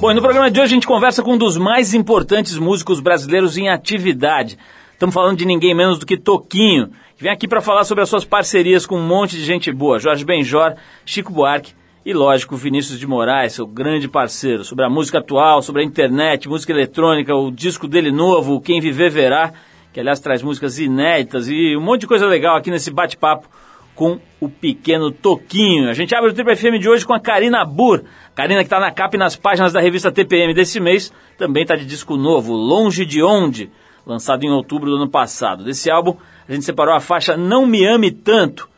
Bom, 0.00 0.12
e 0.12 0.14
no 0.14 0.22
programa 0.22 0.48
de 0.48 0.60
hoje 0.60 0.70
a 0.70 0.74
gente 0.76 0.86
conversa 0.86 1.24
com 1.24 1.32
um 1.32 1.36
dos 1.36 1.56
mais 1.56 1.92
importantes 1.92 2.56
músicos 2.56 3.00
brasileiros 3.00 3.58
em 3.58 3.68
atividade. 3.68 4.56
Estamos 4.92 5.12
falando 5.12 5.36
de 5.36 5.44
ninguém 5.44 5.74
menos 5.74 5.98
do 5.98 6.06
que 6.06 6.16
Toquinho, 6.16 6.92
que 7.16 7.22
vem 7.24 7.32
aqui 7.32 7.48
para 7.48 7.60
falar 7.60 7.82
sobre 7.82 8.04
as 8.04 8.08
suas 8.08 8.24
parcerias 8.24 8.86
com 8.86 8.96
um 8.96 9.04
monte 9.04 9.34
de 9.34 9.44
gente 9.44 9.72
boa, 9.72 9.98
Jorge 9.98 10.24
Benjor, 10.24 10.76
Chico 11.04 11.32
Buarque 11.32 11.72
e, 12.06 12.14
lógico, 12.14 12.54
Vinícius 12.54 12.96
de 12.96 13.08
Moraes, 13.08 13.54
seu 13.54 13.66
grande 13.66 14.06
parceiro, 14.06 14.62
sobre 14.62 14.84
a 14.84 14.88
música 14.88 15.18
atual, 15.18 15.62
sobre 15.62 15.82
a 15.82 15.84
internet, 15.84 16.48
música 16.48 16.72
eletrônica, 16.72 17.34
o 17.34 17.50
disco 17.50 17.88
dele 17.88 18.12
novo, 18.12 18.60
Quem 18.60 18.80
Viver 18.80 19.10
Verá, 19.10 19.52
que 19.92 19.98
aliás 19.98 20.20
traz 20.20 20.44
músicas 20.44 20.78
inéditas 20.78 21.48
e 21.48 21.76
um 21.76 21.80
monte 21.80 22.02
de 22.02 22.06
coisa 22.06 22.24
legal 22.24 22.56
aqui 22.56 22.70
nesse 22.70 22.92
bate-papo 22.92 23.48
com 23.98 24.20
o 24.40 24.48
pequeno 24.48 25.10
Toquinho. 25.10 25.90
A 25.90 25.92
gente 25.92 26.14
abre 26.14 26.30
o 26.30 26.32
Triple 26.32 26.54
FM 26.54 26.80
de 26.80 26.88
hoje 26.88 27.04
com 27.04 27.12
a 27.12 27.18
Karina 27.18 27.64
Burr. 27.64 28.04
Karina 28.32 28.60
que 28.60 28.66
está 28.66 28.78
na 28.78 28.92
capa 28.92 29.16
e 29.16 29.18
nas 29.18 29.34
páginas 29.34 29.72
da 29.72 29.80
revista 29.80 30.12
TPM 30.12 30.54
desse 30.54 30.78
mês, 30.78 31.12
também 31.36 31.64
está 31.64 31.74
de 31.74 31.84
disco 31.84 32.16
novo, 32.16 32.54
Longe 32.54 33.04
de 33.04 33.20
Onde, 33.20 33.72
lançado 34.06 34.44
em 34.44 34.52
outubro 34.52 34.88
do 34.88 34.94
ano 34.98 35.10
passado. 35.10 35.64
Desse 35.64 35.90
álbum, 35.90 36.16
a 36.48 36.52
gente 36.52 36.64
separou 36.64 36.94
a 36.94 37.00
faixa 37.00 37.36
Não 37.36 37.66
Me 37.66 37.84
Ame 37.84 38.12
Tanto, 38.12 38.68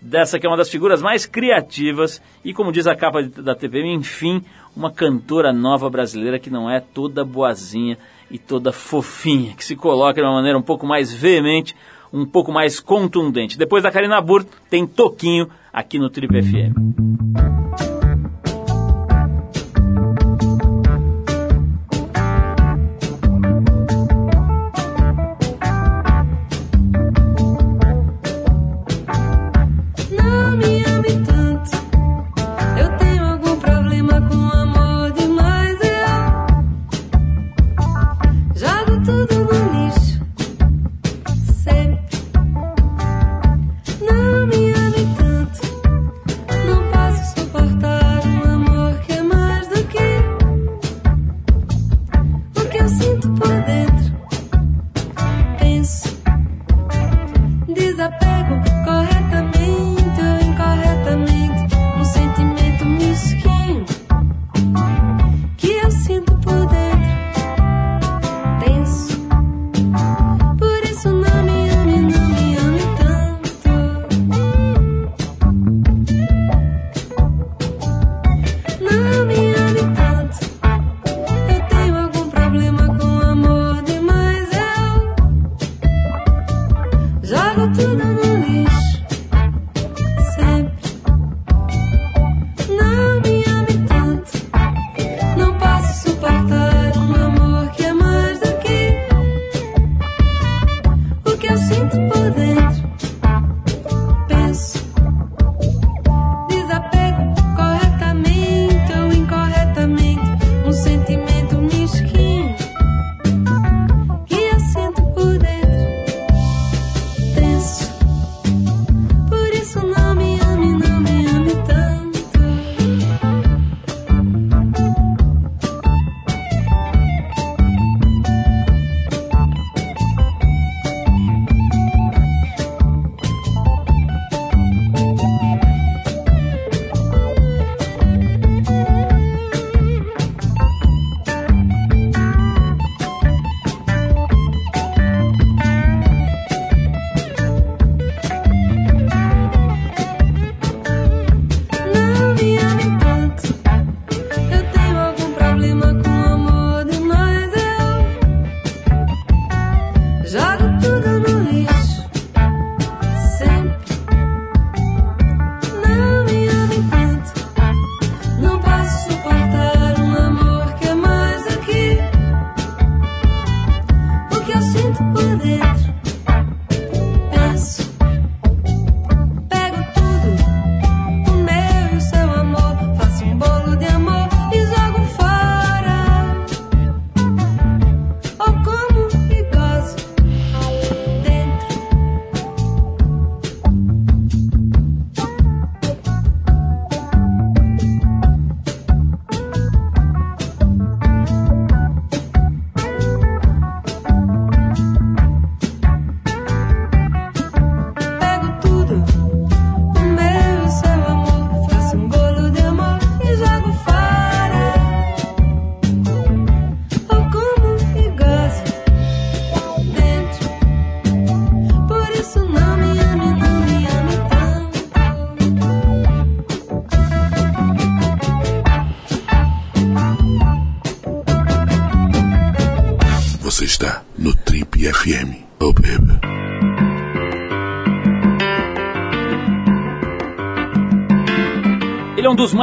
dessa 0.00 0.38
que 0.38 0.46
é 0.46 0.48
uma 0.48 0.56
das 0.56 0.70
figuras 0.70 1.02
mais 1.02 1.26
criativas 1.26 2.22
e, 2.44 2.54
como 2.54 2.70
diz 2.70 2.86
a 2.86 2.94
capa 2.94 3.20
da 3.20 3.56
TPM, 3.56 3.92
enfim, 3.94 4.44
uma 4.76 4.92
cantora 4.92 5.52
nova 5.52 5.90
brasileira 5.90 6.38
que 6.38 6.50
não 6.50 6.70
é 6.70 6.78
toda 6.78 7.24
boazinha 7.24 7.98
e 8.30 8.38
toda 8.38 8.70
fofinha, 8.70 9.54
que 9.56 9.64
se 9.64 9.74
coloca 9.74 10.20
de 10.20 10.24
uma 10.24 10.34
maneira 10.34 10.56
um 10.56 10.62
pouco 10.62 10.86
mais 10.86 11.12
veemente, 11.12 11.74
um 12.12 12.24
pouco 12.24 12.52
mais 12.52 12.80
contundente. 12.80 13.58
Depois 13.58 13.82
da 13.82 13.90
Karina 13.90 14.20
Burr, 14.20 14.44
tem 14.70 14.86
Toquinho 14.86 15.48
aqui 15.72 15.98
no 15.98 16.08
Trip 16.10 16.42
FM. 16.42 17.57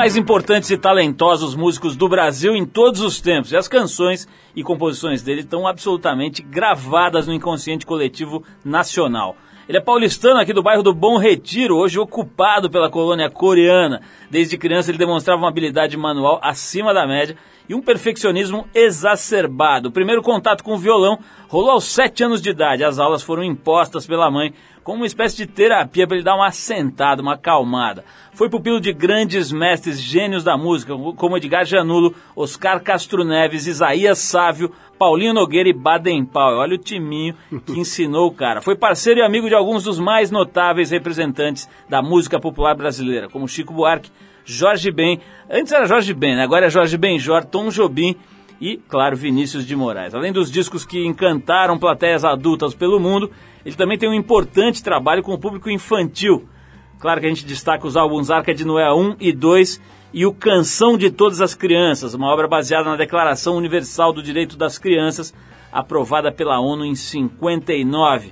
Mais 0.06 0.16
importantes 0.16 0.70
e 0.70 0.78
talentosos 0.78 1.56
músicos 1.56 1.96
do 1.96 2.08
Brasil 2.08 2.56
em 2.56 2.64
todos 2.64 3.02
os 3.02 3.20
tempos. 3.20 3.52
E 3.52 3.58
as 3.58 3.68
canções 3.68 4.28
e 4.56 4.62
composições 4.62 5.24
dele 5.24 5.42
estão 5.42 5.66
absolutamente 5.66 6.44
gravadas 6.44 7.26
no 7.26 7.34
inconsciente 7.34 7.88
coletivo 7.88 8.44
nacional. 8.64 9.36
Ele 9.68 9.80
é 9.80 9.82
paulistano 9.82 10.40
aqui 10.40 10.54
do 10.54 10.62
bairro 10.62 10.84
do 10.84 10.94
Bom 10.94 11.18
Retiro, 11.18 11.76
hoje 11.76 11.98
ocupado 11.98 12.70
pela 12.70 12.88
colônia 12.88 13.32
coreana. 13.32 14.00
Desde 14.30 14.60
criança 14.60 14.92
ele 14.92 14.98
demonstrava 15.00 15.42
uma 15.42 15.50
habilidade 15.50 15.98
manual 15.98 16.40
acima 16.44 16.94
da 16.94 17.08
média 17.08 17.36
e 17.68 17.74
um 17.74 17.82
perfeccionismo 17.82 18.68
exacerbado. 18.76 19.90
O 19.90 19.92
primeiro 19.92 20.22
contato 20.22 20.64
com 20.64 20.76
o 20.76 20.78
violão 20.78 21.18
rolou 21.48 21.72
aos 21.72 21.86
sete 21.86 22.24
anos 22.24 22.44
de 22.44 22.52
idade. 22.52 22.84
As 22.84 23.00
aulas 23.00 23.24
foram 23.24 23.44
impostas 23.44 24.06
pela 24.06 24.30
mãe 24.30 24.54
como 24.84 24.98
uma 24.98 25.08
espécie 25.08 25.36
de 25.36 25.48
terapia 25.48 26.06
para 26.06 26.18
ele 26.18 26.24
dar 26.24 26.36
uma 26.36 26.46
assentada, 26.46 27.24
uma 27.24 27.34
acalmada. 27.34 28.06
Foi 28.34 28.48
pupilo 28.48 28.80
de 28.80 28.94
grandes 28.94 29.52
mestres 29.52 30.00
gênios 30.00 30.44
da 30.44 30.56
música, 30.56 30.94
como 31.18 31.38
Edgar 31.38 31.66
Janulo, 31.66 32.14
Oscar 32.36 32.80
Castro 32.84 33.24
Neves, 33.24 33.66
Isaías 33.66 34.20
Sávio, 34.20 34.72
Paulinho 34.98 35.34
Nogueira 35.34 35.70
e 35.70 35.74
Baden 35.74 36.26
Powell. 36.26 36.60
Olha 36.60 36.76
o 36.76 36.78
timinho 36.78 37.36
que 37.66 37.74
ensinou 37.80 38.28
o 38.28 38.34
cara. 38.34 38.62
Foi 38.62 38.76
parceiro 38.76 39.20
e 39.20 39.24
amigo 39.24 39.48
de 39.48 39.56
alguns 39.56 39.84
dos 39.84 40.00
mais 40.00 40.32
notáveis 40.32 40.92
representantes 40.92 41.70
da 41.90 42.02
música 42.02 42.40
popular 42.40 42.76
brasileira, 42.76 43.30
como 43.30 43.48
Chico 43.48 43.74
Buarque, 43.74 44.12
Jorge 44.46 44.92
Ben, 44.92 45.20
antes 45.50 45.74
era 45.74 45.88
Jorge 45.88 46.14
Ben, 46.14 46.36
né? 46.36 46.44
agora 46.44 46.68
é 46.68 46.70
Jorge 46.70 46.98
Benjor, 46.98 47.46
Tom 47.46 47.70
Jobim 47.70 48.16
e, 48.62 48.78
claro, 48.78 49.16
Vinícius 49.16 49.66
de 49.66 49.76
Moraes. 49.76 50.14
Além 50.14 50.32
dos 50.32 50.52
discos 50.52 50.86
que 50.86 51.06
encantaram 51.06 51.78
plateias 51.78 52.24
adultas 52.24 52.74
pelo 52.74 53.00
mundo, 53.00 53.32
ele 53.66 53.76
também 53.76 53.98
tem 53.98 54.08
um 54.08 54.14
importante 54.14 54.84
trabalho 54.84 55.24
com 55.24 55.34
o 55.34 55.40
público 55.40 55.70
infantil. 55.70 56.48
Claro 57.00 57.20
que 57.20 57.26
a 57.26 57.30
gente 57.30 57.46
destaca 57.46 57.86
os 57.86 57.98
álbuns 57.98 58.32
Arca 58.32 58.54
de 58.54 58.66
Noé 58.66 58.92
1 58.94 59.18
e 59.20 59.34
2 59.34 59.82
e 60.16 60.26
o 60.26 60.34
Canção 60.34 60.98
de 60.98 61.12
Todas 61.12 61.42
as 61.42 61.54
Crianças, 61.54 62.14
uma 62.14 62.32
obra 62.32 62.48
baseada 62.48 62.90
na 62.90 62.96
Declaração 62.96 63.58
Universal 63.58 64.14
do 64.14 64.24
Direito 64.24 64.56
das 64.56 64.78
Crianças, 64.78 65.34
aprovada 65.70 66.32
pela 66.32 66.58
ONU 66.58 66.86
em 66.86 66.96
59. 66.96 68.32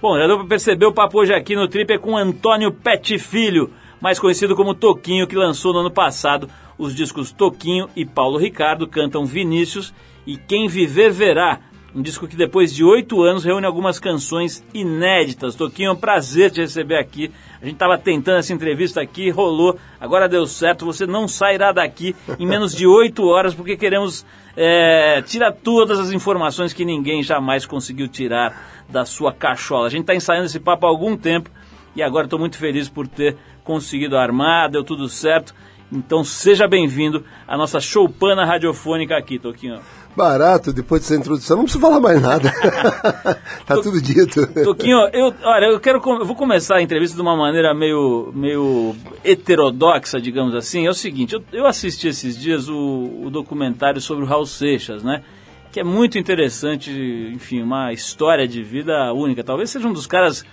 Bom, 0.00 0.16
já 0.16 0.26
deu 0.26 0.38
para 0.38 0.46
perceber 0.46 0.86
o 0.86 0.92
papo 0.94 1.18
hoje 1.18 1.34
aqui 1.34 1.54
no 1.54 1.68
Trip 1.68 1.92
é 1.92 1.98
com 1.98 2.16
Antônio 2.16 2.72
Pet 2.72 3.18
Filho, 3.18 3.70
mais 4.00 4.18
conhecido 4.18 4.56
como 4.56 4.74
Toquinho, 4.74 5.26
que 5.26 5.36
lançou 5.36 5.74
no 5.74 5.80
ano 5.80 5.90
passado 5.90 6.48
os 6.78 6.94
discos 6.94 7.30
Toquinho 7.30 7.90
e 7.94 8.06
Paulo 8.06 8.38
Ricardo 8.38 8.88
cantam 8.88 9.26
Vinícius 9.26 9.92
e 10.26 10.38
Quem 10.38 10.66
Viver 10.66 11.12
Verá, 11.12 11.60
um 11.98 12.02
disco 12.02 12.28
que 12.28 12.36
depois 12.36 12.72
de 12.72 12.84
oito 12.84 13.22
anos 13.22 13.42
reúne 13.42 13.66
algumas 13.66 13.98
canções 13.98 14.64
inéditas. 14.72 15.56
Toquinho, 15.56 15.88
é 15.88 15.92
um 15.92 15.96
prazer 15.96 16.48
te 16.48 16.60
receber 16.60 16.96
aqui. 16.96 17.28
A 17.60 17.64
gente 17.64 17.74
estava 17.74 17.98
tentando 17.98 18.38
essa 18.38 18.52
entrevista 18.52 19.00
aqui, 19.00 19.30
rolou, 19.30 19.76
agora 20.00 20.28
deu 20.28 20.46
certo. 20.46 20.84
Você 20.86 21.06
não 21.06 21.26
sairá 21.26 21.72
daqui 21.72 22.14
em 22.38 22.46
menos 22.46 22.72
de 22.72 22.86
oito 22.86 23.26
horas, 23.26 23.52
porque 23.52 23.76
queremos 23.76 24.24
é, 24.56 25.20
tirar 25.22 25.52
todas 25.52 25.98
as 25.98 26.12
informações 26.12 26.72
que 26.72 26.84
ninguém 26.84 27.20
jamais 27.20 27.66
conseguiu 27.66 28.06
tirar 28.06 28.84
da 28.88 29.04
sua 29.04 29.32
cachola. 29.32 29.88
A 29.88 29.90
gente 29.90 30.02
está 30.02 30.14
ensaiando 30.14 30.46
esse 30.46 30.60
papo 30.60 30.86
há 30.86 30.88
algum 30.88 31.16
tempo 31.16 31.50
e 31.96 32.02
agora 32.02 32.26
estou 32.26 32.38
muito 32.38 32.58
feliz 32.58 32.88
por 32.88 33.08
ter 33.08 33.36
conseguido 33.64 34.16
armar, 34.16 34.70
deu 34.70 34.84
tudo 34.84 35.08
certo. 35.08 35.52
Então 35.90 36.22
seja 36.22 36.68
bem-vindo 36.68 37.24
à 37.46 37.56
nossa 37.56 37.80
choupana 37.80 38.44
radiofônica 38.44 39.16
aqui, 39.16 39.36
Toquinho. 39.36 39.80
Barato, 40.16 40.72
depois 40.72 41.02
dessa 41.02 41.14
introdução, 41.14 41.58
não 41.58 41.64
preciso 41.64 41.80
falar 41.80 42.00
mais 42.00 42.20
nada. 42.20 42.50
tá 43.64 43.76
to, 43.76 43.82
tudo 43.82 44.00
dito. 44.02 44.46
Toquinho, 44.64 44.98
eu, 45.12 45.32
olha, 45.44 45.66
eu 45.66 45.78
quero 45.78 46.02
eu 46.04 46.24
vou 46.24 46.34
começar 46.34 46.76
a 46.76 46.82
entrevista 46.82 47.14
de 47.14 47.22
uma 47.22 47.36
maneira 47.36 47.72
meio, 47.72 48.32
meio 48.34 48.96
heterodoxa, 49.22 50.20
digamos 50.20 50.54
assim. 50.54 50.86
É 50.86 50.90
o 50.90 50.94
seguinte, 50.94 51.34
eu, 51.34 51.42
eu 51.52 51.66
assisti 51.66 52.08
esses 52.08 52.36
dias 52.36 52.68
o, 52.68 53.22
o 53.24 53.30
documentário 53.30 54.00
sobre 54.00 54.24
o 54.24 54.26
Raul 54.26 54.46
Seixas, 54.46 55.04
né? 55.04 55.22
Que 55.70 55.80
é 55.80 55.84
muito 55.84 56.18
interessante, 56.18 56.90
enfim, 57.32 57.62
uma 57.62 57.92
história 57.92 58.48
de 58.48 58.62
vida 58.62 59.12
única. 59.12 59.44
Talvez 59.44 59.70
seja 59.70 59.86
um 59.86 59.92
dos 59.92 60.06
caras 60.06 60.44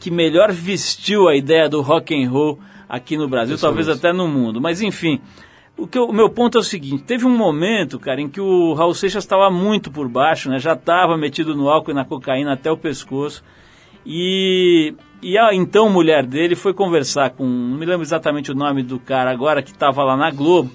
que 0.00 0.10
melhor 0.10 0.50
vestiu 0.50 1.28
a 1.28 1.36
ideia 1.36 1.68
do 1.68 1.80
rock 1.80 2.12
and 2.12 2.28
roll 2.28 2.58
aqui 2.88 3.16
no 3.16 3.28
Brasil, 3.28 3.54
Isso 3.54 3.64
talvez 3.64 3.88
até 3.88 4.12
no 4.12 4.26
mundo. 4.26 4.60
Mas 4.60 4.82
enfim, 4.82 5.20
o, 5.76 5.86
que 5.86 5.98
eu, 5.98 6.04
o 6.04 6.12
meu 6.12 6.28
ponto 6.28 6.58
é 6.58 6.60
o 6.60 6.64
seguinte: 6.64 7.04
teve 7.04 7.26
um 7.26 7.36
momento, 7.36 7.98
cara, 7.98 8.20
em 8.20 8.28
que 8.28 8.40
o 8.40 8.74
Raul 8.74 8.94
Seixas 8.94 9.24
estava 9.24 9.50
muito 9.50 9.90
por 9.90 10.08
baixo, 10.08 10.50
né? 10.50 10.58
Já 10.58 10.74
estava 10.74 11.16
metido 11.16 11.54
no 11.54 11.68
álcool 11.68 11.90
e 11.90 11.94
na 11.94 12.04
cocaína 12.04 12.52
até 12.52 12.70
o 12.70 12.76
pescoço. 12.76 13.42
E, 14.04 14.94
e 15.22 15.38
a 15.38 15.54
então 15.54 15.88
mulher 15.88 16.26
dele 16.26 16.56
foi 16.56 16.74
conversar 16.74 17.30
com, 17.30 17.44
não 17.44 17.78
me 17.78 17.86
lembro 17.86 18.02
exatamente 18.02 18.50
o 18.50 18.54
nome 18.54 18.82
do 18.82 18.98
cara 18.98 19.30
agora, 19.30 19.62
que 19.62 19.70
estava 19.70 20.02
lá 20.02 20.16
na 20.16 20.30
Globo, 20.30 20.70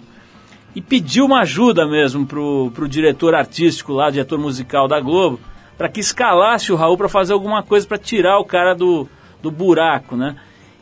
e 0.73 0.81
pediu 0.81 1.25
uma 1.25 1.41
ajuda 1.41 1.85
mesmo 1.85 2.25
pro, 2.25 2.71
pro 2.73 2.87
diretor 2.87 3.35
artístico 3.35 3.93
lá, 3.93 4.09
diretor 4.09 4.39
musical 4.39 4.87
da 4.87 4.99
Globo, 5.01 5.39
para 5.77 5.89
que 5.89 5.99
escalasse 5.99 6.71
o 6.71 6.75
Raul 6.75 6.97
para 6.97 7.09
fazer 7.09 7.33
alguma 7.33 7.61
coisa 7.61 7.85
para 7.85 7.97
tirar 7.97 8.39
o 8.39 8.45
cara 8.45 8.73
do, 8.73 9.07
do 9.41 9.51
buraco, 9.51 10.15
né? 10.15 10.37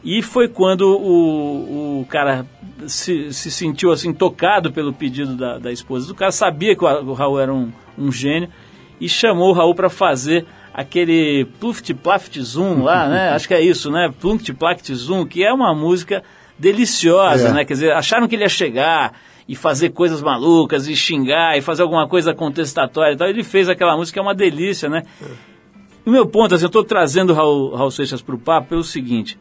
E 0.06 0.22
foi 0.22 0.48
quando 0.48 0.84
o, 0.84 2.02
o 2.02 2.06
cara 2.06 2.46
se, 2.86 3.34
se 3.34 3.50
sentiu 3.50 3.92
assim 3.92 4.13
tocado 4.13 4.72
pelo 4.72 4.94
pedido 4.94 5.36
da, 5.36 5.57
da 5.57 5.72
esposa 5.72 6.07
do 6.07 6.13
cara, 6.13 6.31
sabia 6.31 6.75
que 6.75 6.86
o, 6.86 6.88
o 6.88 7.13
Raul 7.13 7.40
era 7.40 7.52
um, 7.52 7.72
um 7.98 8.12
gênio 8.12 8.48
e 9.02 9.10
chamou 9.10 9.50
o 9.50 9.54
Raul 9.54 9.74
para 9.74 9.90
fazer 9.90 10.46
aquele 10.72 11.46
Pluft 11.60 11.92
Plaft 11.96 12.40
Zoom 12.40 12.84
lá, 12.84 13.10
né? 13.10 13.30
Acho 13.34 13.48
que 13.48 13.56
é 13.56 13.62
isso, 13.62 13.90
né? 13.90 14.13
Pluft 14.22 14.54
Plaft 14.54 14.94
Zoom, 14.94 15.25
que 15.25 15.44
é 15.44 15.52
uma 15.52 15.74
música 15.74 16.24
deliciosa, 16.60 17.48
é. 17.48 17.52
né? 17.52 17.66
Quer 17.66 17.74
dizer, 17.74 17.94
acharam 17.94 18.28
que 18.28 18.36
ele 18.36 18.44
ia 18.44 18.50
chegar 18.50 19.13
e 19.50 19.56
fazer 19.56 19.90
coisas 19.90 20.22
malucas 20.22 20.88
e 20.88 20.96
xingar 20.96 21.57
e 21.57 21.62
fazer 21.62 21.81
alguma 21.81 22.07
coisa 22.07 22.31
contestatória 22.31 23.13
e 23.13 23.18
tal. 23.18 23.28
Ele 23.28 23.44
fez 23.44 23.68
aquela 23.69 23.98
música, 23.98 24.19
é 24.19 24.22
uma 24.22 24.36
delícia, 24.36 24.88
né? 24.88 25.02
É. 25.19 25.25
O 26.06 26.12
meu 26.12 26.28
ponto, 26.28 26.54
assim, 26.54 26.66
eu 26.66 26.68
estou 26.68 26.84
trazendo 26.84 27.31
o 27.31 27.36
Raul, 27.36 27.75
Raul 27.75 27.90
Seixas 27.90 28.22
para 28.22 28.36
o 28.36 28.40
papo 28.40 28.69
pelo 28.69 28.84
seguinte. 28.84 29.40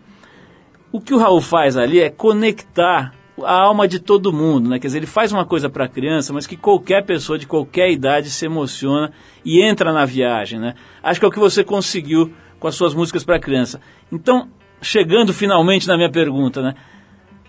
O 0.95 1.01
que 1.01 1.13
o 1.13 1.19
Raul 1.19 1.41
faz 1.41 1.77
ali 1.77 1.99
é 1.99 2.09
conectar 2.09 3.13
a 3.43 3.63
alma 3.63 3.89
de 3.89 3.99
todo 3.99 4.33
mundo, 4.33 4.71
né? 4.71 4.79
Quer 4.79 4.87
dizer, 4.87 4.99
ele 4.99 5.09
faz 5.09 5.33
uma 5.33 5.45
coisa 5.45 5.69
para 5.69 5.87
a 5.87 5.89
criança, 5.89 6.33
mas 6.33 6.47
que 6.47 6.57
qualquer 6.57 7.05
pessoa 7.05 7.37
de 7.37 7.49
qualquer 7.49 7.91
idade 7.91 8.31
se 8.31 8.47
emociona 8.47 9.11
e 9.45 9.61
entra 9.61 9.93
na 9.93 10.05
viagem, 10.05 10.61
né? 10.61 10.77
Acho 11.03 11.19
que 11.19 11.27
é 11.27 11.29
o 11.29 11.33
que 11.33 11.39
você 11.41 11.65
conseguiu 11.65 12.33
com 12.61 12.69
as 12.69 12.77
suas 12.77 12.95
músicas 12.95 13.25
para 13.25 13.41
criança. 13.41 13.81
Então, 14.13 14.49
chegando 14.81 15.35
finalmente 15.35 15.89
na 15.89 15.97
minha 15.97 16.09
pergunta, 16.09 16.63
né? 16.63 16.77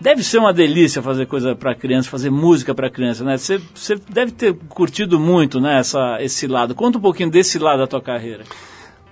Deve 0.01 0.23
ser 0.23 0.39
uma 0.39 0.51
delícia 0.51 1.03
fazer 1.03 1.27
coisa 1.27 1.55
para 1.55 1.75
criança, 1.75 2.09
fazer 2.09 2.31
música 2.31 2.73
para 2.73 2.89
criança, 2.89 3.23
né? 3.23 3.37
Você, 3.37 3.61
você 3.75 3.93
deve 4.09 4.31
ter 4.31 4.55
curtido 4.69 5.19
muito, 5.19 5.61
né, 5.61 5.77
essa, 5.77 6.17
esse 6.19 6.47
lado. 6.47 6.73
Conta 6.73 6.97
um 6.97 7.01
pouquinho 7.01 7.29
desse 7.29 7.59
lado 7.59 7.77
da 7.77 7.85
tua 7.85 8.01
carreira. 8.01 8.43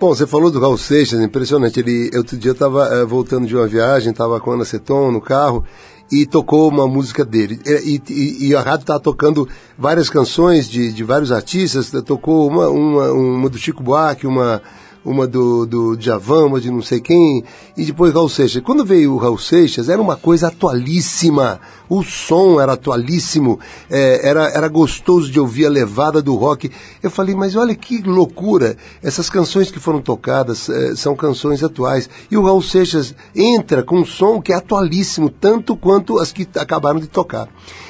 Bom, 0.04 0.14
você 0.14 0.28
falou 0.28 0.52
do 0.52 0.60
Raul 0.60 0.78
Seixas, 0.78 1.22
impressionante. 1.22 1.80
Ele, 1.80 2.12
outro 2.18 2.36
dia 2.36 2.50
eu 2.50 2.54
estava 2.54 2.94
é, 2.94 3.02
eh, 3.02 3.06
voltando 3.06 3.48
de 3.48 3.56
uma 3.56 3.66
viagem, 3.66 4.12
estava 4.12 4.38
com 4.38 4.52
a 4.52 4.56
Ana 4.56 4.66
Seton 4.66 5.14
no 5.14 5.22
carro 5.22 5.64
e 6.12 6.26
tocou 6.26 6.68
uma 6.68 6.86
música 6.86 7.24
dele. 7.24 7.58
E, 7.66 8.02
e, 8.10 8.48
e 8.50 8.54
a 8.54 8.60
rádio 8.60 8.82
estava 8.82 9.00
tocando 9.00 9.48
várias 9.78 10.10
canções 10.10 10.70
de, 10.70 10.92
de 10.92 11.06
vários 11.06 11.32
artistas, 11.32 11.90
tocou 12.06 12.50
uma, 12.50 12.68
uma, 12.68 13.14
uma 13.14 13.50
do 13.50 13.57
Chico 13.57 13.81
Buarque, 13.81 14.28
uma 14.28 14.62
uma 15.06 15.28
do, 15.28 15.66
do 15.66 15.98
Djavan, 15.98 16.45
uma 16.45 16.62
de 16.62 16.72
não 16.72 16.81
sei 16.81 17.02
quem, 17.02 17.44
e 17.76 17.86
depois 17.86 18.14
Raul 18.14 18.30
Seixas. 18.30 18.64
Quando 18.64 18.86
veio 18.86 19.14
o 19.14 19.18
Raul 19.18 19.38
Seixas, 19.38 19.90
era 19.90 20.02
uma 20.02 20.16
coisa 20.16 20.48
atualíssima, 20.48 21.60
o 21.97 22.04
som 22.04 22.59
era 22.59 22.73
atualíssimo, 22.73 23.59
é, 23.90 24.28
era, 24.28 24.50
era 24.50 24.68
gostoso 24.68 25.31
de 25.31 25.40
ouvir 25.40 25.68
a 25.68 25.69
levada 25.69 26.21
do 26.21 26.35
rock. 26.35 26.71
Eu 27.02 27.12
falei, 27.12 27.35
mas 27.35 27.56
olha 27.56 27.76
que 27.76 28.02
loucura, 28.02 28.76
essas 29.02 29.30
canções 29.30 29.69
que 29.69 29.80
foram 29.80 30.02
tocadas 30.02 30.69
é, 30.69 30.95
são 30.95 31.16
canções 31.16 31.64
atuais. 31.64 32.09
E 32.31 32.38
o 32.38 32.44
Raul 32.44 32.62
Seixas 32.62 33.14
entra 33.35 33.83
com 33.83 34.00
um 34.00 34.06
som 34.06 34.42
que 34.42 34.52
é 34.52 34.56
atualíssimo, 34.56 35.30
tanto 35.30 35.76
quanto 35.76 36.18
as 36.18 36.31
que 36.31 36.47
acabaram 36.56 37.00
de 37.00 37.07
tocar. 37.07 37.47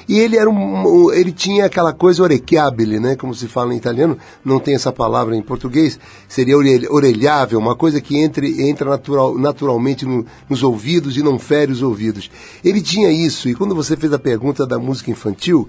E 0.07 0.19
ele 0.19 0.37
era 0.37 0.49
um, 0.49 1.11
ele 1.11 1.31
tinha 1.31 1.65
aquela 1.65 1.93
coisa 1.93 2.23
orecchiabile, 2.23 2.99
né, 2.99 3.15
como 3.15 3.33
se 3.33 3.47
fala 3.47 3.73
em 3.73 3.77
italiano, 3.77 4.17
não 4.43 4.59
tem 4.59 4.75
essa 4.75 4.91
palavra 4.91 5.35
em 5.35 5.41
português, 5.41 5.99
seria 6.27 6.57
orelhável, 6.57 7.59
uma 7.59 7.75
coisa 7.75 8.01
que 8.01 8.17
entre, 8.17 8.67
entra 8.67 8.89
natural, 8.89 9.37
naturalmente 9.37 10.05
no, 10.05 10.25
nos 10.49 10.63
ouvidos 10.63 11.17
e 11.17 11.23
não 11.23 11.39
fere 11.39 11.71
os 11.71 11.81
ouvidos. 11.81 12.29
Ele 12.63 12.81
tinha 12.81 13.11
isso, 13.11 13.47
e 13.49 13.55
quando 13.55 13.75
você 13.75 13.92
fez 13.97 14.11
a 14.13 14.19
pergunta 14.19 14.65
da 14.65 14.79
música 14.79 15.11
infantil, 15.11 15.67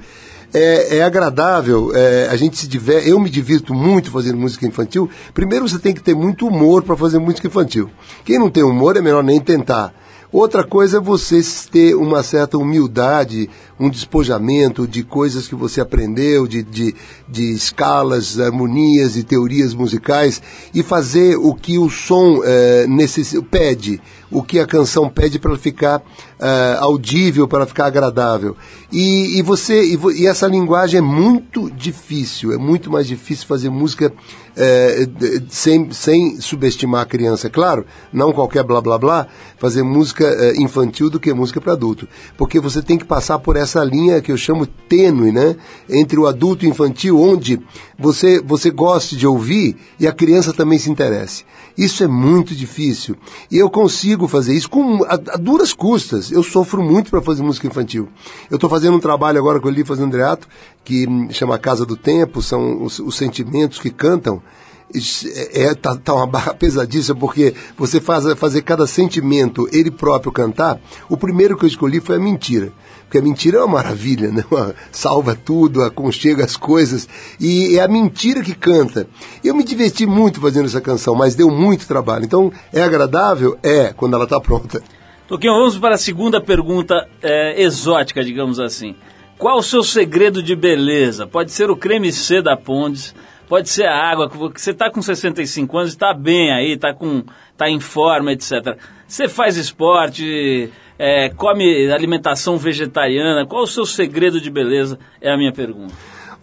é, 0.53 0.99
é, 0.99 1.03
agradável, 1.03 1.91
é, 1.95 2.29
a 2.31 2.37
gente 2.37 2.57
se 2.57 2.69
diver, 2.69 3.07
eu 3.09 3.19
me 3.19 3.29
divirto 3.29 3.75
muito 3.75 4.11
fazendo 4.11 4.39
música 4.39 4.65
infantil. 4.67 5.11
Primeiro 5.35 5.69
você 5.69 5.81
tem 5.81 5.93
que 5.93 6.03
ter 6.03 6.15
muito 6.15 6.47
humor 6.47 6.85
para 6.85 6.97
fazer 6.97 7.19
música 7.19 7.49
infantil. 7.49 7.91
Quem 8.25 8.39
não 8.39 8.49
tem 8.49 8.63
humor 8.63 8.97
é 8.97 9.01
melhor 9.01 9.25
nem 9.25 9.41
tentar. 9.41 9.93
Outra 10.31 10.65
coisa 10.65 10.97
é 10.97 11.01
você 11.01 11.41
ter 11.71 11.95
uma 11.95 12.23
certa 12.23 12.59
humildade, 12.59 13.49
um 13.79 13.91
despojamento 13.91 14.87
de 14.87 15.03
coisas 15.03 15.49
que 15.49 15.55
você 15.55 15.81
aprendeu, 15.81 16.47
de, 16.47 16.63
de, 16.63 16.95
de 17.29 17.53
escalas, 17.53 18.39
harmonias 18.39 19.17
e 19.17 19.23
teorias 19.23 19.75
musicais, 19.75 20.41
e 20.73 20.83
fazer 20.83 21.37
o 21.37 21.55
que 21.55 21.79
o 21.79 21.89
som 21.89 22.41
é, 22.45 22.87
necess... 22.87 23.35
pede, 23.51 24.01
o 24.35 24.43
que 24.43 24.59
a 24.59 24.67
canção 24.67 25.09
pede 25.09 25.39
para 25.39 25.57
ficar 25.57 26.01
uh, 26.01 26.81
audível, 26.81 27.47
para 27.47 27.67
ficar 27.67 27.87
agradável. 27.87 28.57
E, 28.91 29.39
e 29.39 29.43
você 29.43 29.85
e, 29.85 29.99
e, 30.17 30.27
essa 30.27 30.49
linguagem 30.49 30.99
é 30.99 31.01
muito 31.01 31.71
difícil, 31.71 32.53
é 32.53 32.57
muito 32.57 32.91
mais 32.91 33.07
difícil 33.07 33.47
fazer 33.47 33.71
música 33.71 34.13
uh, 34.13 35.45
sem, 35.49 35.91
sem 35.93 36.41
subestimar 36.41 37.03
a 37.03 37.07
criança, 37.07 37.47
é 37.47 37.51
claro, 37.51 37.87
não 38.13 38.33
qualquer 38.33 38.65
blá 38.65 38.81
blá 38.81 38.99
blá, 38.99 39.27
fazer 39.57 39.85
música 39.85 40.25
infantil 40.57 41.09
do 41.09 41.21
que 41.21 41.33
música 41.33 41.61
para 41.61 41.73
adulto, 41.73 42.09
porque 42.37 42.59
você 42.59 42.83
tem 42.83 42.99
que 42.99 43.05
passar 43.05 43.39
por 43.39 43.57
essa 43.57 43.64
linha 43.85 44.21
que 44.21 44.31
eu 44.31 44.37
chamo 44.37 44.67
tênue, 44.67 45.33
né, 45.33 45.57
entre 45.89 46.19
o 46.19 46.27
adulto 46.27 46.65
e 46.65 46.69
o 46.69 46.71
infantil, 46.71 47.19
onde 47.19 47.61
você 47.99 48.41
você 48.43 48.71
goste 48.71 49.17
de 49.17 49.27
ouvir 49.27 49.77
e 49.99 50.07
a 50.07 50.13
criança 50.13 50.53
também 50.53 50.79
se 50.79 50.91
interesse. 50.91 51.45
Isso 51.77 52.05
é 52.05 52.07
muito 52.07 52.55
difícil. 52.55 53.17
E 53.51 53.59
eu 53.59 53.71
consigo 53.71 54.29
fazer 54.29 54.55
isso 54.55 54.71
com 54.71 55.03
a, 55.05 55.15
a 55.15 55.37
duras 55.37 55.73
custas. 55.73 56.31
Eu 56.31 56.43
sofro 56.43 56.83
muito 56.83 57.11
para 57.11 57.21
fazer 57.21 57.43
música 57.43 57.67
infantil. 57.67 58.09
Eu 58.51 58.57
estou 58.57 58.71
fazendo 58.71 58.97
um 58.97 59.01
trabalho 59.01 59.39
agora 59.39 59.59
com 59.59 59.67
o 59.67 59.71
Eli 59.71 59.85
fazendo 59.85 60.07
Andreato, 60.07 60.47
que 60.85 61.07
chama 61.31 61.59
Casa 61.59 61.85
do 61.85 61.97
Tempo, 61.97 62.43
são 62.43 62.85
os, 62.85 62.99
os 62.99 63.17
sentimentos 63.17 63.79
que 63.79 63.91
cantam 63.91 64.43
é, 64.95 65.63
é, 65.65 65.75
tá, 65.75 65.97
tá, 65.97 66.15
uma 66.15 66.27
barra 66.27 66.53
pesadíssima, 66.55 67.19
porque 67.19 67.55
você 67.77 68.01
faz 68.01 68.25
fazer 68.35 68.63
cada 68.63 68.87
sentimento 68.87 69.69
ele 69.73 69.91
próprio 69.91 70.31
cantar. 70.31 70.81
O 71.09 71.17
primeiro 71.17 71.57
que 71.57 71.65
eu 71.65 71.69
escolhi 71.69 72.01
foi 72.01 72.17
a 72.17 72.21
mentira. 72.21 72.73
Porque 73.15 73.19
a 73.19 73.23
mentira 73.23 73.59
é 73.59 73.61
uma 73.61 73.75
maravilha, 73.75 74.29
né? 74.33 74.43
salva 74.91 75.37
tudo, 75.37 75.83
aconchega 75.83 76.45
as 76.45 76.57
coisas. 76.57 77.09
E 77.39 77.79
é 77.79 77.81
a 77.81 77.87
mentira 77.87 78.43
que 78.43 78.57
canta. 78.57 79.07
Eu 79.45 79.55
me 79.55 79.63
diverti 79.63 80.05
muito 80.05 80.41
fazendo 80.41 80.67
essa 80.67 80.81
canção, 80.81 81.15
mas 81.15 81.37
deu 81.37 81.49
muito 81.49 81.87
trabalho. 81.87 82.25
Então, 82.25 82.53
é 82.73 82.83
agradável? 82.83 83.57
É, 83.63 83.93
quando 83.93 84.15
ela 84.15 84.25
está 84.25 84.41
pronta. 84.41 84.83
Toquinho, 85.29 85.53
vamos 85.53 85.79
para 85.79 85.95
a 85.95 85.99
segunda 85.99 86.41
pergunta 86.41 87.09
é, 87.23 87.63
exótica, 87.63 88.25
digamos 88.25 88.59
assim. 88.59 88.97
Qual 89.39 89.59
o 89.59 89.63
seu 89.63 89.85
segredo 89.85 90.43
de 90.43 90.57
beleza? 90.57 91.25
Pode 91.25 91.53
ser 91.53 91.71
o 91.71 91.77
creme 91.77 92.11
C 92.11 92.43
da 92.43 92.57
Pondes, 92.57 93.15
pode 93.49 93.69
ser 93.69 93.87
a 93.87 93.97
água, 93.97 94.29
que 94.29 94.37
você 94.37 94.73
está 94.73 94.91
com 94.91 95.01
65 95.01 95.79
anos, 95.79 95.91
está 95.93 96.13
bem 96.13 96.53
aí, 96.53 96.73
está 96.73 96.93
tá 97.57 97.71
em 97.71 97.79
forma, 97.79 98.33
etc. 98.33 98.77
Você 99.07 99.29
faz 99.29 99.57
esporte, 99.57 100.69
é, 100.99 101.29
come 101.31 101.91
alimentação 101.91 102.57
vegetariana, 102.57 103.47
qual 103.47 103.65
o 103.65 103.67
seu 103.67 103.87
segredo 103.87 104.41
de 104.41 104.51
beleza? 104.51 104.99
É 105.21 105.33
a 105.33 105.37
minha 105.37 105.53
pergunta. 105.53 105.95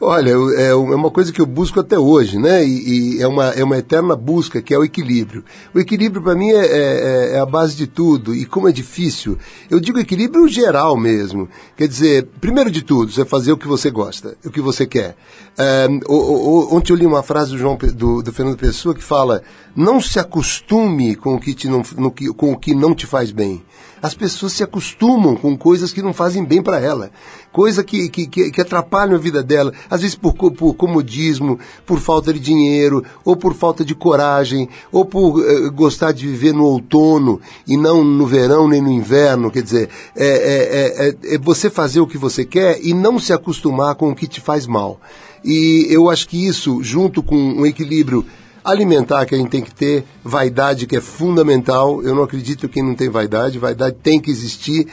Olha, 0.03 0.31
é, 0.31 0.69
é 0.69 0.75
uma 0.75 1.11
coisa 1.11 1.31
que 1.31 1.39
eu 1.39 1.45
busco 1.45 1.79
até 1.79 1.97
hoje, 1.97 2.39
né? 2.39 2.65
E, 2.65 3.17
e, 3.17 3.21
é, 3.21 3.27
uma, 3.27 3.49
é 3.49 3.63
uma 3.63 3.77
eterna 3.77 4.15
busca, 4.15 4.59
que 4.59 4.73
é 4.73 4.77
o 4.77 4.83
equilíbrio. 4.83 5.45
O 5.75 5.79
equilíbrio, 5.79 6.23
para 6.23 6.33
mim, 6.33 6.49
é, 6.49 6.65
é, 6.65 7.31
é, 7.35 7.39
a 7.39 7.45
base 7.45 7.75
de 7.75 7.85
tudo. 7.85 8.33
E 8.33 8.43
como 8.43 8.67
é 8.67 8.71
difícil, 8.71 9.37
eu 9.69 9.79
digo 9.79 9.99
equilíbrio 9.99 10.47
geral 10.47 10.97
mesmo. 10.97 11.47
Quer 11.77 11.87
dizer, 11.87 12.27
primeiro 12.41 12.71
de 12.71 12.81
tudo, 12.81 13.11
você 13.11 13.23
fazer 13.23 13.51
o 13.51 13.57
que 13.57 13.67
você 13.67 13.91
gosta, 13.91 14.35
o 14.43 14.49
que 14.49 14.59
você 14.59 14.87
quer. 14.87 15.15
É, 15.55 15.87
ontem 16.09 16.93
eu 16.93 16.97
li 16.97 17.05
uma 17.05 17.21
frase 17.21 17.51
do, 17.51 17.59
João, 17.59 17.77
do, 17.77 18.23
do 18.23 18.33
Fernando 18.33 18.57
Pessoa 18.57 18.95
que 18.95 19.03
fala: 19.03 19.43
não 19.75 20.01
se 20.01 20.17
acostume 20.17 21.15
com 21.15 21.35
o 21.35 21.39
que, 21.39 21.53
te 21.53 21.67
não, 21.67 21.83
no, 21.95 22.11
com 22.33 22.51
o 22.51 22.57
que 22.57 22.73
não 22.73 22.95
te 22.95 23.05
faz 23.05 23.29
bem. 23.29 23.61
As 24.01 24.15
pessoas 24.15 24.53
se 24.53 24.63
acostumam 24.63 25.35
com 25.35 25.55
coisas 25.55 25.93
que 25.93 26.01
não 26.01 26.11
fazem 26.11 26.43
bem 26.43 26.61
para 26.61 26.79
ela, 26.79 27.11
coisa 27.51 27.83
que, 27.83 28.09
que, 28.09 28.25
que, 28.27 28.61
atrapalham 28.61 29.15
a 29.15 29.19
vida 29.19 29.43
dela, 29.43 29.71
às 29.89 30.01
vezes 30.01 30.15
por, 30.15 30.33
por 30.33 30.73
comodismo, 30.73 31.59
por 31.85 31.99
falta 31.99 32.33
de 32.33 32.39
dinheiro, 32.39 33.03
ou 33.23 33.35
por 33.35 33.53
falta 33.53 33.85
de 33.85 33.93
coragem, 33.93 34.67
ou 34.91 35.05
por 35.05 35.39
uh, 35.39 35.71
gostar 35.71 36.13
de 36.13 36.25
viver 36.25 36.53
no 36.53 36.65
outono 36.65 37.39
e 37.67 37.77
não 37.77 38.03
no 38.03 38.25
verão 38.25 38.67
nem 38.67 38.81
no 38.81 38.91
inverno. 38.91 39.51
Quer 39.51 39.61
dizer, 39.61 39.89
é, 40.15 40.27
é, 40.27 41.07
é, 41.07 41.35
é 41.35 41.37
você 41.37 41.69
fazer 41.69 41.99
o 41.99 42.07
que 42.07 42.17
você 42.17 42.43
quer 42.43 42.79
e 42.81 42.93
não 42.93 43.19
se 43.19 43.31
acostumar 43.31 43.93
com 43.95 44.09
o 44.09 44.15
que 44.15 44.27
te 44.27 44.41
faz 44.41 44.65
mal. 44.65 44.99
E 45.43 45.87
eu 45.89 46.09
acho 46.09 46.27
que 46.27 46.47
isso, 46.47 46.83
junto 46.83 47.21
com 47.21 47.35
um 47.35 47.65
equilíbrio 47.65 48.25
alimentar 48.63 49.25
que 49.25 49.35
a 49.35 49.37
gente 49.37 49.49
tem 49.49 49.61
que 49.61 49.73
ter, 49.73 50.03
vaidade 50.23 50.85
que 50.87 50.95
é 50.95 51.01
fundamental. 51.01 52.01
Eu 52.03 52.15
não 52.15 52.23
acredito 52.23 52.69
que 52.69 52.81
não 52.81 52.95
tem 52.95 53.09
vaidade, 53.09 53.59
vaidade 53.59 53.97
tem 54.01 54.19
que 54.19 54.31
existir. 54.31 54.87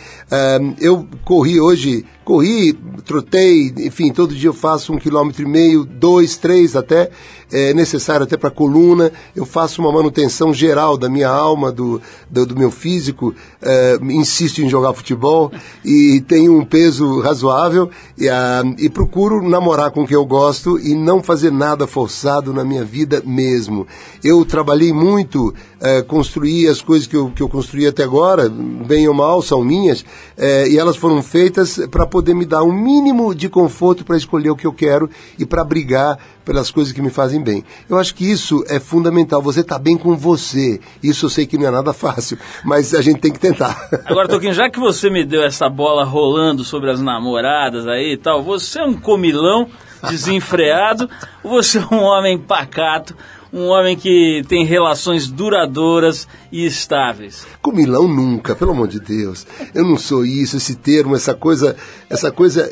Um, 0.60 0.74
eu 0.80 1.06
corri 1.24 1.60
hoje, 1.60 2.04
corri, 2.28 2.74
trotei, 3.06 3.72
enfim, 3.78 4.12
todo 4.12 4.34
dia 4.34 4.50
eu 4.50 4.54
faço 4.54 4.92
um 4.92 4.98
quilômetro 4.98 5.42
e 5.42 5.46
meio, 5.46 5.82
dois, 5.82 6.36
três 6.36 6.76
até, 6.76 7.10
é 7.50 7.72
necessário 7.72 8.24
até 8.24 8.36
para 8.36 8.48
a 8.48 8.52
coluna. 8.52 9.10
Eu 9.34 9.46
faço 9.46 9.80
uma 9.80 9.90
manutenção 9.90 10.52
geral 10.52 10.98
da 10.98 11.08
minha 11.08 11.30
alma, 11.30 11.72
do, 11.72 12.00
do, 12.30 12.44
do 12.44 12.54
meu 12.54 12.70
físico, 12.70 13.34
é, 13.62 13.98
insisto 14.02 14.60
em 14.60 14.68
jogar 14.68 14.92
futebol 14.92 15.50
e 15.82 16.22
tenho 16.28 16.58
um 16.58 16.64
peso 16.66 17.20
razoável 17.20 17.90
e, 18.18 18.28
uh, 18.28 18.74
e 18.78 18.90
procuro 18.90 19.42
namorar 19.48 19.90
com 19.90 20.06
quem 20.06 20.14
eu 20.14 20.26
gosto 20.26 20.78
e 20.78 20.94
não 20.94 21.22
fazer 21.22 21.50
nada 21.50 21.86
forçado 21.86 22.52
na 22.52 22.62
minha 22.62 22.84
vida 22.84 23.22
mesmo. 23.24 23.86
Eu 24.22 24.44
trabalhei 24.44 24.92
muito, 24.92 25.54
é, 25.80 26.02
construí 26.02 26.68
as 26.68 26.82
coisas 26.82 27.06
que 27.06 27.16
eu, 27.16 27.30
que 27.34 27.42
eu 27.42 27.48
construí 27.48 27.86
até 27.86 28.04
agora, 28.04 28.48
bem 28.50 29.08
ou 29.08 29.14
mal, 29.14 29.40
são 29.40 29.64
minhas, 29.64 30.04
é, 30.36 30.68
e 30.68 30.76
elas 30.76 30.96
foram 30.96 31.22
feitas 31.22 31.80
para 31.90 32.06
poder 32.06 32.17
me 32.34 32.44
dar 32.44 32.62
um 32.62 32.72
mínimo 32.72 33.34
de 33.34 33.48
conforto 33.48 34.04
para 34.04 34.16
escolher 34.16 34.50
o 34.50 34.56
que 34.56 34.66
eu 34.66 34.72
quero 34.72 35.08
e 35.38 35.46
para 35.46 35.64
brigar 35.64 36.18
pelas 36.44 36.70
coisas 36.70 36.92
que 36.92 37.02
me 37.02 37.10
fazem 37.10 37.42
bem. 37.42 37.62
Eu 37.88 37.98
acho 37.98 38.14
que 38.14 38.28
isso 38.28 38.64
é 38.68 38.80
fundamental. 38.80 39.42
Você 39.42 39.60
está 39.60 39.78
bem 39.78 39.98
com 39.98 40.16
você. 40.16 40.80
Isso 41.02 41.26
eu 41.26 41.30
sei 41.30 41.46
que 41.46 41.58
não 41.58 41.66
é 41.66 41.70
nada 41.70 41.92
fácil, 41.94 42.38
mas 42.64 42.94
a 42.94 43.02
gente 43.02 43.20
tem 43.20 43.32
que 43.32 43.38
tentar. 43.38 43.88
Agora, 44.06 44.28
Toquinho, 44.28 44.54
já 44.54 44.70
que 44.70 44.80
você 44.80 45.10
me 45.10 45.24
deu 45.24 45.42
essa 45.42 45.68
bola 45.68 46.04
rolando 46.04 46.64
sobre 46.64 46.90
as 46.90 47.00
namoradas 47.00 47.86
aí 47.86 48.14
e 48.14 48.16
tal, 48.16 48.42
você 48.42 48.80
é 48.80 48.84
um 48.84 48.94
comilão 48.94 49.68
desenfreado 50.08 51.08
ou 51.42 51.50
você 51.62 51.78
é 51.78 51.94
um 51.94 52.00
homem 52.00 52.38
pacato? 52.38 53.14
um 53.52 53.68
homem 53.68 53.96
que 53.96 54.42
tem 54.48 54.64
relações 54.64 55.26
duradouras 55.26 56.28
e 56.52 56.66
estáveis. 56.66 57.46
Com 57.62 57.72
Milão 57.72 58.06
nunca, 58.06 58.54
pelo 58.54 58.72
amor 58.72 58.88
de 58.88 59.00
Deus. 59.00 59.46
Eu 59.74 59.84
não 59.84 59.96
sou 59.96 60.24
isso, 60.24 60.56
esse 60.56 60.74
termo, 60.74 61.16
essa 61.16 61.34
coisa, 61.34 61.76
essa 62.10 62.30
coisa 62.30 62.70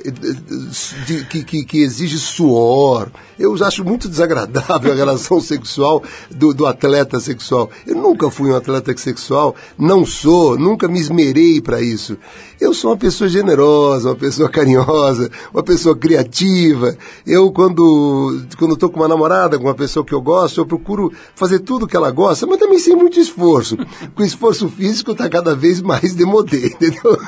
de, 1.07 1.25
que, 1.27 1.45
que, 1.45 1.65
que, 1.65 1.83
exige 1.83 2.19
suor. 2.19 3.09
Eu 3.39 3.55
acho 3.63 3.85
muito 3.85 4.09
desagradável 4.09 4.93
a 4.93 4.95
relação 4.95 5.41
sexual 5.43 6.03
do, 6.31 6.55
do 6.55 6.65
atleta 6.65 7.21
sexual. 7.21 7.71
Eu 7.87 7.97
nunca 7.97 8.31
fui 8.31 8.51
um 8.51 8.57
atleta 8.57 8.97
sexual, 8.97 9.55
não 9.79 10.07
sou, 10.07 10.59
nunca 10.59 10.89
me 10.89 10.99
esmerei 10.99 11.61
para 11.61 11.83
isso. 11.83 12.17
Eu 12.59 12.73
sou 12.73 12.91
uma 12.91 12.97
pessoa 12.97 13.29
generosa, 13.29 14.11
uma 14.11 14.17
pessoa 14.17 14.49
carinhosa, 14.51 15.31
uma 15.53 15.63
pessoa 15.63 15.97
criativa. 15.97 16.97
Eu, 17.27 17.53
quando 17.53 18.47
quando 18.59 18.75
estou 18.75 18.89
com 18.89 19.01
uma 19.01 19.09
namorada, 19.09 19.59
com 19.59 19.65
uma 19.65 19.75
pessoa 19.75 20.05
que 20.05 20.15
eu 20.15 20.21
gosto, 20.21 20.61
eu 20.61 20.67
procuro 20.67 21.13
fazer 21.35 21.61
tudo 21.61 21.87
que 21.87 21.97
ela 21.97 22.11
gosta, 22.11 22.47
mas 22.47 22.59
também 22.59 22.79
sem 22.79 22.97
muito 22.97 23.21
esforço. 23.21 23.77
Com 24.15 24.25
esforço 24.25 24.69
físico 24.69 25.13
está 25.13 25.29
cada 25.29 25.55
vez 25.55 25.83
mais 25.83 26.15
demodê, 26.15 26.69
entendeu? 26.69 27.19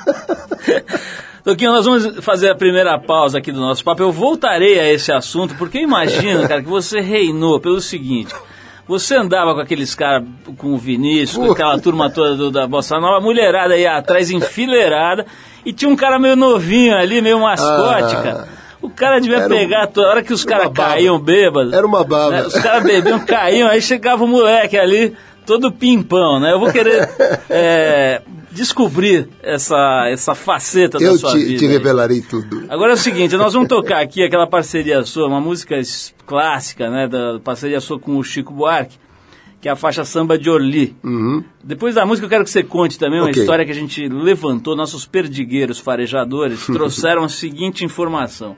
Toquinho, 1.45 1.73
nós 1.73 1.87
vamos 1.87 2.25
fazer 2.25 2.51
a 2.51 2.55
primeira 2.55 2.99
pausa 2.99 3.39
aqui 3.39 3.53
do 3.53 3.61
nosso 3.61 3.85
papo. 3.85 4.03
Eu 4.03 4.13
voltarei 4.13 4.79
a 4.79 4.93
esse 4.93 5.13
assunto, 5.13 5.55
porque 5.57 5.79
eu 5.79 5.83
imagino, 5.83 6.47
cara, 6.49 6.63
que 6.63 6.69
você 6.69 7.01
reinou 7.01 7.61
pelo 7.61 7.81
seguinte. 7.81 8.35
Você 8.87 9.17
andava 9.17 9.55
com 9.55 9.61
aqueles 9.61 9.95
caras, 9.95 10.25
com 10.57 10.73
o 10.73 10.79
Vinícius, 10.79 11.37
com 11.37 11.53
aquela 11.53 11.79
turma 11.79 12.09
toda 12.09 12.35
do, 12.37 12.51
da 12.51 12.67
Bossa 12.67 12.99
Nova, 12.99 13.21
mulherada 13.21 13.75
aí 13.75 13.87
atrás, 13.87 14.31
enfileirada, 14.31 15.27
e 15.65 15.75
tinha 15.75 15.91
um 15.91 15.97
cara 15.97 16.19
meio 16.19 16.35
novinho 16.35 16.97
ali, 16.97 17.21
meio 17.21 17.41
mascote, 17.41 18.17
ah. 18.17 18.23
cara. 18.23 18.49
O 18.81 18.89
cara 18.89 19.21
devia 19.21 19.39
era 19.39 19.49
pegar, 19.49 19.85
um, 19.85 19.87
toda 19.89 20.09
hora 20.09 20.23
que 20.23 20.33
os 20.33 20.45
caras 20.45 20.73
caíam 20.73 21.19
bêbados. 21.19 21.73
Era 21.73 21.87
uma 21.87 22.03
baba. 22.05 22.31
Né, 22.31 22.47
os 22.47 22.55
caras 22.55 22.83
bebiam, 22.83 23.19
caíam, 23.21 23.69
aí 23.69 23.83
chegava 23.83 24.25
o 24.25 24.29
moleque 24.29 24.79
ali, 24.79 25.15
todo 25.45 25.73
pimpão, 25.73 26.41
né? 26.41 26.53
Eu 26.53 26.61
vou 26.61 26.73
querer 26.73 27.11
é, 27.51 28.23
descobrir 28.59 29.29
essa, 29.43 30.07
essa 30.09 30.35
faceta 30.35 30.99
eu 30.99 31.13
da 31.13 31.19
sua 31.19 31.33
te, 31.33 31.39
vida. 31.39 31.53
Eu 31.53 31.59
te 31.59 31.67
revelarei 31.67 32.21
tudo. 32.21 32.65
Agora 32.69 32.93
é 32.93 32.95
o 32.95 32.99
seguinte, 32.99 33.37
nós 33.37 33.55
vamos 33.55 33.69
tocar 33.71 34.01
aqui 34.01 34.23
aquela 34.23 34.47
parceria 34.47 35.03
sua, 35.05 35.27
uma 35.27 35.41
música 35.41 35.81
clássica, 36.27 36.91
né? 36.91 37.09
Da 37.09 37.41
parceria 37.41 37.81
sua 37.81 37.99
com 37.99 38.17
o 38.17 38.25
Chico 38.25 38.53
Buarque 38.53 38.99
que 39.61 39.69
é 39.69 39.73
a 39.73 39.77
faixa 39.77 40.05
Samba 40.05 40.39
de 40.39 40.49
Orly. 40.49 40.95
Uhum. 41.03 41.43
Depois 41.65 41.95
da 41.95 42.07
música, 42.07 42.27
eu 42.27 42.31
quero 42.31 42.45
que 42.45 42.51
você 42.51 42.63
conte 42.63 42.97
também 42.99 43.19
uma 43.19 43.29
okay. 43.29 43.43
história 43.43 43.65
que 43.65 43.73
a 43.73 43.75
gente 43.75 44.09
levantou. 44.09 44.77
Nossos 44.77 45.05
perdigueiros 45.05 45.81
farejadores 45.81 46.65
trouxeram 46.73 47.25
a 47.25 47.29
seguinte 47.29 47.85
informação. 47.85 48.57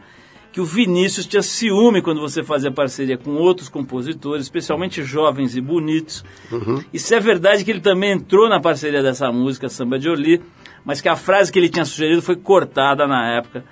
Que 0.52 0.60
o 0.60 0.64
Vinícius 0.64 1.26
tinha 1.26 1.42
ciúme 1.42 2.02
quando 2.02 2.20
você 2.20 2.42
fazia 2.42 2.72
parceria 2.72 3.16
com 3.16 3.32
outros 3.34 3.68
compositores, 3.68 4.46
especialmente 4.46 5.02
jovens 5.02 5.56
e 5.56 5.60
bonitos. 5.60 6.24
Uhum. 6.50 6.82
E 6.92 6.98
se 6.98 7.14
é 7.14 7.20
verdade 7.20 7.64
que 7.64 7.70
ele 7.70 7.80
também 7.80 8.12
entrou 8.12 8.48
na 8.48 8.60
parceria 8.60 9.02
dessa 9.02 9.30
música, 9.30 9.68
Samba 9.68 9.98
de 9.98 10.08
Orly, 10.08 10.42
mas 10.84 11.00
que 11.00 11.08
a 11.08 11.14
frase 11.14 11.52
que 11.52 11.58
ele 11.58 11.68
tinha 11.68 11.84
sugerido 11.84 12.20
foi 12.20 12.36
cortada 12.36 13.06
na 13.06 13.36
época 13.36 13.64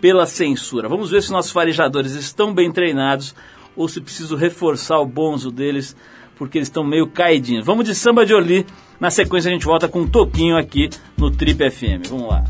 pela 0.00 0.26
censura. 0.26 0.88
Vamos 0.88 1.10
ver 1.10 1.22
se 1.22 1.32
nossos 1.32 1.52
farejadores 1.52 2.12
estão 2.12 2.52
bem 2.52 2.70
treinados 2.70 3.34
ou 3.74 3.88
se 3.88 4.00
preciso 4.00 4.36
reforçar 4.36 4.98
o 4.98 5.06
bonzo 5.06 5.50
deles, 5.50 5.96
porque 6.36 6.58
eles 6.58 6.68
estão 6.68 6.84
meio 6.84 7.06
caidinhos. 7.06 7.64
Vamos 7.64 7.84
de 7.84 7.94
samba 7.94 8.24
de 8.24 8.34
Oli. 8.34 8.66
Na 8.98 9.10
sequência 9.10 9.50
a 9.50 9.52
gente 9.52 9.66
volta 9.66 9.88
com 9.88 10.00
um 10.00 10.08
toquinho 10.08 10.56
aqui 10.56 10.88
no 11.16 11.30
Trip 11.30 11.70
FM. 11.70 12.08
Vamos 12.08 12.28
lá. 12.28 12.44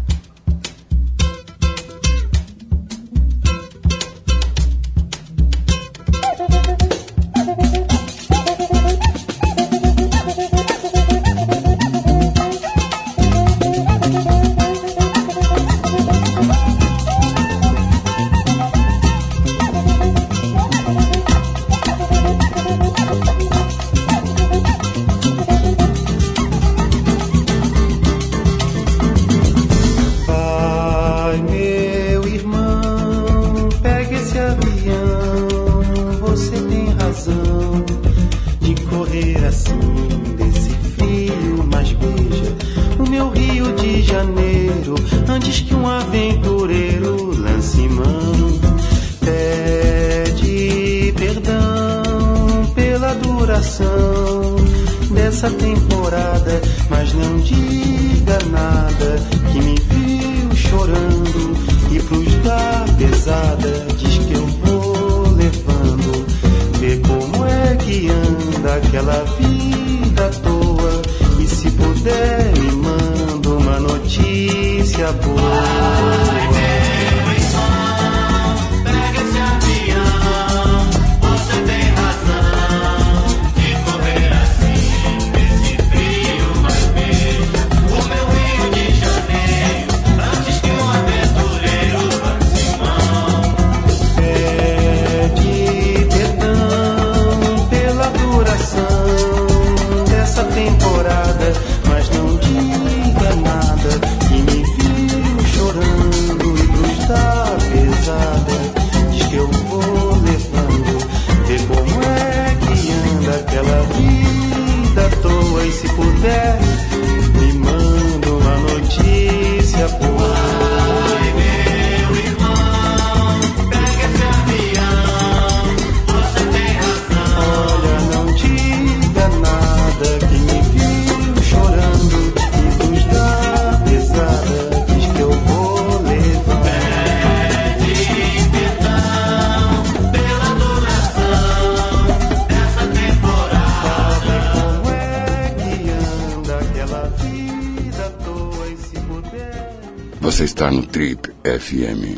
FM. 151.66 152.14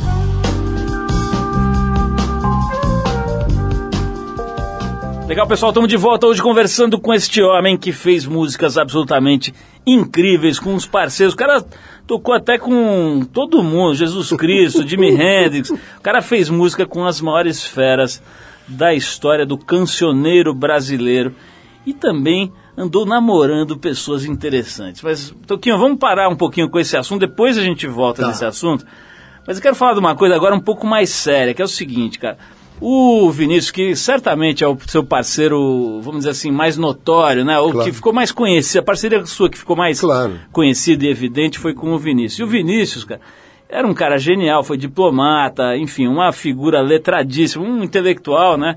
Legal, 5.26 5.46
pessoal, 5.46 5.70
estamos 5.70 5.88
de 5.88 5.96
volta 5.96 6.26
hoje 6.26 6.42
conversando 6.42 7.00
com 7.00 7.14
este 7.14 7.42
homem 7.42 7.76
que 7.76 7.90
fez 7.90 8.26
músicas 8.26 8.76
absolutamente 8.76 9.54
incríveis 9.86 10.58
com 10.58 10.74
os 10.74 10.86
parceiros. 10.86 11.32
O 11.32 11.36
cara 11.36 11.64
tocou 12.06 12.34
até 12.34 12.58
com 12.58 13.22
todo 13.32 13.62
mundo, 13.62 13.94
Jesus 13.94 14.30
Cristo, 14.32 14.86
Jimi 14.86 15.12
Hendrix. 15.16 15.70
O 15.70 16.00
cara 16.02 16.20
fez 16.20 16.50
música 16.50 16.84
com 16.84 17.06
as 17.06 17.20
maiores 17.20 17.64
feras 17.64 18.22
da 18.66 18.92
história 18.92 19.46
do 19.46 19.56
cancioneiro 19.56 20.54
brasileiro 20.54 21.34
e 21.86 21.94
também 21.94 22.52
andou 22.76 23.06
namorando 23.06 23.78
pessoas 23.78 24.26
interessantes. 24.26 25.00
Mas, 25.00 25.34
Toquinho, 25.46 25.78
vamos 25.78 25.98
parar 25.98 26.28
um 26.28 26.36
pouquinho 26.36 26.68
com 26.68 26.78
esse 26.78 26.98
assunto, 26.98 27.20
depois 27.20 27.56
a 27.56 27.62
gente 27.62 27.86
volta 27.86 28.22
tá. 28.22 28.28
nesse 28.28 28.44
assunto. 28.44 28.84
Mas 29.48 29.56
eu 29.56 29.62
quero 29.62 29.74
falar 29.74 29.94
de 29.94 29.98
uma 29.98 30.14
coisa 30.14 30.34
agora 30.34 30.54
um 30.54 30.60
pouco 30.60 30.86
mais 30.86 31.08
séria, 31.08 31.54
que 31.54 31.62
é 31.62 31.64
o 31.64 31.68
seguinte, 31.68 32.18
cara. 32.18 32.36
O 32.82 33.30
Vinícius, 33.30 33.70
que 33.70 33.96
certamente 33.96 34.62
é 34.62 34.68
o 34.68 34.76
seu 34.86 35.02
parceiro, 35.02 36.00
vamos 36.02 36.18
dizer 36.18 36.30
assim, 36.30 36.50
mais 36.50 36.76
notório, 36.76 37.46
né? 37.46 37.58
Ou 37.58 37.72
claro. 37.72 37.88
que 37.88 37.96
ficou 37.96 38.12
mais 38.12 38.30
conhecido, 38.30 38.80
a 38.80 38.82
parceria 38.82 39.24
sua 39.24 39.48
que 39.48 39.56
ficou 39.56 39.74
mais 39.74 40.02
claro. 40.02 40.38
conhecida 40.52 41.06
e 41.06 41.08
evidente 41.08 41.58
foi 41.58 41.72
com 41.72 41.94
o 41.94 41.98
Vinícius. 41.98 42.40
E 42.40 42.42
o 42.42 42.46
Vinícius, 42.46 43.04
cara, 43.04 43.22
era 43.70 43.88
um 43.88 43.94
cara 43.94 44.18
genial, 44.18 44.62
foi 44.62 44.76
diplomata, 44.76 45.74
enfim, 45.78 46.06
uma 46.06 46.30
figura 46.30 46.82
letradíssima, 46.82 47.64
um 47.64 47.82
intelectual, 47.82 48.58
né? 48.58 48.76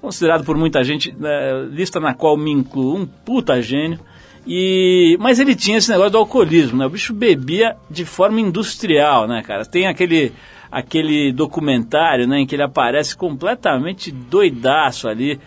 considerado 0.00 0.44
por 0.44 0.56
muita 0.56 0.82
gente, 0.82 1.14
né, 1.16 1.68
lista 1.70 2.00
na 2.00 2.14
qual 2.14 2.36
me 2.36 2.50
incluo, 2.50 2.96
um 2.96 3.06
puta 3.06 3.60
gênio. 3.62 4.00
E, 4.46 5.16
mas 5.20 5.38
ele 5.38 5.54
tinha 5.54 5.78
esse 5.78 5.90
negócio 5.90 6.12
do 6.12 6.18
alcoolismo, 6.18 6.78
né? 6.78 6.86
O 6.86 6.90
bicho 6.90 7.12
bebia 7.12 7.76
de 7.90 8.04
forma 8.04 8.40
industrial, 8.40 9.28
né, 9.28 9.42
cara? 9.42 9.64
Tem 9.64 9.86
aquele, 9.86 10.32
aquele 10.70 11.32
documentário, 11.32 12.26
né, 12.26 12.40
em 12.40 12.46
que 12.46 12.54
ele 12.54 12.62
aparece 12.62 13.16
completamente 13.16 14.10
doidaço 14.10 15.08
ali. 15.08 15.38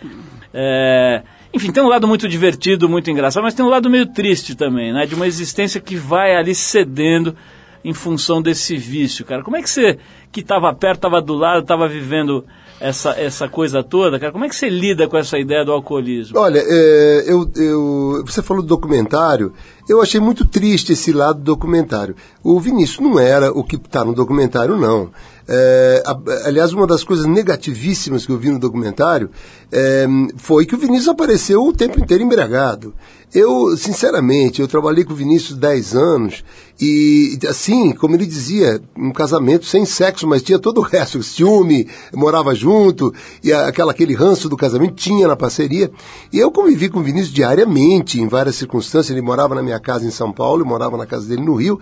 É, 0.53 1.23
enfim, 1.53 1.71
tem 1.71 1.84
um 1.84 1.88
lado 1.88 2.08
muito 2.08 2.27
divertido, 2.27 2.88
muito 2.89 3.10
engraçado, 3.10 3.43
mas 3.43 3.53
tem 3.53 3.65
um 3.65 3.69
lado 3.69 3.89
meio 3.89 4.06
triste 4.08 4.56
também, 4.56 4.93
né? 4.93 5.06
De 5.06 5.15
uma 5.15 5.27
existência 5.27 5.82
que 5.82 5.95
vai 5.95 6.36
ali 6.36 6.56
cedendo 6.56 7.36
em 7.84 7.93
função 7.93 8.41
desse 8.41 8.77
vício, 8.77 9.25
cara. 9.25 9.43
Como 9.43 9.58
é 9.58 9.62
que 9.62 9.69
você, 9.69 9.99
que 10.32 10.39
estava 10.39 10.73
perto, 10.73 10.97
estava 10.97 11.21
do 11.21 11.34
lado, 11.34 11.62
estava 11.62 11.88
vivendo 11.88 12.45
essa, 12.79 13.12
essa 13.12 13.47
coisa 13.47 13.83
toda, 13.83 14.19
cara? 14.19 14.31
Como 14.31 14.45
é 14.45 14.49
que 14.49 14.55
você 14.55 14.69
lida 14.69 15.07
com 15.07 15.17
essa 15.17 15.38
ideia 15.38 15.63
do 15.63 15.71
alcoolismo? 15.71 16.38
Olha, 16.38 16.59
é, 16.65 17.23
eu, 17.27 17.49
eu, 17.55 18.23
você 18.25 18.41
falou 18.41 18.62
do 18.62 18.67
documentário, 18.67 19.53
eu 19.88 20.01
achei 20.01 20.19
muito 20.19 20.45
triste 20.45 20.93
esse 20.93 21.12
lado 21.12 21.39
do 21.39 21.45
documentário. 21.45 22.15
O 22.43 22.59
Vinícius 22.59 22.99
não 22.99 23.19
era 23.19 23.51
o 23.51 23.63
que 23.63 23.75
está 23.75 24.03
no 24.03 24.13
documentário, 24.13 24.77
não. 24.77 25.12
É, 25.47 26.01
aliás, 26.45 26.71
uma 26.71 26.88
das 26.88 27.03
coisas 27.03 27.25
negativíssimas 27.25 28.25
que 28.25 28.31
eu 28.31 28.38
vi 28.38 28.49
no 28.49 28.59
documentário 28.59 29.29
é, 29.71 30.05
foi 30.38 30.65
que 30.65 30.75
o 30.75 30.77
Vinícius 30.77 31.09
apareceu 31.09 31.62
o 31.63 31.73
tempo 31.73 31.99
inteiro 31.99 32.23
embriagado. 32.23 32.93
Eu, 33.33 33.75
sinceramente, 33.75 34.61
eu 34.61 34.67
trabalhei 34.67 35.03
com 35.03 35.13
o 35.13 35.15
Vinícius 35.15 35.57
10 35.57 35.95
anos 35.95 36.43
e, 36.79 37.39
assim, 37.49 37.91
como 37.91 38.15
ele 38.15 38.27
dizia, 38.27 38.79
um 38.95 39.11
casamento 39.11 39.65
sem 39.65 39.85
sexo, 39.85 40.27
mas 40.27 40.43
tinha 40.43 40.59
todo 40.59 40.79
o 40.79 40.83
resto, 40.83 41.23
ciúme, 41.23 41.87
morava 42.13 42.53
junto, 42.53 43.11
e 43.43 43.51
aquela, 43.51 43.91
aquele 43.91 44.13
ranço 44.13 44.47
do 44.47 44.57
casamento 44.57 44.93
tinha 44.93 45.27
na 45.27 45.35
parceria. 45.35 45.91
E 46.31 46.37
eu 46.37 46.51
convivi 46.51 46.89
com 46.89 46.99
o 46.99 47.03
Vinícius 47.03 47.33
diariamente, 47.33 48.21
em 48.21 48.27
várias 48.27 48.55
circunstâncias. 48.55 49.09
Ele 49.09 49.21
morava 49.21 49.55
na 49.55 49.63
minha 49.63 49.79
casa 49.79 50.05
em 50.05 50.11
São 50.11 50.31
Paulo, 50.31 50.61
eu 50.61 50.67
morava 50.67 50.95
na 50.95 51.05
casa 51.05 51.27
dele 51.27 51.41
no 51.41 51.55
Rio. 51.55 51.79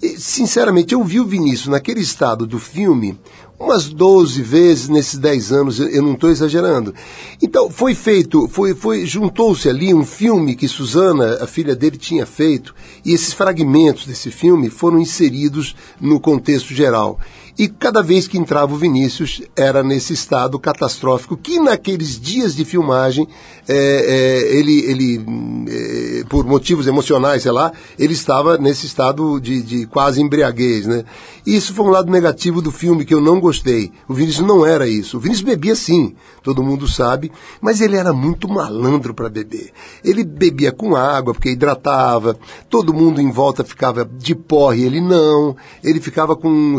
E, 0.00 0.10
sinceramente, 0.20 0.94
eu 0.94 1.02
vi 1.02 1.18
o 1.18 1.26
Vinícius 1.26 1.68
naquele 1.68 2.00
estado 2.00 2.46
do 2.46 2.58
filme 2.58 3.18
umas 3.62 3.88
12 3.88 4.42
vezes 4.42 4.88
nesses 4.88 5.18
10 5.18 5.52
anos, 5.52 5.80
eu, 5.80 6.02
não 6.02 6.14
estou 6.14 6.30
exagerando. 6.30 6.94
Então, 7.40 7.70
foi 7.70 7.94
feito, 7.94 8.48
foi, 8.48 8.74
foi 8.74 9.06
juntou-se 9.06 9.68
ali 9.68 9.94
um 9.94 10.04
filme 10.04 10.56
que 10.56 10.66
Suzana, 10.66 11.38
a 11.40 11.46
filha 11.46 11.74
dele, 11.76 11.96
tinha 11.96 12.26
feito, 12.26 12.74
e 13.04 13.12
esses 13.12 13.32
fragmentos 13.32 14.06
desse 14.06 14.30
filme 14.30 14.68
foram 14.68 14.98
inseridos 14.98 15.76
no 16.00 16.18
contexto 16.18 16.74
geral. 16.74 17.18
E 17.58 17.68
cada 17.68 18.02
vez 18.02 18.26
que 18.26 18.38
entrava 18.38 18.72
o 18.72 18.78
Vinícius, 18.78 19.42
era 19.54 19.82
nesse 19.82 20.14
estado 20.14 20.58
catastrófico, 20.58 21.36
que 21.36 21.60
naqueles 21.60 22.18
dias 22.18 22.56
de 22.56 22.64
filmagem, 22.64 23.28
é, 23.68 23.74
é, 23.76 24.56
ele, 24.56 24.80
ele 24.80 25.24
é, 25.68 26.24
por 26.24 26.46
motivos 26.46 26.86
emocionais, 26.86 27.42
sei 27.42 27.52
lá, 27.52 27.70
ele 27.98 28.14
estava 28.14 28.56
nesse 28.56 28.86
estado 28.86 29.38
de, 29.38 29.62
de 29.62 29.86
quase 29.86 30.22
embriaguez, 30.22 30.86
né? 30.86 31.04
E 31.46 31.54
isso 31.54 31.74
foi 31.74 31.84
um 31.84 31.90
lado 31.90 32.10
negativo 32.10 32.62
do 32.62 32.70
filme 32.70 33.04
que 33.04 33.12
eu 33.12 33.20
não 33.20 33.38
gostei. 33.38 33.92
O 34.08 34.14
Vinícius 34.14 34.46
não 34.46 34.64
era 34.64 34.88
isso. 34.88 35.16
O 35.16 35.20
Vinícius 35.20 35.44
bebia 35.44 35.74
sim, 35.74 36.14
todo 36.42 36.62
mundo 36.62 36.88
sabe, 36.88 37.30
mas 37.60 37.80
ele 37.80 37.96
era 37.96 38.12
muito 38.12 38.48
malandro 38.48 39.12
para 39.12 39.28
beber. 39.28 39.72
Ele 40.02 40.24
bebia 40.24 40.72
com 40.72 40.96
água, 40.96 41.34
porque 41.34 41.50
hidratava, 41.50 42.36
todo 42.70 42.94
mundo 42.94 43.20
em 43.20 43.30
volta 43.30 43.62
ficava 43.62 44.04
de 44.04 44.34
porre, 44.34 44.84
ele 44.84 45.00
não. 45.00 45.54
Ele 45.84 46.00
ficava 46.00 46.34
com 46.34 46.76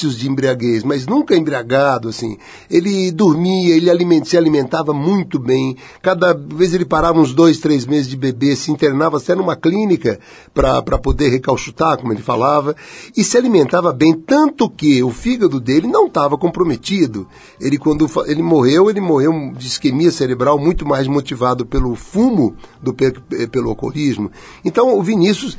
de 0.00 0.28
embriaguez, 0.28 0.84
mas 0.84 1.06
nunca 1.06 1.36
embriagado, 1.36 2.08
assim. 2.08 2.36
Ele 2.70 3.10
dormia, 3.10 3.74
ele 3.74 3.90
aliment, 3.90 4.24
se 4.24 4.36
alimentava 4.36 4.92
muito 4.92 5.38
bem. 5.38 5.76
Cada 6.02 6.34
vez 6.34 6.74
ele 6.74 6.84
parava 6.84 7.18
uns 7.18 7.32
dois, 7.32 7.58
três 7.58 7.86
meses 7.86 8.08
de 8.08 8.16
beber, 8.16 8.56
se 8.56 8.70
internava 8.70 9.16
até 9.18 9.34
numa 9.34 9.56
clínica 9.56 10.18
para 10.52 10.98
poder 10.98 11.28
recalchutar, 11.28 11.98
como 11.98 12.12
ele 12.12 12.22
falava, 12.22 12.76
e 13.16 13.24
se 13.24 13.36
alimentava 13.36 13.92
bem, 13.92 14.12
tanto 14.12 14.68
que 14.68 15.02
o 15.02 15.10
fígado 15.10 15.60
dele 15.60 15.86
não 15.86 16.06
estava 16.06 16.36
comprometido. 16.36 17.26
Ele, 17.60 17.78
quando 17.78 18.06
ele 18.26 18.42
morreu, 18.42 18.90
ele 18.90 19.00
morreu 19.00 19.52
de 19.56 19.66
isquemia 19.66 20.10
cerebral 20.10 20.58
muito 20.58 20.86
mais 20.86 21.06
motivado 21.06 21.64
pelo 21.64 21.94
fumo 21.94 22.54
do 22.82 22.92
pelo 22.94 23.68
alcoolismo. 23.68 24.30
Então, 24.64 24.98
o 24.98 25.02
Vinícius 25.02 25.56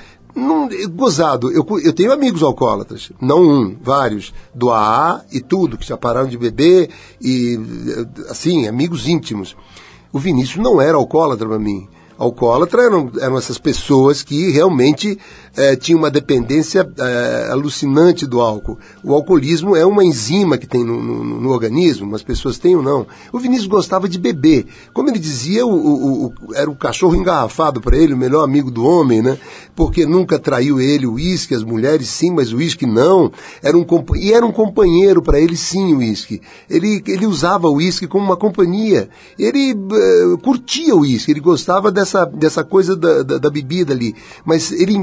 gozado, 0.89 1.52
eu, 1.52 1.65
eu 1.84 1.93
tenho 1.93 2.12
amigos 2.12 2.43
alcoólatras, 2.43 3.12
não 3.19 3.41
um, 3.41 3.78
vários, 3.82 4.34
do 4.54 4.71
AA 4.71 5.26
e 5.32 5.41
tudo, 5.41 5.78
que 5.78 5.88
já 5.88 5.97
pararam 5.97 6.28
de 6.28 6.38
beber, 6.38 6.89
e 7.21 7.60
assim, 8.30 8.67
amigos 8.67 9.08
íntimos. 9.08 9.56
O 10.13 10.19
Vinícius 10.19 10.63
não 10.63 10.82
era 10.82 10.95
alcoólatra 10.95 11.47
para 11.47 11.60
mim. 11.60 11.88
Alcoólatra 12.17 12.84
eram, 12.84 13.12
eram 13.19 13.38
essas 13.38 13.60
pessoas 13.60 14.23
que 14.23 14.50
realmente 14.52 15.19
é, 15.58 15.76
tinha 15.76 15.98
uma 15.98 16.12
dependência 16.12 16.88
é, 17.00 17.50
alucinante 17.52 18.28
do 18.28 18.39
álcool. 18.39 18.78
O 19.04 19.13
alcoolismo 19.13 19.76
é 19.76 19.84
uma 19.84 20.06
enzima 20.06 20.56
que 20.56 20.67
tem 20.67 20.84
no, 20.84 21.02
no, 21.02 21.24
no, 21.24 21.50
organismo, 21.50 22.15
as 22.15 22.22
pessoas 22.22 22.60
têm 22.60 22.76
ou 22.76 22.84
não. 22.84 23.08
O 23.34 23.39
Vinícius 23.39 23.67
gostava 23.67 24.08
de 24.08 24.20
beber. 24.20 24.67
Como 24.93 25.10
ele 25.10 25.17
dizia, 25.17 25.65
o, 25.65 25.72
o, 25.72 26.26
o 26.28 26.34
era 26.54 26.70
o 26.70 26.76
cachorro 26.76 27.15
engarrafado 27.15 27.82
para 27.82 27.98
ele, 27.98 28.13
o 28.13 28.17
melhor 28.17 28.43
amigo 28.43 28.70
do 28.70 28.86
homem, 28.86 29.22
né? 29.24 29.39
Porque 29.76 30.06
nunca 30.06 30.38
traiu 30.38 30.80
ele 30.80 31.08
o 31.08 31.13
uísque, 31.13 31.56
as 31.56 31.63
mulheres 31.63 32.08
sim, 32.08 32.32
mas 32.32 32.54
o 32.54 32.58
uísque 32.58 32.86
não. 32.86 33.32
Era 33.63 33.76
um, 33.76 33.86
e 34.15 34.34
era 34.34 34.46
um 34.46 34.52
companheiro 34.52 35.24
para 35.24 35.39
ele 35.39 35.58
sim 35.58 35.93
o 35.93 35.98
uísque. 35.98 36.39
Ele, 36.70 37.02
ele 37.08 37.26
usava 37.26 37.67
o 37.67 37.76
uísque 37.76 38.06
como 38.06 38.26
uma 38.26 38.38
companhia. 38.38 39.10
Ele 39.39 39.74
uh, 39.74 40.38
curtia 40.38 40.96
o 40.96 41.00
uísque, 41.00 41.32
ele 41.32 41.39
gostava 41.39 41.91
dessa, 41.91 42.26
dessa 42.26 42.63
coisa 42.63 42.96
da, 42.96 43.24
da, 43.24 43.38
da 43.39 43.50
bebida 43.50 43.93
ali. 43.93 44.15
Mas 44.46 44.72
ele 44.72 44.93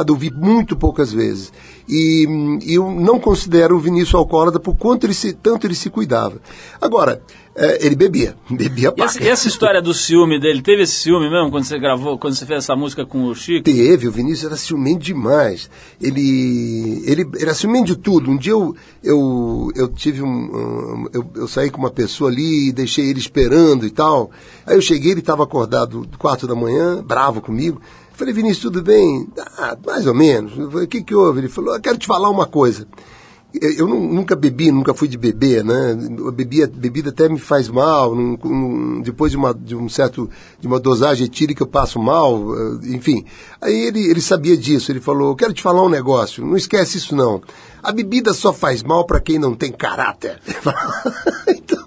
embriagado 0.00 0.12
eu 0.12 0.16
vi 0.16 0.30
muito 0.30 0.76
poucas 0.76 1.12
vezes. 1.12 1.52
E, 1.88 2.26
eu 2.66 2.90
não 2.90 3.18
considero 3.18 3.76
o 3.76 3.80
Vinícius 3.80 4.14
alcoólatra 4.14 4.60
por 4.60 4.76
quanto 4.76 5.04
ele 5.04 5.14
se, 5.14 5.32
tanto 5.32 5.66
ele 5.66 5.74
se 5.74 5.90
cuidava. 5.90 6.40
Agora, 6.80 7.20
é, 7.54 7.84
ele 7.84 7.96
bebia, 7.96 8.36
bebia 8.48 8.94
e 8.96 9.02
essa, 9.02 9.22
essa, 9.22 9.48
história 9.48 9.82
do 9.82 9.92
ciúme 9.92 10.38
dele, 10.38 10.62
teve 10.62 10.82
esse 10.82 10.94
ciúme 10.94 11.28
mesmo 11.28 11.50
quando 11.50 11.64
você 11.64 11.78
gravou, 11.80 12.16
quando 12.16 12.34
você 12.34 12.46
fez 12.46 12.58
essa 12.60 12.76
música 12.76 13.04
com 13.04 13.24
o 13.24 13.34
Chico? 13.34 13.64
Teve, 13.64 14.06
o 14.06 14.12
Vinícius 14.12 14.44
era 14.44 14.56
ciumento 14.56 15.00
demais. 15.00 15.68
Ele, 16.00 17.02
ele 17.04 17.28
era 17.40 17.52
ciumento 17.52 17.86
de 17.86 17.96
tudo. 17.96 18.30
Um 18.30 18.36
dia 18.36 18.52
eu, 18.52 18.74
eu, 19.02 19.72
eu 19.74 19.88
tive 19.88 20.22
um, 20.22 20.28
um 20.28 21.08
eu, 21.12 21.28
eu, 21.34 21.48
saí 21.48 21.70
com 21.70 21.78
uma 21.78 21.90
pessoa 21.90 22.30
ali 22.30 22.68
e 22.68 22.72
deixei 22.72 23.10
ele 23.10 23.18
esperando 23.18 23.84
e 23.84 23.90
tal. 23.90 24.30
Aí 24.64 24.76
eu 24.76 24.80
cheguei, 24.80 25.10
ele 25.10 25.20
estava 25.20 25.42
acordado 25.42 26.08
quarto 26.18 26.46
da 26.46 26.54
manhã, 26.54 27.02
bravo 27.02 27.40
comigo. 27.40 27.80
Falei, 28.20 28.34
Vinícius, 28.34 28.64
tudo 28.64 28.82
bem? 28.82 29.26
Ah, 29.56 29.74
mais 29.86 30.06
ou 30.06 30.12
menos. 30.12 30.52
O 30.58 30.86
que, 30.86 31.02
que 31.02 31.14
houve? 31.14 31.40
Ele 31.40 31.48
falou, 31.48 31.74
eu 31.74 31.80
quero 31.80 31.96
te 31.96 32.06
falar 32.06 32.28
uma 32.28 32.44
coisa. 32.44 32.86
Eu, 33.58 33.72
eu 33.72 33.88
nunca 33.88 34.36
bebi, 34.36 34.70
nunca 34.70 34.92
fui 34.92 35.08
de 35.08 35.16
beber, 35.16 35.64
né? 35.64 35.96
Bebia, 36.30 36.66
bebida 36.66 37.08
até 37.08 37.30
me 37.30 37.38
faz 37.38 37.70
mal. 37.70 38.14
Num, 38.14 38.36
num, 38.44 39.00
depois 39.00 39.32
de, 39.32 39.38
uma, 39.38 39.54
de 39.54 39.74
um 39.74 39.88
certo, 39.88 40.28
de 40.60 40.66
uma 40.66 40.78
dosagem 40.78 41.24
etílica 41.24 41.62
eu 41.62 41.66
passo 41.66 41.98
mal, 41.98 42.54
eh, 42.54 42.88
enfim. 42.88 43.24
Aí 43.58 43.86
ele, 43.86 44.10
ele 44.10 44.20
sabia 44.20 44.54
disso. 44.54 44.92
Ele 44.92 45.00
falou, 45.00 45.30
eu 45.30 45.34
quero 45.34 45.54
te 45.54 45.62
falar 45.62 45.82
um 45.82 45.88
negócio. 45.88 46.44
Não 46.44 46.58
esquece 46.58 46.98
isso 46.98 47.16
não. 47.16 47.40
A 47.82 47.90
bebida 47.90 48.34
só 48.34 48.52
faz 48.52 48.82
mal 48.82 49.06
para 49.06 49.18
quem 49.18 49.38
não 49.38 49.54
tem 49.54 49.72
caráter. 49.72 50.38
então, 51.48 51.79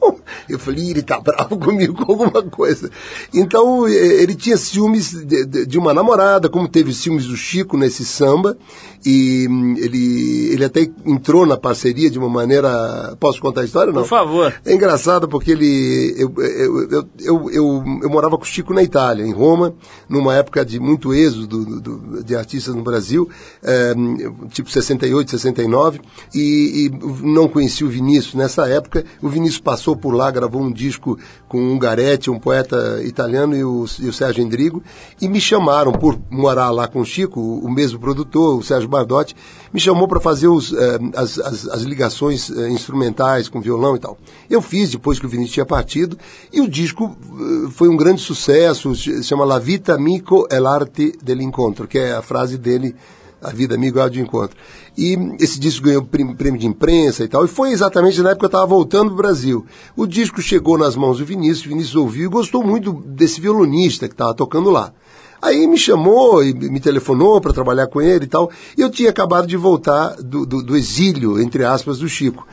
eu 0.53 0.59
falei, 0.59 0.91
ele 0.91 1.01
tá 1.01 1.19
bravo 1.21 1.57
comigo 1.57 1.93
com 1.93 2.11
alguma 2.11 2.43
coisa. 2.43 2.89
Então, 3.33 3.87
ele 3.87 4.35
tinha 4.35 4.57
ciúmes 4.57 5.11
de, 5.11 5.45
de, 5.45 5.65
de, 5.65 5.77
uma 5.77 5.93
namorada, 5.93 6.49
como 6.49 6.67
teve 6.67 6.93
ciúmes 6.93 7.25
do 7.25 7.35
Chico 7.35 7.77
nesse 7.77 8.05
samba, 8.05 8.57
e 9.05 9.47
hum, 9.49 9.75
ele, 9.77 10.53
ele 10.53 10.63
até 10.63 10.89
entrou 11.05 11.45
na 11.45 11.57
parceria 11.57 12.09
de 12.09 12.17
uma 12.17 12.29
maneira. 12.29 13.15
Posso 13.19 13.41
contar 13.41 13.61
a 13.61 13.65
história? 13.65 13.91
Não? 13.91 14.01
Por 14.01 14.07
favor. 14.07 14.53
É 14.65 14.73
engraçado 14.73 15.27
porque 15.27 15.51
ele. 15.51 16.15
Eu, 16.17 16.33
eu, 16.37 17.09
eu, 17.19 17.51
eu, 18.01 18.09
morava 18.09 18.37
com 18.37 18.43
o 18.43 18.47
Chico 18.47 18.73
na 18.73 18.81
Itália, 18.81 19.25
em 19.25 19.33
Roma, 19.33 19.73
numa 20.07 20.35
época 20.35 20.65
de 20.65 20.79
muito 20.79 21.13
êxodo 21.13 21.65
do, 21.65 21.81
do, 21.81 22.23
de 22.23 22.35
artistas 22.35 22.73
no 22.75 22.83
Brasil, 22.83 23.29
é, 23.61 23.93
tipo 24.49 24.69
68, 24.69 25.31
69, 25.31 25.99
e, 26.33 26.85
e 26.85 27.25
não 27.25 27.47
conheci 27.47 27.83
o 27.83 27.89
Vinícius 27.89 28.35
nessa 28.35 28.67
época. 28.67 29.03
O 29.21 29.27
Vinícius 29.27 29.59
passou 29.59 29.95
por 29.95 30.13
lá, 30.13 30.31
gravou 30.31 30.61
um 30.61 30.71
disco 30.71 31.17
com 31.47 31.59
um 31.59 31.77
Garetti, 31.77 32.31
um 32.31 32.39
poeta 32.39 33.01
italiano, 33.03 33.55
e 33.55 33.63
o, 33.63 33.81
o 33.81 34.13
Sérgio 34.13 34.43
Endrigo, 34.43 34.81
e 35.21 35.27
me 35.27 35.41
chamaram 35.41 35.91
por 35.91 36.17
morar 36.29 36.71
lá 36.71 36.87
com 36.87 37.01
o 37.01 37.05
Chico, 37.05 37.39
o, 37.39 37.65
o 37.65 37.71
mesmo 37.71 37.99
produtor, 37.99 38.57
o 38.57 38.63
Sérgio 38.63 38.89
Bardotti, 38.93 39.35
me 39.73 39.79
chamou 39.79 40.07
para 40.07 40.19
fazer 40.19 40.47
os, 40.47 40.73
eh, 40.73 40.99
as, 41.15 41.39
as, 41.39 41.67
as, 41.67 41.81
ligações 41.81 42.49
eh, 42.49 42.69
instrumentais 42.69 43.49
com 43.49 43.59
violão 43.59 43.95
e 43.95 43.99
tal. 43.99 44.17
Eu 44.49 44.61
fiz 44.61 44.91
depois 44.91 45.19
que 45.19 45.25
o 45.25 45.29
Vinícius 45.29 45.53
tinha 45.53 45.65
partido, 45.65 46.17
e 46.51 46.61
o 46.61 46.67
disco 46.67 47.15
eh, 47.15 47.69
foi 47.71 47.89
um 47.89 47.97
grande 47.97 48.21
sucesso, 48.21 48.95
se 48.95 49.23
chama 49.23 49.43
La 49.43 49.59
Vita 49.59 49.93
Amico 49.93 50.47
e 50.49 50.59
l'arte 50.59 51.13
dell'incontro, 51.21 51.87
que 51.87 51.97
é 51.97 52.13
a 52.13 52.21
frase 52.21 52.57
dele 52.57 52.95
a 53.43 53.49
vida 53.49 53.75
amigo 53.75 53.99
é 53.99 54.09
de 54.09 54.21
encontro. 54.21 54.55
E 54.97 55.17
esse 55.39 55.59
disco 55.59 55.85
ganhou 55.85 56.03
prêmio 56.03 56.57
de 56.57 56.65
imprensa 56.65 57.23
e 57.23 57.27
tal, 57.27 57.43
e 57.43 57.47
foi 57.47 57.71
exatamente 57.71 58.21
na 58.21 58.29
época 58.29 58.39
que 58.39 58.45
eu 58.45 58.59
estava 58.59 58.65
voltando 58.65 59.07
para 59.07 59.13
o 59.13 59.17
Brasil. 59.17 59.65
O 59.95 60.07
disco 60.07 60.41
chegou 60.41 60.77
nas 60.77 60.95
mãos 60.95 61.17
do 61.17 61.25
Vinícius, 61.25 61.65
o 61.65 61.69
Vinícius 61.69 61.95
ouviu 61.95 62.25
e 62.25 62.31
gostou 62.31 62.63
muito 62.63 62.93
desse 62.93 63.41
violonista 63.41 64.07
que 64.07 64.13
estava 64.13 64.33
tocando 64.33 64.69
lá. 64.69 64.93
Aí 65.43 65.67
me 65.67 65.77
chamou 65.77 66.41
e 66.41 66.53
me 66.53 66.79
telefonou 66.79 67.41
para 67.41 67.51
trabalhar 67.51 67.87
com 67.87 68.01
ele 68.01 68.23
e 68.23 68.27
tal. 68.29 68.49
E 68.77 68.81
eu 68.81 68.89
tinha 68.89 69.09
acabado 69.09 69.45
de 69.45 69.57
voltar 69.57 70.15
do, 70.15 70.45
do, 70.45 70.63
do 70.63 70.77
exílio, 70.77 71.37
entre 71.37 71.65
aspas, 71.65 71.99
do 71.99 72.07
Chico. 72.07 72.47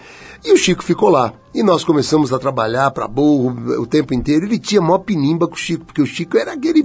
E 0.45 0.53
o 0.53 0.57
Chico 0.57 0.83
ficou 0.83 1.09
lá. 1.09 1.33
E 1.55 1.63
nós 1.63 1.85
começamos 1.85 2.33
a 2.33 2.39
trabalhar 2.39 2.91
para 2.91 3.07
burro 3.07 3.81
o 3.81 3.87
tempo 3.87 4.13
inteiro. 4.13 4.45
Ele 4.45 4.59
tinha 4.59 4.81
maior 4.81 4.99
pinimba 4.99 5.47
com 5.47 5.55
o 5.55 5.59
Chico, 5.59 5.85
porque 5.85 6.03
o 6.03 6.07
Chico 6.07 6.37
era 6.37 6.55
aquele 6.55 6.83